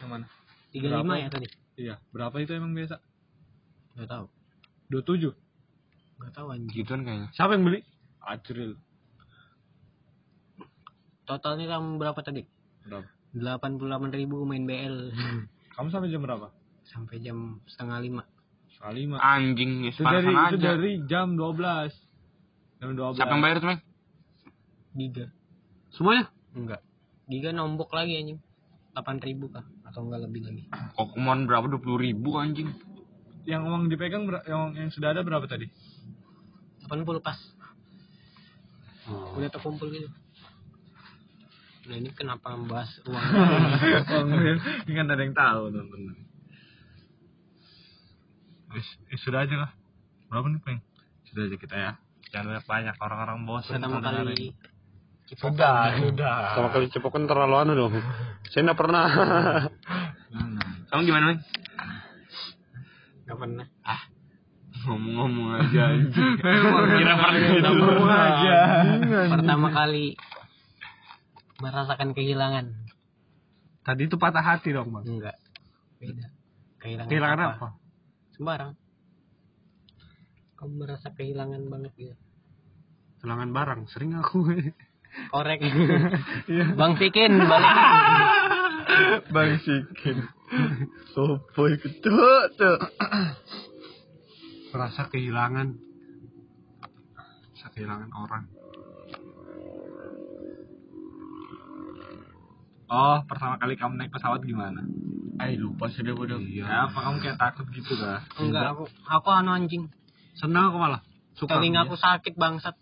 yang 0.00 0.08
mana? 0.08 0.26
tiga 0.72 0.88
lima 0.88 1.04
Berapa? 1.04 1.20
ya 1.20 1.28
tadi 1.28 1.48
Iya, 1.76 1.94
berapa 2.12 2.36
itu 2.40 2.52
emang 2.56 2.72
biasa? 2.72 2.96
nggak 3.92 4.08
tahu 4.08 4.24
27. 4.88 5.36
nggak 6.16 6.32
tahu 6.32 6.46
anjing 6.48 6.72
Gituan 6.72 7.00
kayaknya. 7.04 7.28
Siapa 7.36 7.52
yang 7.56 7.64
beli? 7.68 7.80
Acril. 8.24 8.72
totalnya 11.22 11.66
kamu 11.68 12.00
berapa 12.00 12.20
tadi 12.24 12.44
Berapa? 12.88 13.08
delapan 13.32 13.76
puluh 13.76 13.88
delapan 13.92 14.10
ribu 14.12 14.36
main 14.44 14.64
BL 14.64 15.12
Kamu 15.72 15.88
sampai 15.88 16.08
jam 16.08 16.24
berapa? 16.24 16.52
Sampai 16.92 17.16
jam 17.18 17.38
setengah 17.66 17.98
lima 17.98 18.22
Sekali 18.72 19.04
lima. 19.04 19.16
Anjing, 19.18 19.84
ya 19.84 19.90
Itu 19.90 20.02
dari 20.02 20.26
sepanasan 20.26 20.32
itu 20.50 20.56
aja. 20.58 20.68
dari 20.68 20.92
jam 21.06 21.26
12. 21.34 21.92
Jam 22.78 22.88
12. 22.92 23.14
Siapa 23.14 23.30
yang 23.30 23.42
bayar 23.42 23.56
tuh, 23.58 23.68
Meng? 23.68 23.80
giga 24.92 25.26
Semuanya? 25.90 26.24
enggak 26.52 26.80
giga 27.24 27.48
nombok 27.50 27.88
lagi 27.90 28.12
anjing 28.14 28.36
delapan 28.92 29.16
ribu 29.18 29.48
kah 29.48 29.64
atau 29.82 30.04
enggak 30.04 30.20
lebih 30.22 30.44
lagi 30.44 30.62
Kok 30.68 31.16
kemon 31.16 31.48
berapa? 31.48 31.64
20 31.66 31.80
ribu 32.02 32.36
anjing. 32.36 32.68
Yang 33.42 33.62
uang 33.64 33.82
dipegang 33.88 34.28
yang 34.44 34.74
yang 34.74 34.90
sudah 34.90 35.16
ada 35.16 35.22
berapa 35.22 35.44
tadi? 35.44 35.64
80 36.84 36.92
pas 37.20 37.38
udah 39.32 39.48
terkumpul 39.48 39.88
gitu 39.88 40.06
nah 41.82 41.96
ini 41.96 42.10
kenapa 42.12 42.54
membahas 42.54 42.86
uang 43.02 43.24
Uang 44.06 44.28
ini 44.86 44.92
kan 44.92 45.06
ada 45.06 45.18
yang 45.18 45.34
tahu 45.34 45.62
teman-teman. 45.68 46.14
Wis, 48.72 48.88
eh, 49.12 49.18
sudah 49.20 49.44
aja 49.44 49.56
lah. 49.56 49.70
Berapa 50.32 50.48
nih, 50.48 50.60
Peng? 50.64 50.80
Sudah 51.28 51.48
aja 51.48 51.56
kita 51.56 51.76
ya. 51.76 51.90
Jangan 52.32 52.48
banyak 52.48 52.64
banyak 52.64 52.96
orang-orang 52.96 53.38
bosan. 53.44 53.76
pertama 53.76 54.00
kali 54.00 54.56
Sudah, 55.32 55.96
sudah. 55.96 56.36
Sama 56.56 56.68
kali 56.72 56.86
cepokan 56.92 57.24
terlalu 57.24 57.56
anu 57.56 57.72
dong. 57.76 57.92
Saya 58.52 58.68
enggak 58.68 58.80
pernah. 58.80 59.06
Kamu 60.92 61.00
gimana, 61.08 61.24
Meng? 61.32 61.40
nggak 63.22 63.38
pernah 63.38 63.66
Ngomong-ngomong 64.82 65.48
aja. 65.62 65.84
Kira 66.42 67.14
pernah 67.16 67.70
ngomong 67.72 68.10
aja. 68.12 68.58
pertama 69.30 69.68
kali 69.70 70.18
merasakan 71.62 72.10
kehilangan 72.12 72.66
Tadi 73.82 74.06
itu 74.06 74.14
patah 74.18 74.42
hati 74.42 74.74
dong, 74.74 74.90
Bang. 74.94 75.06
enggak 75.06 75.38
beda 76.02 76.26
kehilangan, 76.82 77.08
Kehilangan 77.08 77.38
apa? 77.40 77.68
Sembarang 78.36 78.74
kamu 80.58 80.72
merasa 80.86 81.10
kehilangan 81.10 81.62
banget 81.66 81.92
gitu 81.98 82.16
Kehilangan 83.22 83.54
barang. 83.54 83.80
Sering 83.86 84.18
aku. 84.18 84.50
korek 85.30 85.62
bang 86.78 86.92
Sikin 86.98 87.32
balik 87.38 87.70
Bang 89.34 89.62
Sikin. 89.62 90.26
Sopo 91.14 91.70
itu 91.70 91.88
tuh. 92.02 92.78
Merasa 94.74 95.08
kehilangan. 95.08 95.78
Merasa 97.46 97.66
kehilangan 97.72 98.10
orang. 98.10 98.44
Oh, 102.92 103.24
pertama 103.24 103.56
kali 103.56 103.72
kamu 103.80 103.96
naik 103.96 104.12
pesawat 104.12 104.44
gimana? 104.44 104.84
Ay, 105.40 105.56
lupa 105.56 105.88
sudah 105.88 106.12
bodoh. 106.12 106.36
Iya. 106.44 106.68
Ya, 106.68 106.78
apa 106.92 106.98
kamu 107.00 107.16
kayak 107.24 107.40
takut 107.40 107.64
gitu 107.72 107.96
kah? 107.96 108.20
enggak 108.36 108.76
aku 108.76 108.84
aku 109.08 109.28
anu 109.32 109.56
anjing 109.56 109.88
Senang 110.36 110.68
aku 110.68 110.76
malah. 110.76 111.00
Suka. 111.32 111.56
Telinga 111.56 111.88
aku 111.88 111.96
sakit 111.96 112.36
bangsat. 112.36 112.76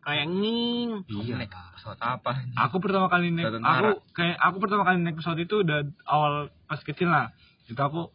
Kayak 0.00 0.32
nging. 0.32 1.04
Iya. 1.12 1.44
Naik 1.44 1.52
pesawat 1.76 2.00
apa? 2.00 2.40
Aku 2.56 2.80
pertama 2.80 3.12
kali 3.12 3.36
naik, 3.36 3.52
Pesawat 3.52 3.68
aku 3.68 3.92
kayak 4.16 4.36
aku 4.40 4.56
pertama 4.64 4.82
kali 4.88 4.96
naik 5.04 5.16
pesawat 5.20 5.38
itu 5.44 5.54
udah 5.60 5.78
awal 6.08 6.48
pas 6.64 6.80
kecil 6.80 7.12
lah. 7.12 7.36
Itu 7.68 7.76
aku 7.76 8.08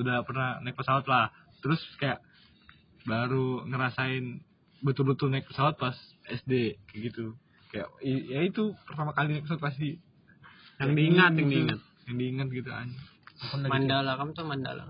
udah 0.00 0.24
pernah 0.24 0.64
naik 0.64 0.80
pesawat 0.80 1.04
lah. 1.12 1.28
Terus 1.60 1.80
kayak 2.00 2.24
baru 3.04 3.68
ngerasain 3.68 4.40
betul-betul 4.80 5.28
naik 5.28 5.44
pesawat 5.44 5.76
pas 5.76 5.96
SD 6.24 6.80
kayak 6.88 7.00
gitu. 7.12 7.36
Kayak 7.68 7.92
ya 8.00 8.40
itu 8.48 8.72
pertama 8.88 9.12
kali 9.12 9.36
naik 9.36 9.44
pesawat 9.44 9.60
pasti 9.60 10.00
Yang 10.82 10.94
diingat, 10.98 11.32
yang 11.32 11.38
gitu. 11.38 11.52
diingat. 11.54 11.80
Yang 12.06 12.16
diingat 12.18 12.48
gitu 12.50 12.70
aja. 12.70 12.98
Mandala, 13.66 14.12
kamu 14.18 14.30
tuh 14.34 14.46
Mandala. 14.46 14.84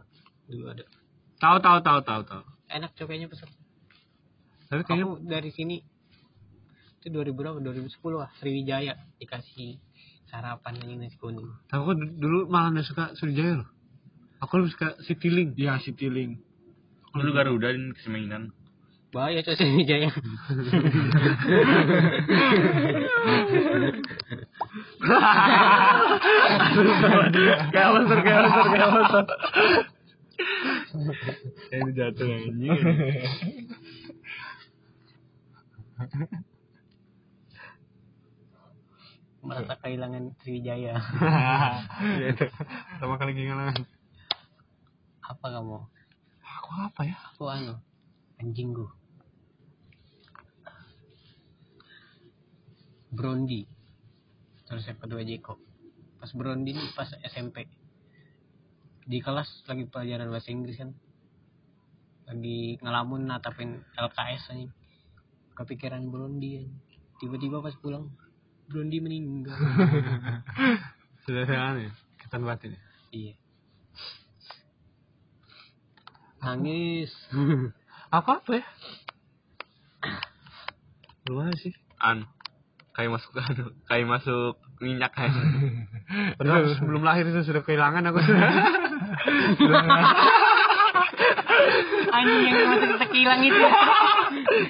Dulu 0.49 0.65
ada. 0.69 0.85
Tahu 1.41 1.57
tahu 1.59 1.79
tahu 1.81 1.99
tahu 2.05 2.21
tahu. 2.25 2.43
Enak 2.69 2.91
coknya 2.97 3.27
pesat. 3.29 3.49
Tapi 4.69 4.83
kayaknya 4.89 5.05
Aku 5.05 5.21
dari 5.21 5.51
sini 5.53 5.85
itu 7.03 7.07
2000 7.11 7.35
berapa? 7.35 7.57
2010 7.61 7.93
lah 8.17 8.31
Sriwijaya 8.41 8.95
dikasih 9.19 9.77
sarapan 10.31 10.81
ini 10.81 11.05
nasi 11.05 11.19
kuning. 11.21 11.45
Tapi 11.69 11.81
aku 11.83 11.93
du- 11.93 12.15
dulu 12.17 12.39
malah 12.49 12.73
nggak 12.73 12.87
suka 12.89 13.05
Sriwijaya 13.19 13.61
loh. 13.61 13.69
Aku 14.41 14.59
lebih 14.59 14.73
suka 14.73 14.89
Citylink. 15.05 15.55
Iya, 15.55 15.77
Citylink. 15.79 16.41
Dulu 17.13 17.31
Garuda 17.31 17.69
dan 17.71 17.93
keseminan. 17.93 18.43
Bahaya 19.13 19.45
coy 19.45 19.53
Sriwijaya. 19.61 20.09
Kayak 27.73 27.89
monster, 27.93 28.19
kayak 28.25 28.41
monster, 28.49 28.67
kayak 28.73 28.89
monster. 28.89 29.25
Ini 31.73 31.91
jatuh 31.93 32.27
anjing. 32.29 32.79
Merasa 39.43 39.75
kehilangan 39.83 40.25
Sriwijaya. 40.41 40.97
Pertama 42.97 43.15
kali 43.21 43.33
kehilangan. 43.37 43.77
Apa 45.21 45.47
kamu? 45.53 45.85
Aku 46.41 46.71
apa 46.81 47.01
ya? 47.05 47.17
Aku 47.35 47.45
anu 47.51 47.77
anjing 48.41 48.73
gua. 48.73 49.02
Brondi. 53.13 53.69
Terus 54.65 54.89
yang 54.89 54.97
kedua 54.97 55.21
Jeko. 55.21 55.61
Pas 56.17 56.33
Brondi 56.33 56.73
nih 56.73 56.89
pas 56.97 57.13
SMP. 57.29 57.69
Di 59.05 59.21
kelas 59.21 59.69
lagi 59.69 59.85
pelajaran 59.85 60.33
bahasa 60.33 60.49
Inggris 60.49 60.81
kan. 60.81 60.97
Lagi 62.25 62.81
ngelamun 62.81 63.29
natapin 63.29 63.85
LKS 63.93 64.57
aja. 64.57 64.69
Kepikiran 65.53 66.09
Brondi 66.09 66.65
aja. 66.65 66.73
Tiba-tiba 67.21 67.61
pas 67.61 67.77
pulang 67.77 68.09
Brondi 68.73 69.05
meninggal. 69.05 69.61
Sudah 71.29 71.45
saya 71.45 71.61
aneh. 71.77 71.93
Ketan 72.17 72.49
batin. 72.49 72.73
ya? 72.73 72.81
iya. 73.13 73.35
Nangis. 76.41 77.13
Aku 78.17 78.29
apa 78.33 78.51
ya? 78.57 78.65
Ada 81.29 81.55
sih. 81.61 81.77
An. 82.03 82.27
Kayak 82.93 83.11
masuk 83.17 83.33
anu, 83.41 83.65
kayak 83.89 84.07
masuk 84.07 84.55
minyak 84.79 85.13
kan. 85.13 85.33
Padahal 86.39 86.77
sebelum 86.77 87.03
lahir 87.03 87.25
itu 87.25 87.41
sudah 87.43 87.65
kehilangan 87.65 88.05
aku. 88.05 88.21
Anjing 92.13 92.43
yang 92.45 92.69
masuk 92.69 92.97
tekilang 93.01 93.41
itu. 93.41 93.65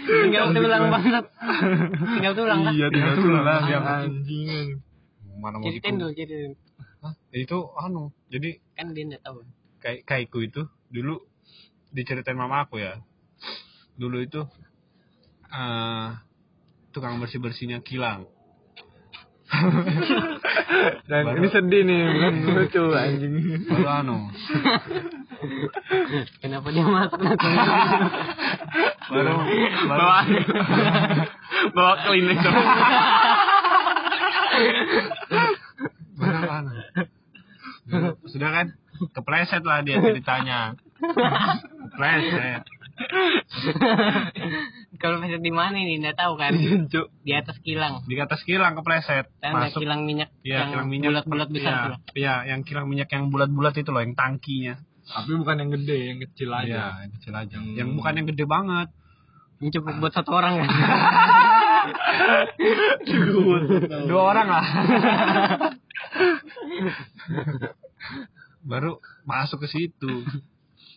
Tinggal 0.07 0.47
tulang 0.55 0.85
banget. 0.89 1.25
Tinggal 1.99 2.35
tulang 2.35 2.61
kan? 2.63 2.73
Iya, 2.73 2.87
tinggal 2.89 3.17
tulang 3.19 3.65
yang 3.67 3.85
anjing. 3.85 4.69
Mana 5.43 5.59
mau 5.59 5.67
gitu? 5.67 5.83
dulu, 5.83 6.07
ceritain. 6.15 6.55
Hah? 7.03 7.15
Itu 7.35 7.75
anu. 7.75 8.15
Jadi 8.31 8.63
Kan 8.79 8.95
dia 8.95 9.05
enggak 9.05 9.23
tahu. 9.27 9.43
kayak 9.83 10.07
kaiku 10.07 10.47
itu 10.47 10.63
dulu 10.87 11.19
diceritain 11.91 12.39
mama 12.39 12.63
aku 12.63 12.79
ya. 12.79 13.03
Dulu 13.99 14.23
itu 14.23 14.47
eh 15.51 16.09
tukang 16.93 17.19
bersih 17.19 17.41
bersihnya 17.41 17.81
kilang. 17.81 18.29
Dan 21.09 21.23
Baru- 21.29 21.45
ini 21.45 21.49
sedih 21.51 21.83
nih, 21.85 22.01
bukan 22.09 22.35
lucu 22.57 22.83
anjing. 22.95 23.33
Baru 23.69 23.85
anu. 23.85 24.19
Kenapa 26.41 26.69
dia 26.69 26.85
masuk 26.85 27.21
langsung? 27.21 27.53
Baru 29.13 29.35
baru 29.37 29.89
Bawa 29.93 30.19
bawa 31.75 31.93
klinik 32.07 32.39
tuh. 32.41 32.55
baru 36.17 36.49
anu. 36.49 36.73
Sudah 38.25 38.51
kan? 38.51 38.67
Kepleset 39.13 39.63
lah 39.67 39.83
dia 39.83 40.01
ceritanya. 40.01 40.79
Kepleset. 41.93 42.63
Kalau 45.03 45.19
masuk 45.19 45.43
di 45.43 45.51
mana 45.51 45.75
ini 45.75 45.99
enggak 45.99 46.15
tahu 46.15 46.39
kan? 46.39 46.55
Cuk. 46.93 47.11
Di 47.27 47.35
atas 47.35 47.59
kilang. 47.59 48.07
Di 48.07 48.15
atas 48.23 48.41
kilang 48.47 48.79
kepleset. 48.79 49.27
Kan 49.43 49.59
ada 49.59 49.67
Masuk 49.67 49.83
kilang 49.83 50.07
minyak 50.07 50.31
Iya, 50.47 50.63
yang 50.63 50.71
kilang 50.71 50.89
minyak. 50.89 51.09
bulat-bulat 51.11 51.49
besar 51.51 51.75
tuh. 51.91 51.99
Iya, 52.15 52.35
yang 52.47 52.63
kilang 52.63 52.87
minyak 52.87 53.11
yang 53.11 53.27
bulat-bulat 53.35 53.75
itu 53.75 53.91
loh, 53.91 53.99
yang 53.99 54.15
tangkinya. 54.15 54.79
Tapi 55.03 55.35
bukan 55.35 55.57
yang 55.59 55.71
gede, 55.75 55.99
yang 56.15 56.19
kecil 56.23 56.55
aja. 56.55 56.71
Iya, 56.71 56.87
yang 57.03 57.13
kecil 57.19 57.35
aja. 57.35 57.57
Hmm. 57.59 57.75
Yang 57.75 57.89
bukan 57.99 58.13
yang 58.15 58.27
gede 58.31 58.45
banget. 58.47 58.89
Ini 59.59 59.69
cukup 59.75 59.95
buat 59.99 60.13
satu 60.15 60.31
orang 60.31 60.63
kan? 60.63 60.69
Dua 64.07 64.23
orang 64.23 64.49
lah. 64.51 64.63
Baru 68.63 69.03
masuk 69.27 69.67
ke 69.67 69.69
situ. 69.71 70.23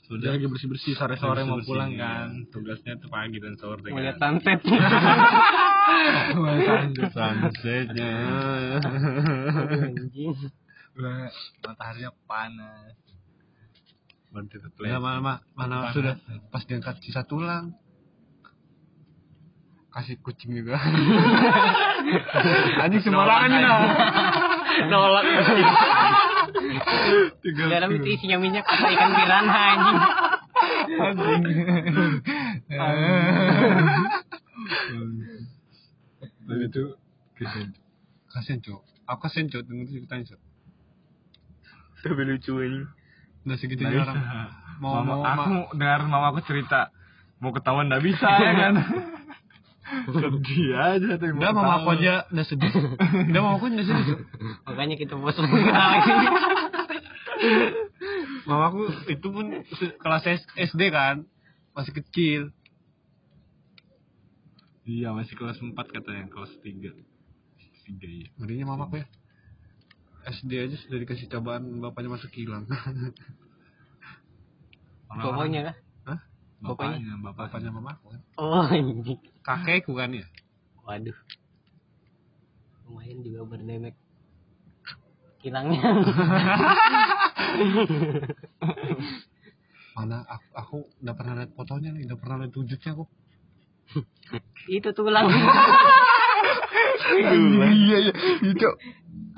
Dia 0.05 0.13
Sudah 0.13 0.37
lagi 0.37 0.45
bersih-bersih 0.45 0.93
sore-sore 0.93 1.41
mau 1.49 1.57
bersih-bersih, 1.57 1.65
pulang 1.65 1.91
iya. 1.97 2.05
kan. 2.05 2.45
Tugasnya 2.53 2.93
tuh 3.01 3.09
pagi 3.09 3.41
dan 3.41 3.57
sore 3.57 3.89
Melihat 3.89 4.21
kan. 4.21 4.37
sunset. 4.37 4.61
sunsetnya. 7.17 8.13
Anjing. 9.81 10.29
Udah 10.93 11.33
mataharinya 11.65 12.13
panas. 12.29 12.93
Bantu 14.29 14.61
ke 14.61 14.69
Udah 14.77 15.01
mana 15.01 15.41
mana 15.57 15.89
sudah 15.89 16.21
pas 16.53 16.61
diangkat 16.69 17.01
sisa 17.01 17.25
tulang. 17.25 17.73
Kasih 19.89 20.21
kucing 20.21 20.53
juga. 20.53 20.77
Anjing 22.85 23.01
sembarangan 23.01 23.49
nih. 23.49 23.65
Nolak. 24.85 25.25
Tiga 27.43 27.63
Dalam 27.69 27.89
itu 27.95 28.07
isinya 28.13 28.37
minyak 28.37 28.65
apa 28.65 28.87
ikan 28.93 29.11
piranha 29.15 29.61
anjing. 29.73 29.97
Dan 36.45 36.57
itu 36.61 36.83
kasihan. 37.37 37.69
Kasihan 38.29 38.59
cok. 38.61 38.81
Aku 39.05 39.19
kasihan 39.25 39.47
cok 39.49 39.63
dengan 39.65 39.85
ceritanya 39.89 40.23
cok. 40.33 40.41
Tapi 42.05 42.23
lucu 42.25 42.53
ini. 42.61 42.81
Udah 43.45 43.57
segitu 43.57 43.81
orang. 43.85 44.17
Mau 44.81 44.99
Mama, 44.99 45.13
mau 45.15 45.21
aku 45.23 45.77
dengar 45.79 46.03
mama 46.03 46.35
aku 46.35 46.43
cerita 46.43 46.91
mau 47.39 47.55
ketahuan 47.55 47.87
nggak 47.87 48.03
bisa 48.03 48.27
ya 48.27 48.53
kan. 48.59 48.73
Sedih 49.85 50.73
aja 50.73 51.11
tuh. 51.21 51.29
mau 51.33 51.39
Udah 51.41 51.51
mama 51.53 51.73
aku 51.81 51.89
aja 52.01 52.25
udah 52.33 52.45
sedih. 52.45 52.71
Udah 53.29 53.41
mama 53.41 53.55
aku 53.61 53.65
udah 53.69 53.85
sedih. 53.85 54.17
Makanya 54.65 54.95
kita 54.97 55.13
bos 55.13 55.37
ketawa 55.37 55.93
ini. 56.01 56.27
Mama 58.49 58.65
aku 58.73 58.81
itu 59.09 59.27
pun 59.29 59.45
kelas 60.01 60.25
SD 60.57 60.81
kan. 60.89 61.29
Masih 61.77 61.93
kecil. 61.93 62.41
Iya 64.85 65.13
masih 65.17 65.33
kelas 65.33 65.57
4 65.57 65.73
katanya 65.73 66.29
kelas 66.29 66.53
3 66.61 66.93
tiga 67.85 68.09
iya. 68.09 68.29
Ngerinya 68.41 68.65
mama 68.73 68.89
aku 68.89 69.01
ya. 69.01 69.07
SD 70.25 70.51
aja 70.57 70.75
sudah 70.81 70.97
dikasih 71.05 71.29
cobaan 71.29 71.81
bapaknya 71.81 72.17
masuk 72.17 72.33
kilang. 72.33 72.65
Pokoknya 75.09 75.61
kan. 75.69 75.75
Hah? 76.09 76.19
bapaknya 76.65 77.13
bapaknya 77.21 77.45
Bapaknya 77.45 77.71
mama 77.73 77.89
aku 77.93 78.05
kan. 78.13 78.21
Oh 78.41 78.65
anjing. 78.65 79.21
Kakekku 79.45 79.93
kan 79.93 80.09
ya. 80.09 80.25
Waduh. 80.81 81.13
Lumayan 82.89 83.21
juga 83.21 83.45
berdemek. 83.45 83.93
Kilangnya. 85.45 85.81
Mana 89.95 90.25
aku, 90.25 90.49
aku 90.57 90.75
udah 91.05 91.13
pernah 91.13 91.33
lihat 91.37 91.53
fotonya 91.53 91.93
nih, 91.93 92.09
udah 92.09 92.17
pernah 92.17 92.41
lihat 92.41 92.57
wujudnya 92.57 92.97
aku. 92.97 93.05
itu 94.65 94.89
tulang. 94.97 95.29
iya 97.69 97.97
iya 98.01 98.13
itu 98.41 98.65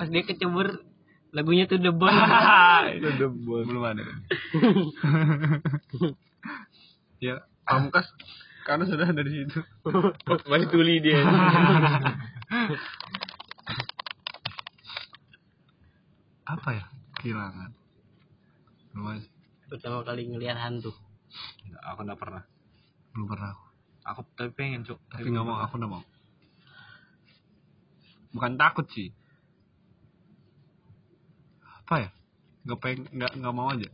Pas 0.00 0.08
dia 0.08 0.24
kecebur 0.24 0.88
lagunya 1.36 1.68
tuh 1.68 1.76
The 1.76 1.92
Bond. 1.92 2.16
Belum 3.68 3.84
ada. 3.84 4.00
ya, 7.24 7.44
Pamungkas 7.68 8.08
karena 8.68 8.84
sudah 8.84 9.08
dari 9.16 9.30
situ. 9.32 9.64
Masih 10.44 10.68
tuli 10.68 11.00
dia. 11.00 11.24
Apa 16.44 16.68
ya? 16.76 16.84
Kehilangan. 17.16 17.72
Luas. 18.92 19.24
Pertama 19.72 20.04
kali 20.04 20.28
ngeliat 20.28 20.60
hantu. 20.60 20.92
Enggak, 21.64 21.82
aku 21.88 22.00
enggak 22.04 22.20
pernah. 22.20 22.42
Belum 23.16 23.26
pernah 23.32 23.48
aku. 23.56 23.64
Aku 24.04 24.20
tapi 24.36 24.50
pengen 24.52 24.84
cuk. 24.84 25.00
Tapi 25.08 25.28
nggak 25.32 25.46
mau, 25.48 25.64
aku 25.64 25.74
nggak 25.80 25.92
mau. 25.92 26.04
Bukan 28.36 28.60
takut 28.60 28.84
sih. 28.92 29.08
Apa 31.64 32.04
ya? 32.04 32.08
Nggak 32.68 32.78
pengen, 32.84 33.04
nggak 33.16 33.32
nggak 33.32 33.54
mau 33.56 33.72
aja. 33.72 33.88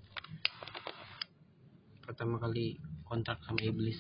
Pertama 2.07 2.43
kali 2.43 2.79
kontrak 3.05 3.39
sama 3.45 3.61
iblis. 3.63 3.99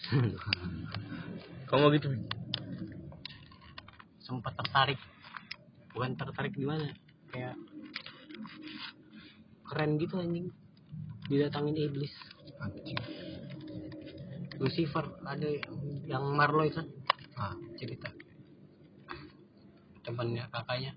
Kamu 1.68 1.80
mau 1.80 1.90
gitu? 1.92 2.08
Sempat 4.20 4.56
tertarik. 4.58 5.00
Bukan 5.92 6.16
tertarik 6.18 6.52
gimana? 6.56 6.90
Kayak 7.30 7.54
keren 9.68 9.96
gitu 10.00 10.18
anjing. 10.18 10.48
Didatangin 11.28 11.76
iblis. 11.76 12.12
Anjing. 12.60 12.98
Lucifer 14.58 15.04
ada 15.26 15.48
yang 16.06 16.24
Marloy 16.34 16.70
kan 16.70 16.86
Ah, 17.34 17.50
cerita 17.74 18.14
temannya 20.04 20.46
kakaknya 20.52 20.92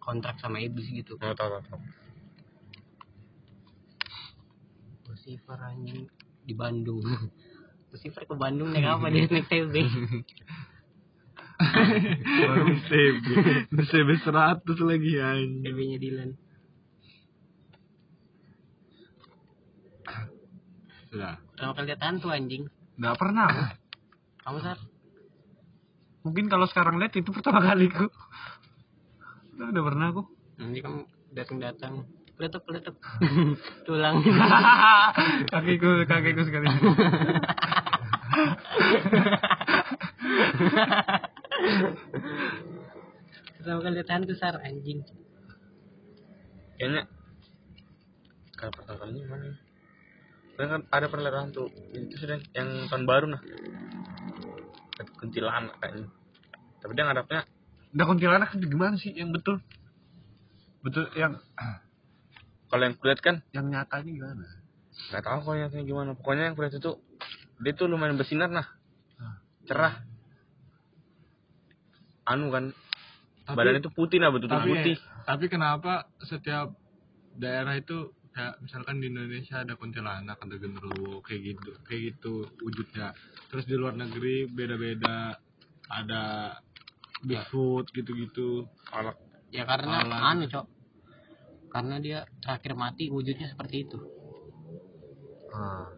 kontrak 0.00 0.40
sama 0.40 0.58
iblis 0.58 0.88
gitu 0.88 1.14
tahu 1.20 1.36
tahu. 1.36 1.60
tahu. 1.60 1.78
Lucifer 5.06 5.58
anjing 5.60 6.08
di 6.42 6.54
Bandung 6.56 7.04
Lucifer 7.96 8.28
ke 8.28 8.34
Bandung 8.36 8.76
naik 8.76 8.84
apa 8.84 9.08
dia 9.08 9.24
naik 9.24 9.48
TB 9.48 9.74
baru 12.44 12.68
CB. 12.68 13.26
CB 13.72 14.08
100 14.20 14.60
lagi 14.84 15.12
anjing. 15.16 15.64
TB 15.64 15.78
nya 15.88 15.96
Dilan 15.96 16.30
Sudah. 21.08 21.40
pertama 21.56 21.72
kali 21.72 21.86
lihat 21.88 22.02
hantu 22.04 22.28
anjing 22.28 22.68
Nggak 23.00 23.16
pernah 23.16 23.48
kamu 24.44 24.58
sar 24.60 24.78
Mungkin 26.28 26.50
kalau 26.52 26.66
sekarang 26.66 26.98
lihat 26.98 27.14
itu 27.14 27.30
pertama 27.30 27.62
kaliku. 27.62 28.10
Udah, 29.54 29.70
udah 29.70 29.82
pernah 29.86 30.06
aku. 30.10 30.22
nanti 30.58 30.82
kamu 30.82 31.06
datang 31.30 31.58
datang 31.62 31.92
peletuk 32.34 32.66
peletuk 32.66 32.96
tulang 33.86 34.20
kakiku, 35.54 36.02
kakiku 36.04 36.42
sekali. 36.44 36.66
pertama 43.56 43.80
kali 43.82 43.94
lihat 43.96 44.10
hantu 44.12 44.34
sar 44.36 44.60
anjing 44.62 45.00
Kayaknya 46.76 47.08
kalau 48.56 48.72
pertama 48.72 48.98
kalinya 49.04 49.24
mana? 49.32 49.56
Kan 50.56 50.66
kan 50.72 50.82
ada 50.92 51.06
perlihatan 51.08 51.52
tuh 51.52 51.68
itu 51.92 52.16
sudah 52.20 52.40
yang 52.52 52.88
tahun 52.88 53.04
baru 53.08 53.26
nah. 53.32 53.40
Kuntilanak 55.20 55.76
kayaknya. 55.80 56.08
Tapi 56.80 56.92
dia 56.96 57.04
ngadapnya 57.08 57.48
Udah 57.96 58.04
kuntilanak 58.04 58.52
itu 58.52 58.68
gimana 58.68 59.00
sih 59.00 59.16
yang 59.16 59.32
betul? 59.32 59.56
Betul 60.84 61.08
yang 61.16 61.40
kalau 62.68 62.82
yang 62.84 62.96
kulihat 63.00 63.20
kan 63.24 63.40
yang 63.56 63.72
nyatanya 63.72 64.12
gimana? 64.12 64.44
nggak 64.96 65.22
tahu 65.24 65.38
kalau 65.44 65.56
nyatanya 65.56 65.84
gimana. 65.88 66.10
Pokoknya 66.12 66.52
yang 66.52 66.56
kulihat 66.60 66.76
itu 66.76 66.92
dia 67.58 67.72
tuh 67.72 67.86
lumayan 67.86 68.14
bersinar 68.14 68.48
nah. 68.48 68.66
Cerah. 69.64 69.98
Anu 72.24 72.50
kan 72.50 72.70
Tapi- 73.42 73.56
badan 73.56 73.78
itu 73.78 73.90
putih 73.90 74.18
nah 74.18 74.30
betul 74.30 74.46
tapi 74.48 74.68
putih. 74.68 74.96
tapi 75.22 75.44
kenapa 75.46 75.92
setiap 76.20 76.74
daerah 77.32 77.74
itu 77.74 78.10
kayak 78.30 78.58
misalkan 78.60 78.98
di 78.98 79.06
Indonesia 79.06 79.62
ada 79.62 79.74
kuntilanak 79.74 80.36
ada 80.36 80.56
genderuwo 80.56 81.22
kayak 81.22 81.40
gitu 81.46 81.70
kayak 81.82 82.00
gitu 82.12 82.32
wujudnya 82.60 83.14
terus 83.46 83.64
di 83.64 83.74
luar 83.74 83.94
negeri 83.94 84.44
beda-beda 84.46 85.38
ada 85.88 86.22
Bigfoot 87.22 87.88
gitu-gitu 87.90 88.66
Anak 88.90 89.16
ya 89.48 89.62
karena 89.62 90.02
anu 90.26 90.44
cok 90.44 90.66
karena 91.68 91.96
dia 91.96 92.18
terakhir 92.38 92.74
mati 92.74 93.08
wujudnya 93.08 93.46
seperti 93.46 93.86
itu 93.86 93.98
Ah. 95.48 95.88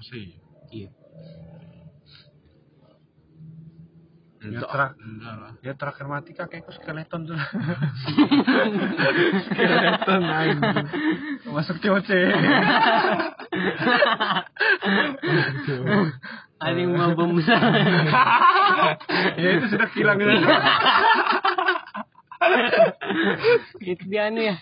Masih 0.00 0.32
iya 0.72 0.88
Ya, 4.40 4.56
terak, 4.64 4.96
ya 5.60 5.76
terakhir 5.76 6.08
mati 6.08 6.32
kakekku 6.32 6.72
skeleton 6.72 7.28
tuh. 7.28 7.36
skeleton 9.52 10.22
anjing. 10.24 10.86
Masuk 11.44 11.76
COC. 11.76 12.08
ada 16.56 16.78
yang 16.80 16.96
mau 16.96 17.12
bom 17.12 17.36
besar 17.36 17.60
ya 19.36 19.48
itu 19.60 19.66
sudah 19.76 19.88
hilang 19.92 20.16
itu. 20.24 20.32
itu 23.84 24.04
dia 24.08 24.32
anu 24.32 24.40
ya 24.40 24.56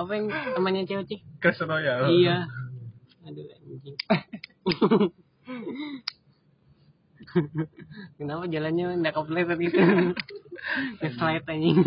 apa 0.00 0.10
yang 0.16 0.26
temannya 0.56 0.88
cewek 0.88 1.04
cik 1.04 1.20
Clash 1.44 1.60
Royale. 1.60 2.08
iya 2.08 2.48
aduh 3.28 3.44
anjing 3.44 3.96
kenapa 8.18 8.44
jalannya 8.48 8.84
nggak 9.04 9.14
kepleset 9.14 9.58
gitu 9.58 9.78
nge-slide 11.02 11.46
anjing 11.46 11.78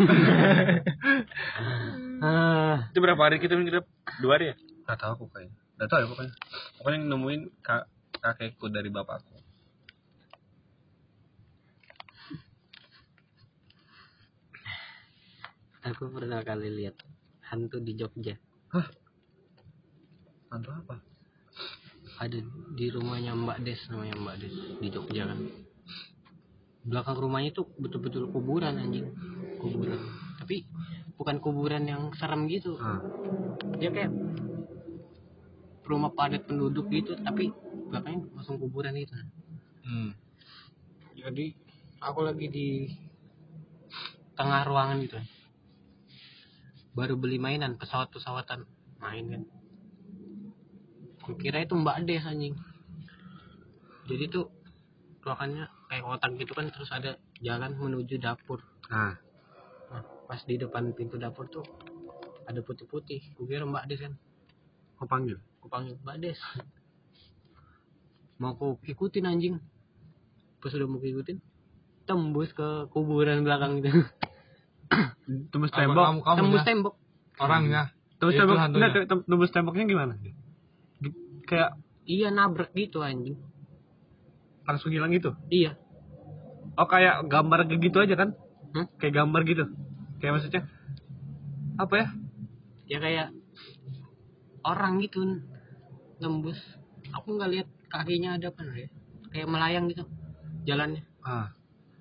ah 2.22 2.88
Itu 2.94 2.98
berapa 3.02 3.20
hari 3.20 3.42
kita 3.42 3.58
minggu 3.58 3.82
Dua 4.20 4.38
hari 4.38 4.52
ya? 4.52 4.56
Gak 4.86 4.98
tahu 4.98 5.10
aku 5.14 5.24
kayaknya. 5.32 5.56
Gak 5.78 5.88
tahu 5.90 5.98
ya 6.02 6.06
pokoknya. 6.10 6.34
Pokoknya 6.78 6.96
yang 6.98 7.06
nemuin 7.10 7.42
kak 7.64 7.84
kakekku 8.22 8.66
dari 8.70 8.90
bapakku. 8.92 9.42
aku 15.82 16.14
pernah 16.14 16.46
kali 16.46 16.70
lihat 16.70 16.94
hantu 17.50 17.82
di 17.82 17.98
Jogja 17.98 18.38
Hantu 20.52 20.70
apa? 20.70 21.11
Ada 22.22 22.38
di 22.78 22.86
rumahnya 22.86 23.34
Mbak 23.34 23.58
Des 23.66 23.80
namanya 23.90 24.14
Mbak 24.14 24.36
Des 24.38 24.54
di 24.78 24.88
Jogja 24.94 25.26
kan. 25.26 25.38
Belakang 26.86 27.18
rumahnya 27.18 27.50
tuh 27.50 27.66
betul-betul 27.82 28.30
kuburan 28.30 28.78
anjing. 28.78 29.10
Kuburan. 29.58 29.98
Tapi 30.38 30.62
bukan 31.18 31.42
kuburan 31.42 31.82
yang 31.90 32.14
serem 32.14 32.46
gitu. 32.46 32.78
Ah. 32.78 33.02
dia 33.78 33.90
kayak 33.90 34.14
rumah 35.82 36.14
padat 36.14 36.46
penduduk 36.46 36.86
gitu 36.94 37.18
tapi 37.18 37.50
belakangnya 37.90 38.30
langsung 38.38 38.62
kuburan 38.62 38.94
itu 38.94 39.10
hmm. 39.82 40.14
jadi 41.18 41.50
aku 41.98 42.20
lagi 42.22 42.46
di 42.46 42.68
tengah 44.38 44.62
ruangan 44.62 45.02
gitu. 45.02 45.18
Baru 46.94 47.18
beli 47.18 47.42
mainan 47.42 47.74
pesawat 47.74 48.14
pesawatan 48.14 48.62
main 49.02 49.26
kan 49.26 49.42
kukira 51.22 51.62
itu 51.62 51.78
mbak 51.78 52.02
Des 52.04 52.26
anjing. 52.26 52.58
Jadi 54.10 54.24
tuh 54.28 54.50
ruangannya 55.22 55.70
kayak 55.86 56.02
kotak 56.02 56.30
gitu 56.34 56.52
kan 56.52 56.66
terus 56.74 56.90
ada 56.90 57.16
jalan 57.38 57.78
menuju 57.78 58.18
dapur. 58.18 58.58
Nah, 58.90 59.14
nah 59.88 60.02
pas 60.26 60.42
di 60.42 60.58
depan 60.58 60.90
pintu 60.92 61.16
dapur 61.16 61.46
tuh 61.46 61.62
ada 62.44 62.58
putih-putih. 62.60 63.38
Kukira 63.38 63.62
mbak 63.62 63.86
Des 63.86 64.02
kan. 64.02 64.18
Aku 64.98 65.06
panggil. 65.06 65.38
aku 65.62 65.70
panggil 65.70 65.94
mbak 66.02 66.18
Des. 66.18 66.38
Mau 68.42 68.58
aku 68.58 68.82
ikutin 68.82 69.30
anjing. 69.30 69.62
Pas 70.58 70.74
udah 70.74 70.90
mau 70.90 70.98
ikutin 70.98 71.38
tembus 72.02 72.50
ke 72.50 72.90
kuburan 72.90 73.46
belakang 73.46 73.78
itu. 73.78 73.90
Tembus 75.54 75.70
tembok. 75.70 76.04
kamu 76.04 76.20
kamu 76.20 76.36
tembus 76.42 76.62
tembok. 76.66 76.94
Orangnya. 77.38 77.94
Tembus 78.18 78.34
tembok. 78.34 78.58
tem- 79.06 79.24
tembus 79.24 79.50
temboknya 79.54 79.84
gimana? 79.86 80.14
Kayak 81.52 81.70
iya 82.08 82.32
nabrak 82.32 82.72
gitu 82.72 83.04
anjing 83.04 83.36
langsung 84.64 84.88
hilang 84.88 85.12
gitu. 85.12 85.36
iya 85.52 85.76
Oh 86.72 86.88
kayak 86.88 87.28
gambar 87.28 87.68
kayak 87.68 87.80
gitu 87.84 88.00
aja 88.00 88.16
kan? 88.16 88.32
Hmm? 88.72 88.88
Kayak 88.96 89.20
gambar 89.20 89.40
gitu. 89.44 89.64
Kayak 90.16 90.32
maksudnya 90.40 90.62
apa 91.76 91.94
ya? 91.94 92.06
ya 92.88 92.98
kayak 92.98 93.28
orang 94.62 95.00
gitu 95.00 95.20
nembus 96.16 96.56
aku 97.10 97.36
nggak 97.36 97.50
lihat 97.50 97.68
kakinya 97.88 98.36
ada 98.36 98.48
apa 98.48 98.62
ya 98.72 98.88
kayak 99.28 99.48
melayang 99.48 99.84
gitu 99.88 100.04
jalannya 100.64 101.02
Ah. 101.20 101.50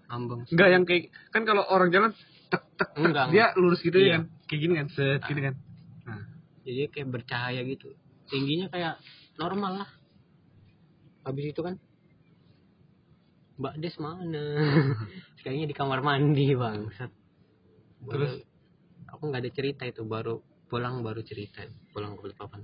ambang 0.07 0.43
Enggak 0.47 0.69
yang 0.69 0.83
kayak 0.83 1.11
kan 1.31 1.43
kalau 1.43 1.63
orang 1.65 1.89
jalan 1.89 2.11
tek 2.47 2.63
tek, 2.75 2.91
tek 2.91 2.99
Enggak, 2.99 3.25
dia 3.31 3.45
lurus 3.55 3.79
gitu 3.79 3.97
Iya. 3.97 4.05
ya 4.05 4.13
kan. 4.15 4.23
Kayak 4.47 4.59
gini 4.61 4.73
kan, 4.75 4.87
set 4.91 5.21
gini 5.23 5.41
kan. 5.41 5.55
Nah, 6.03 6.21
jadi 6.63 6.81
kayak 6.91 7.07
bercahaya 7.09 7.61
gitu 7.63 7.87
tingginya 8.27 8.67
kayak 8.67 8.93
normal 9.41 9.73
lah. 9.81 9.89
Habis 11.25 11.53
itu 11.53 11.61
kan 11.65 11.81
Mbak 13.57 13.75
Des 13.81 13.95
mana? 13.97 14.45
Kayaknya 15.41 15.65
di 15.69 15.75
kamar 15.77 16.05
mandi 16.05 16.53
bang 16.53 16.89
Terus? 18.01 18.41
aku 19.11 19.29
nggak 19.29 19.41
ada 19.45 19.51
cerita 19.53 19.83
itu 19.85 20.01
baru 20.05 20.41
pulang 20.69 21.01
baru 21.05 21.21
cerita. 21.21 21.61
Pulang 21.93 22.17
ke 22.17 22.25
Balikpapan. 22.25 22.61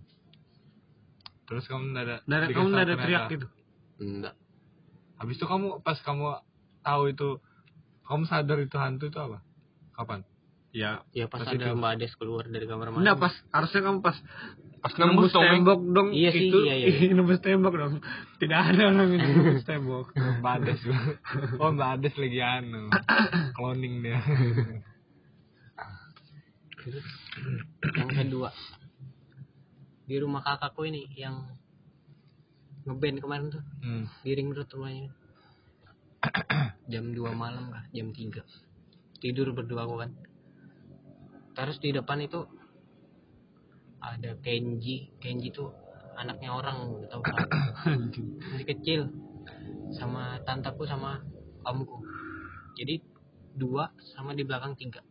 Terus 1.46 1.64
kamu 1.70 1.94
nggak 1.94 2.06
ada 2.06 2.18
Nggak 2.26 2.40
dikasih 2.40 2.56
kamu 2.56 2.68
nggak 2.70 2.86
ada 2.86 2.96
teriak 2.98 3.24
gitu? 3.34 3.48
Enggak 3.98 4.36
Habis 5.18 5.36
itu 5.42 5.46
kamu 5.50 5.68
pas 5.82 5.98
kamu 6.02 6.26
tahu 6.86 7.04
itu 7.10 7.30
kamu 8.06 8.24
sadar 8.30 8.58
itu 8.62 8.78
hantu 8.78 9.10
itu 9.10 9.20
apa? 9.20 9.42
Kapan? 9.94 10.22
ya 10.76 11.02
ya 11.16 11.26
pas 11.26 11.42
Pas 11.42 11.58
ada 11.58 11.74
itu. 11.74 11.78
Mbak 11.78 11.94
Des 11.98 12.14
keluar 12.18 12.46
dari 12.50 12.66
kamar 12.70 12.94
mandi. 12.94 13.06
Enggak 13.06 13.18
pas 13.22 13.34
harusnya 13.54 13.82
kamu 13.86 14.00
pas 14.02 14.18
Pas 14.78 14.94
nembus 14.96 15.34
tembok 15.34 15.82
dong 15.90 16.10
Iya 16.14 16.30
sih, 16.30 16.48
itu 16.54 16.58
iya, 16.64 16.76
iya. 16.78 17.10
nembus 17.18 17.42
tembok 17.42 17.74
dong 17.74 17.94
tidak 18.38 18.60
ada 18.74 18.94
orang 18.94 19.10
yang 19.18 19.24
nembus 19.26 19.66
tembok 19.70 20.14
Mbak 20.14 20.54
Ades. 20.62 20.82
Oh, 21.58 21.74
Mbak 21.74 21.90
Ades 21.98 22.16
lagi 22.16 22.40
anu. 22.40 22.82
Cloning 23.58 24.06
dia. 24.06 24.20
yang 27.98 28.08
kedua 28.08 28.50
di 30.08 30.16
rumah 30.16 30.40
kakakku 30.40 30.88
ini 30.88 31.04
yang 31.20 31.52
ngeband 32.88 33.20
kemarin 33.20 33.48
tuh 33.52 33.64
Hmm. 33.84 34.08
di 34.24 34.32
ring 34.32 34.56
road 34.56 34.72
rumahnya 34.72 35.12
jam 36.92 37.12
2 37.12 37.20
malam 37.36 37.68
kah 37.68 37.84
jam 37.92 38.16
3 38.16 38.40
tidur 39.20 39.52
berdua 39.52 39.84
aku 39.84 39.96
kan 40.00 40.12
terus 41.54 41.76
di 41.84 41.92
depan 41.92 42.24
itu 42.24 42.48
ada 44.02 44.32
Kenji 44.42 45.12
Kenji 45.18 45.50
tuh 45.50 45.74
anaknya 46.18 46.54
orang 46.54 46.98
nggak 46.98 47.10
tahu 47.14 47.22
kenapa. 47.22 47.58
masih 48.54 48.68
kecil 48.68 49.02
sama 49.94 50.42
tantaku 50.44 50.84
sama 50.90 51.22
omku 51.66 52.02
jadi 52.78 53.02
dua 53.58 53.90
sama 54.14 54.34
di 54.34 54.46
belakang 54.46 54.78
tiga 54.78 55.02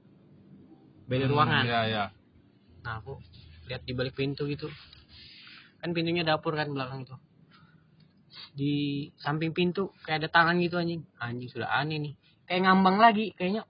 beda 1.07 1.31
ruangan 1.31 1.65
Iya, 1.67 1.81
iya. 1.87 2.05
Nah 2.87 3.03
aku 3.03 3.19
lihat 3.67 3.83
di 3.83 3.93
balik 3.99 4.15
pintu 4.15 4.47
gitu. 4.47 4.71
Kan 5.83 5.91
pintunya 5.91 6.23
dapur 6.23 6.55
kan 6.55 6.71
belakang 6.71 7.03
itu. 7.03 7.17
Di 8.55 8.75
samping 9.19 9.51
pintu 9.51 9.91
kayak 10.07 10.23
ada 10.23 10.29
tangan 10.31 10.63
gitu 10.63 10.79
anjing. 10.79 11.03
Anjing 11.19 11.51
sudah 11.51 11.67
aneh 11.67 11.99
nih. 11.99 12.15
Kayak 12.47 12.71
ngambang 12.71 13.03
lagi 13.03 13.35
kayaknya 13.35 13.67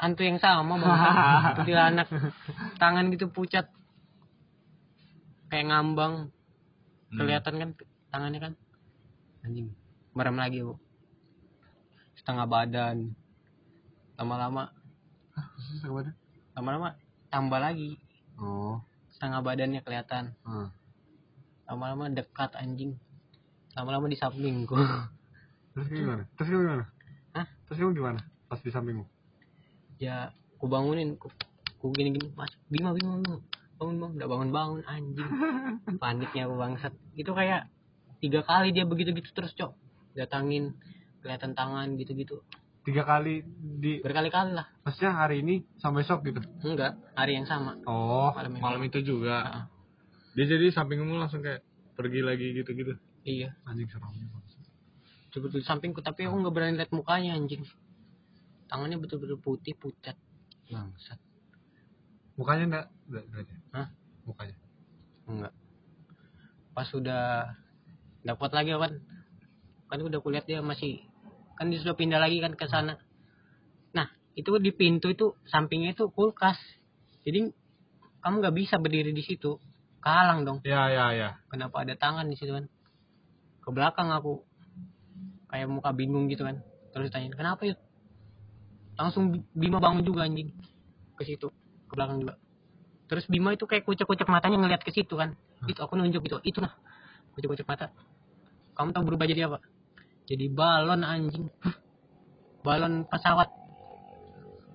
hantu 0.00 0.24
yang 0.24 0.40
sama 0.40 0.80
bang. 0.80 1.68
anak 1.92 2.08
tangan 2.80 3.12
gitu 3.12 3.28
pucat. 3.28 3.68
Kayak 5.48 5.66
ngambang. 5.72 6.14
Kelihatan 7.12 7.54
kan 7.56 7.70
tangannya 8.12 8.40
kan. 8.40 8.52
Anjing. 9.44 9.72
Merem 10.12 10.36
lagi 10.36 10.64
bu. 10.64 10.76
Setengah 12.16 12.46
badan. 12.48 13.16
Lama-lama. 14.16 14.72
Lama-lama 16.56 16.96
tambah 17.28 17.60
lagi 17.60 18.00
oh 18.40 18.80
setengah 19.12 19.40
badannya 19.44 19.80
kelihatan 19.84 20.32
hmm. 20.44 20.68
lama-lama 21.68 22.08
dekat 22.08 22.56
anjing 22.56 22.96
lama-lama 23.76 24.08
di 24.08 24.16
sampingku 24.16 24.74
terus 25.76 25.88
gimana 25.92 26.22
terus 26.34 26.48
gimana 26.48 26.84
Hah? 27.36 27.46
terus 27.68 27.78
gimana 27.78 28.20
pas 28.48 28.60
di 28.64 28.70
sampingmu 28.72 29.04
ya 30.00 30.32
ku 30.56 30.66
bangunin 30.66 31.20
ku, 31.20 31.28
ku 31.78 31.92
gini 31.92 32.16
gini 32.16 32.32
mas 32.32 32.50
bima 32.72 32.96
bima 32.96 33.20
bima 33.20 33.38
bangun 33.78 33.96
bang. 34.02 34.12
Udah 34.18 34.28
bangun 34.28 34.50
bangun 34.50 34.80
anjing. 34.84 35.30
Paniknya 36.02 36.42
aku 36.50 36.54
bangsat. 36.58 36.92
Itu 37.14 37.30
kayak 37.32 37.70
tiga 38.18 38.42
kali 38.42 38.74
dia 38.74 38.84
begitu 38.84 39.14
gitu 39.14 39.30
terus 39.32 39.54
cok. 39.54 39.72
Datangin 40.18 40.74
kelihatan 41.22 41.54
tangan 41.54 41.94
gitu 41.98 42.14
gitu 42.14 42.42
tiga 42.88 43.04
kali 43.04 43.44
di 43.84 44.00
berkali-kali 44.00 44.56
lah. 44.56 44.64
Maksudnya 44.80 45.12
hari 45.12 45.44
ini 45.44 45.60
sama 45.76 46.00
besok 46.00 46.24
gitu? 46.24 46.40
Enggak. 46.64 46.96
Hari 47.12 47.36
yang 47.36 47.44
sama. 47.44 47.76
Oh 47.84 48.32
malam 48.32 48.56
yang 48.56 48.64
Malam 48.64 48.82
itu 48.88 49.04
juga. 49.04 49.36
Ah, 49.44 49.64
Dia 50.32 50.48
jadi 50.48 50.72
sampingmu 50.72 51.20
langsung 51.20 51.44
kayak 51.44 51.60
pergi 51.92 52.24
lagi 52.24 52.56
gitu-gitu. 52.56 52.96
iya. 53.28 53.52
Anjing 53.68 53.92
serem 53.92 54.08
betul 55.38 55.62
di 55.62 55.66
sampingku 55.70 56.02
tapi 56.02 56.26
aku 56.26 56.34
nggak 56.34 56.50
berani 56.50 56.74
lihat 56.80 56.90
mukanya 56.90 57.38
anjing. 57.38 57.62
Tangannya 58.66 58.98
betul-betul 58.98 59.38
putih 59.38 59.78
pucat. 59.78 60.18
Bangsat. 60.66 61.20
Mukanya 62.34 62.64
enggak 62.66 62.86
enggak 63.06 63.24
berarti 63.30 63.54
Hah? 63.72 63.88
mukanya 64.24 64.56
Enggak. 65.28 65.52
Pas 66.72 66.86
sudah 66.88 67.52
dapat 68.24 68.50
lagi 68.52 68.72
kan, 68.76 68.92
kan 69.88 69.98
udah 70.00 70.20
kulihat 70.20 70.48
dia 70.48 70.64
masih 70.64 71.04
kan 71.58 71.68
dia 71.68 71.80
sudah 71.82 71.98
pindah 71.98 72.22
lagi 72.22 72.38
kan 72.38 72.54
ke 72.54 72.64
sana. 72.70 72.96
Nah 73.92 74.08
itu 74.38 74.56
di 74.62 74.70
pintu 74.72 75.10
itu 75.12 75.36
sampingnya 75.50 75.92
itu 75.92 76.08
kulkas. 76.14 76.56
Jadi 77.26 77.50
kamu 78.22 78.34
nggak 78.40 78.56
bisa 78.56 78.80
berdiri 78.80 79.12
di 79.12 79.20
situ, 79.26 79.58
kalang 80.00 80.46
dong. 80.46 80.58
Ya, 80.64 80.88
ya, 80.88 81.12
ya. 81.12 81.28
Kenapa 81.50 81.82
ada 81.82 81.94
tangan 81.98 82.30
di 82.30 82.36
situ 82.38 82.54
kan? 82.54 82.66
Ke 83.60 83.68
belakang 83.74 84.08
aku 84.14 84.46
kayak 85.50 85.68
muka 85.68 85.90
bingung 85.92 86.30
gitu 86.30 86.46
kan. 86.46 86.62
Terus 86.94 87.12
ditanyain 87.12 87.34
kenapa 87.36 87.68
yuk? 87.68 87.78
Langsung 88.98 89.44
Bima 89.54 89.78
bangun 89.78 90.02
juga 90.02 90.24
anjing 90.26 90.54
ke 91.18 91.22
situ 91.26 91.50
ke 91.90 91.92
belakang 91.94 92.22
juga. 92.24 92.40
Terus 93.08 93.24
Bima 93.26 93.56
itu 93.56 93.64
kayak 93.64 93.88
kucek-kucek 93.88 94.28
matanya 94.28 94.60
ngeliat 94.60 94.84
ke 94.84 94.92
situ 94.92 95.16
kan. 95.16 95.32
Itu 95.64 95.80
aku 95.80 95.96
nunjuk 95.96 96.20
gitu. 96.28 96.38
Itu 96.44 96.60
nah. 96.60 96.76
Kucek-kucek 97.32 97.64
mata. 97.64 97.88
Kamu 98.76 98.92
tahu 98.92 99.02
berubah 99.08 99.24
jadi 99.24 99.48
apa? 99.48 99.64
Jadi 100.28 100.52
balon 100.52 101.02
anjing. 101.02 101.48
Balon 102.60 103.08
pesawat. 103.08 103.48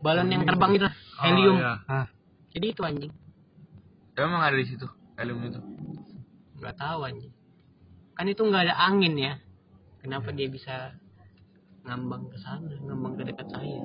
Balon 0.02 0.34
yang 0.34 0.44
terbang 0.50 0.74
gitu 0.74 0.86
lah. 0.90 0.96
Helium. 1.24 1.56
Oh, 1.56 1.62
ya. 1.62 1.74
ah 1.88 2.08
Jadi 2.52 2.66
itu 2.74 2.82
anjing. 2.82 3.14
Emang 4.18 4.42
ada 4.42 4.58
di 4.58 4.66
situ 4.66 4.86
helium 5.18 5.42
itu. 5.46 5.62
nggak 6.58 6.76
tahu 6.80 7.00
anjing. 7.06 7.34
Kan 8.18 8.26
itu 8.30 8.42
nggak 8.42 8.70
ada 8.70 8.76
angin 8.82 9.14
ya. 9.18 9.34
Kenapa 10.02 10.36
dia 10.36 10.52
bisa 10.52 10.96
ngambang 11.88 12.28
ke 12.28 12.38
sana, 12.40 12.76
ngambang 12.84 13.16
ke 13.16 13.24
dekat 13.30 13.48
saya? 13.52 13.80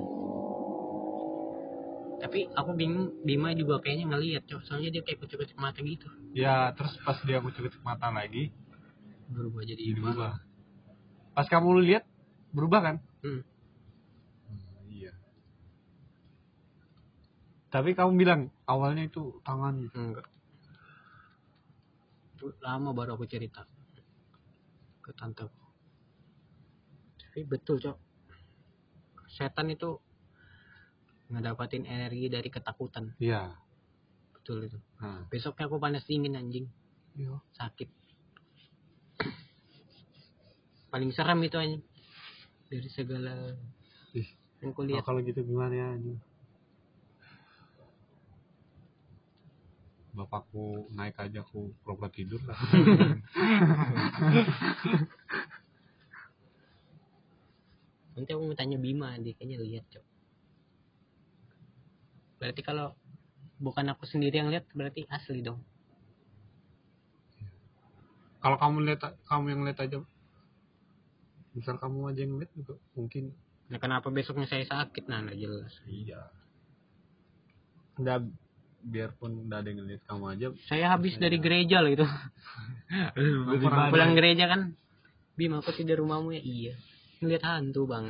Tapi 2.19 2.51
aku 2.51 2.71
bingung, 2.75 3.15
Bima 3.23 3.55
juga 3.55 3.79
kayaknya 3.79 4.11
ngelihat, 4.11 4.43
cok. 4.51 4.61
Soalnya 4.67 4.91
dia 4.91 5.03
kayak 5.07 5.23
kucek-kucek 5.23 5.55
mata 5.57 5.79
gitu. 5.81 6.09
ya 6.35 6.71
terus 6.77 6.93
pas 7.03 7.19
dia 7.25 7.39
kucek 7.41 7.73
mata 7.83 8.11
lagi 8.11 8.53
Berubah 9.33 9.65
jadi 9.65 9.81
balon. 9.93 9.97
berubah 10.03 10.33
pas 11.33 11.47
kamu 11.47 11.69
lihat 11.87 12.05
berubah 12.53 12.81
kan 12.81 12.97
Hmm. 13.21 13.43
iya 14.89 15.13
tapi 17.69 17.93
kamu 17.93 18.15
bilang 18.17 18.41
awalnya 18.65 19.05
itu 19.05 19.41
tangan 19.43 19.89
Enggak. 19.93 20.27
Itu 22.35 22.55
lama 22.63 22.95
baru 22.95 23.19
aku 23.19 23.27
cerita 23.27 23.67
ke 25.03 25.11
tanteku. 25.13 25.59
Tapi 27.19 27.41
betul, 27.45 27.83
cok. 27.83 27.99
Setan 29.29 29.69
itu 29.69 29.99
ngedapatin 31.29 31.85
energi 31.85 32.29
dari 32.33 32.49
ketakutan. 32.49 33.13
iya 33.21 33.53
Betul 34.33 34.65
itu. 34.69 34.79
nah 35.01 35.29
Besoknya 35.29 35.69
aku 35.69 35.77
panas 35.77 36.05
dingin 36.09 36.37
anjing, 36.37 36.65
iya 37.17 37.37
sakit. 37.57 37.89
Paling 40.89 41.13
seram 41.13 41.37
itu 41.45 41.61
anjing. 41.61 41.85
Dari 42.69 42.89
segala 42.89 43.53
Ih, 44.17 44.29
yang 44.65 44.73
oh, 44.73 44.77
kulihat. 44.77 45.05
kalau 45.05 45.21
gitu 45.21 45.41
gimana 45.45 45.73
ya 45.77 45.87
anjing? 45.93 46.17
bapakku 50.19 50.91
naik 50.91 51.15
aja 51.15 51.47
aku 51.47 51.71
pura-pura 51.87 52.11
tidur 52.11 52.43
lah 52.43 52.59
Nanti 58.19 58.35
aku 58.35 58.51
mau 58.51 58.59
tanya 58.59 58.75
Bima, 58.83 59.15
dia 59.23 59.31
kayaknya 59.31 59.63
lihat, 59.63 59.87
cok. 59.95 60.03
Berarti 62.39 62.63
kalau 62.63 62.95
bukan 63.59 63.91
aku 63.91 64.07
sendiri 64.07 64.39
yang 64.39 64.51
lihat, 64.51 64.67
berarti 64.75 65.05
asli 65.11 65.43
dong. 65.43 65.63
kalau 68.39 68.55
kamu 68.55 68.87
lihat 68.87 69.19
kamu 69.27 69.51
yang 69.51 69.63
lihat 69.67 69.83
aja 69.83 69.99
misal 71.59 71.75
kamu 71.75 72.15
aja 72.15 72.21
yang 72.23 72.39
lihat 72.39 72.53
juga 72.55 72.79
mungkin 72.95 73.35
Nah, 73.69 73.77
kenapa 73.77 74.09
besoknya 74.09 74.49
saya 74.49 74.65
sakit? 74.65 75.13
Nah, 75.13 75.29
nggak 75.29 75.39
jelas. 75.45 75.73
iya 75.85 76.33
nggak 78.01 78.31
biarpun 78.89 79.51
nggak 79.51 79.59
ada 79.61 79.69
yang 79.69 79.85
lihat 79.85 80.03
kamu 80.09 80.25
aja 80.33 80.47
Saya 80.71 80.97
habis 80.97 81.21
dari 81.21 81.37
gereja 81.37 81.85
loh 81.85 81.93
itu. 81.93 82.07
Pulang 83.93 84.17
gereja 84.17 84.49
kan. 84.49 84.73
Bim, 85.37 85.53
aku 85.53 85.75
tidur 85.77 86.01
rumahmu 86.01 86.33
ya? 86.33 86.41
Iya. 86.41 86.75
Ngeliat 87.21 87.45
hantu 87.45 87.85
bang. 87.91 88.09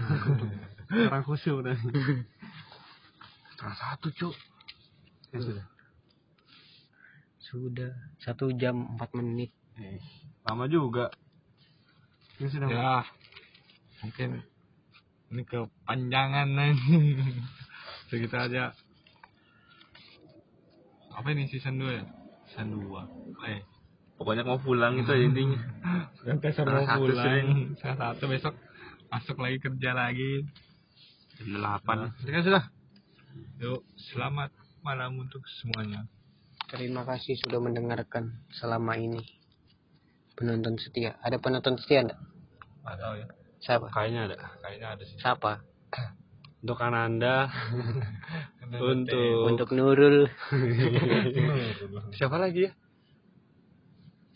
orang 1.10 1.24
khusyuk 1.26 1.64
udah 1.64 1.74
setengah 3.58 3.74
satu 3.74 4.08
cuk. 4.14 4.34
Ya 5.34 5.38
sudah. 5.42 5.66
Sudah. 7.42 7.92
Satu 8.22 8.54
jam 8.54 8.94
empat 8.94 9.10
menit. 9.18 9.50
eh, 9.82 9.98
lama 10.46 10.70
juga. 10.70 11.10
Ini 12.38 12.46
sudah 12.46 12.70
ya. 12.70 13.02
Mungkin 14.06 14.46
ini 15.34 15.42
kepanjangan 15.42 16.46
nih 16.54 16.72
segitu 18.14 18.38
aja. 18.38 18.78
Apa 21.18 21.34
ini 21.34 21.50
season 21.50 21.82
2 21.82 21.98
ya? 21.98 22.06
Season 22.46 22.78
2 22.78 23.42
eh. 23.42 23.66
Pokoknya 24.14 24.46
mau 24.46 24.62
pulang 24.62 25.02
itu 25.02 25.10
aja 25.10 25.24
intinya. 25.26 25.58
Salah 26.54 26.78
mau 26.78 26.86
satu 26.86 27.00
pulang. 27.10 27.74
Salah 27.82 27.98
satu 28.14 28.24
besok 28.30 28.54
masuk 29.10 29.36
lagi 29.42 29.58
kerja 29.58 29.90
lagi. 29.98 30.46
Jam 31.42 31.58
delapan. 31.58 32.14
Ini 32.22 32.30
kan 32.38 32.42
sudah. 32.46 32.77
Yuk 33.58 33.82
selamat 33.96 34.50
malam 34.82 35.18
untuk 35.18 35.42
semuanya 35.60 36.06
Terima 36.68 37.00
kasih 37.08 37.32
sudah 37.40 37.64
mendengarkan 37.64 38.44
selama 38.52 38.92
ini. 39.00 39.24
Penonton 40.36 40.76
setia. 40.76 41.16
Ada 41.24 41.40
penonton 41.40 41.80
setia 41.80 42.04
enggak? 42.04 42.20
nggak 42.84 42.96
tahu 43.00 43.14
ya 43.16 43.26
Siapa? 43.58 43.86
Kayaknya 43.88 44.20
ada. 44.28 44.36
kayaknya 44.60 44.86
ada 44.92 45.02
sih 45.08 45.16
Siapa? 45.16 45.52
Untuk 46.60 46.78
Ananda. 46.84 47.48
untuk 48.84 49.48
Untuk 49.48 49.68
Nurul. 49.80 50.28
siapa 52.12 52.36
lagi 52.36 52.68
ya? 52.68 52.72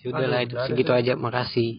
Sudah 0.00 0.24
lah 0.24 0.40
Aduh, 0.40 0.48
itu 0.48 0.54
nggak 0.56 0.64
ada 0.64 0.72
segitu 0.72 0.92
aja. 0.96 1.12
Makasih. 1.20 1.70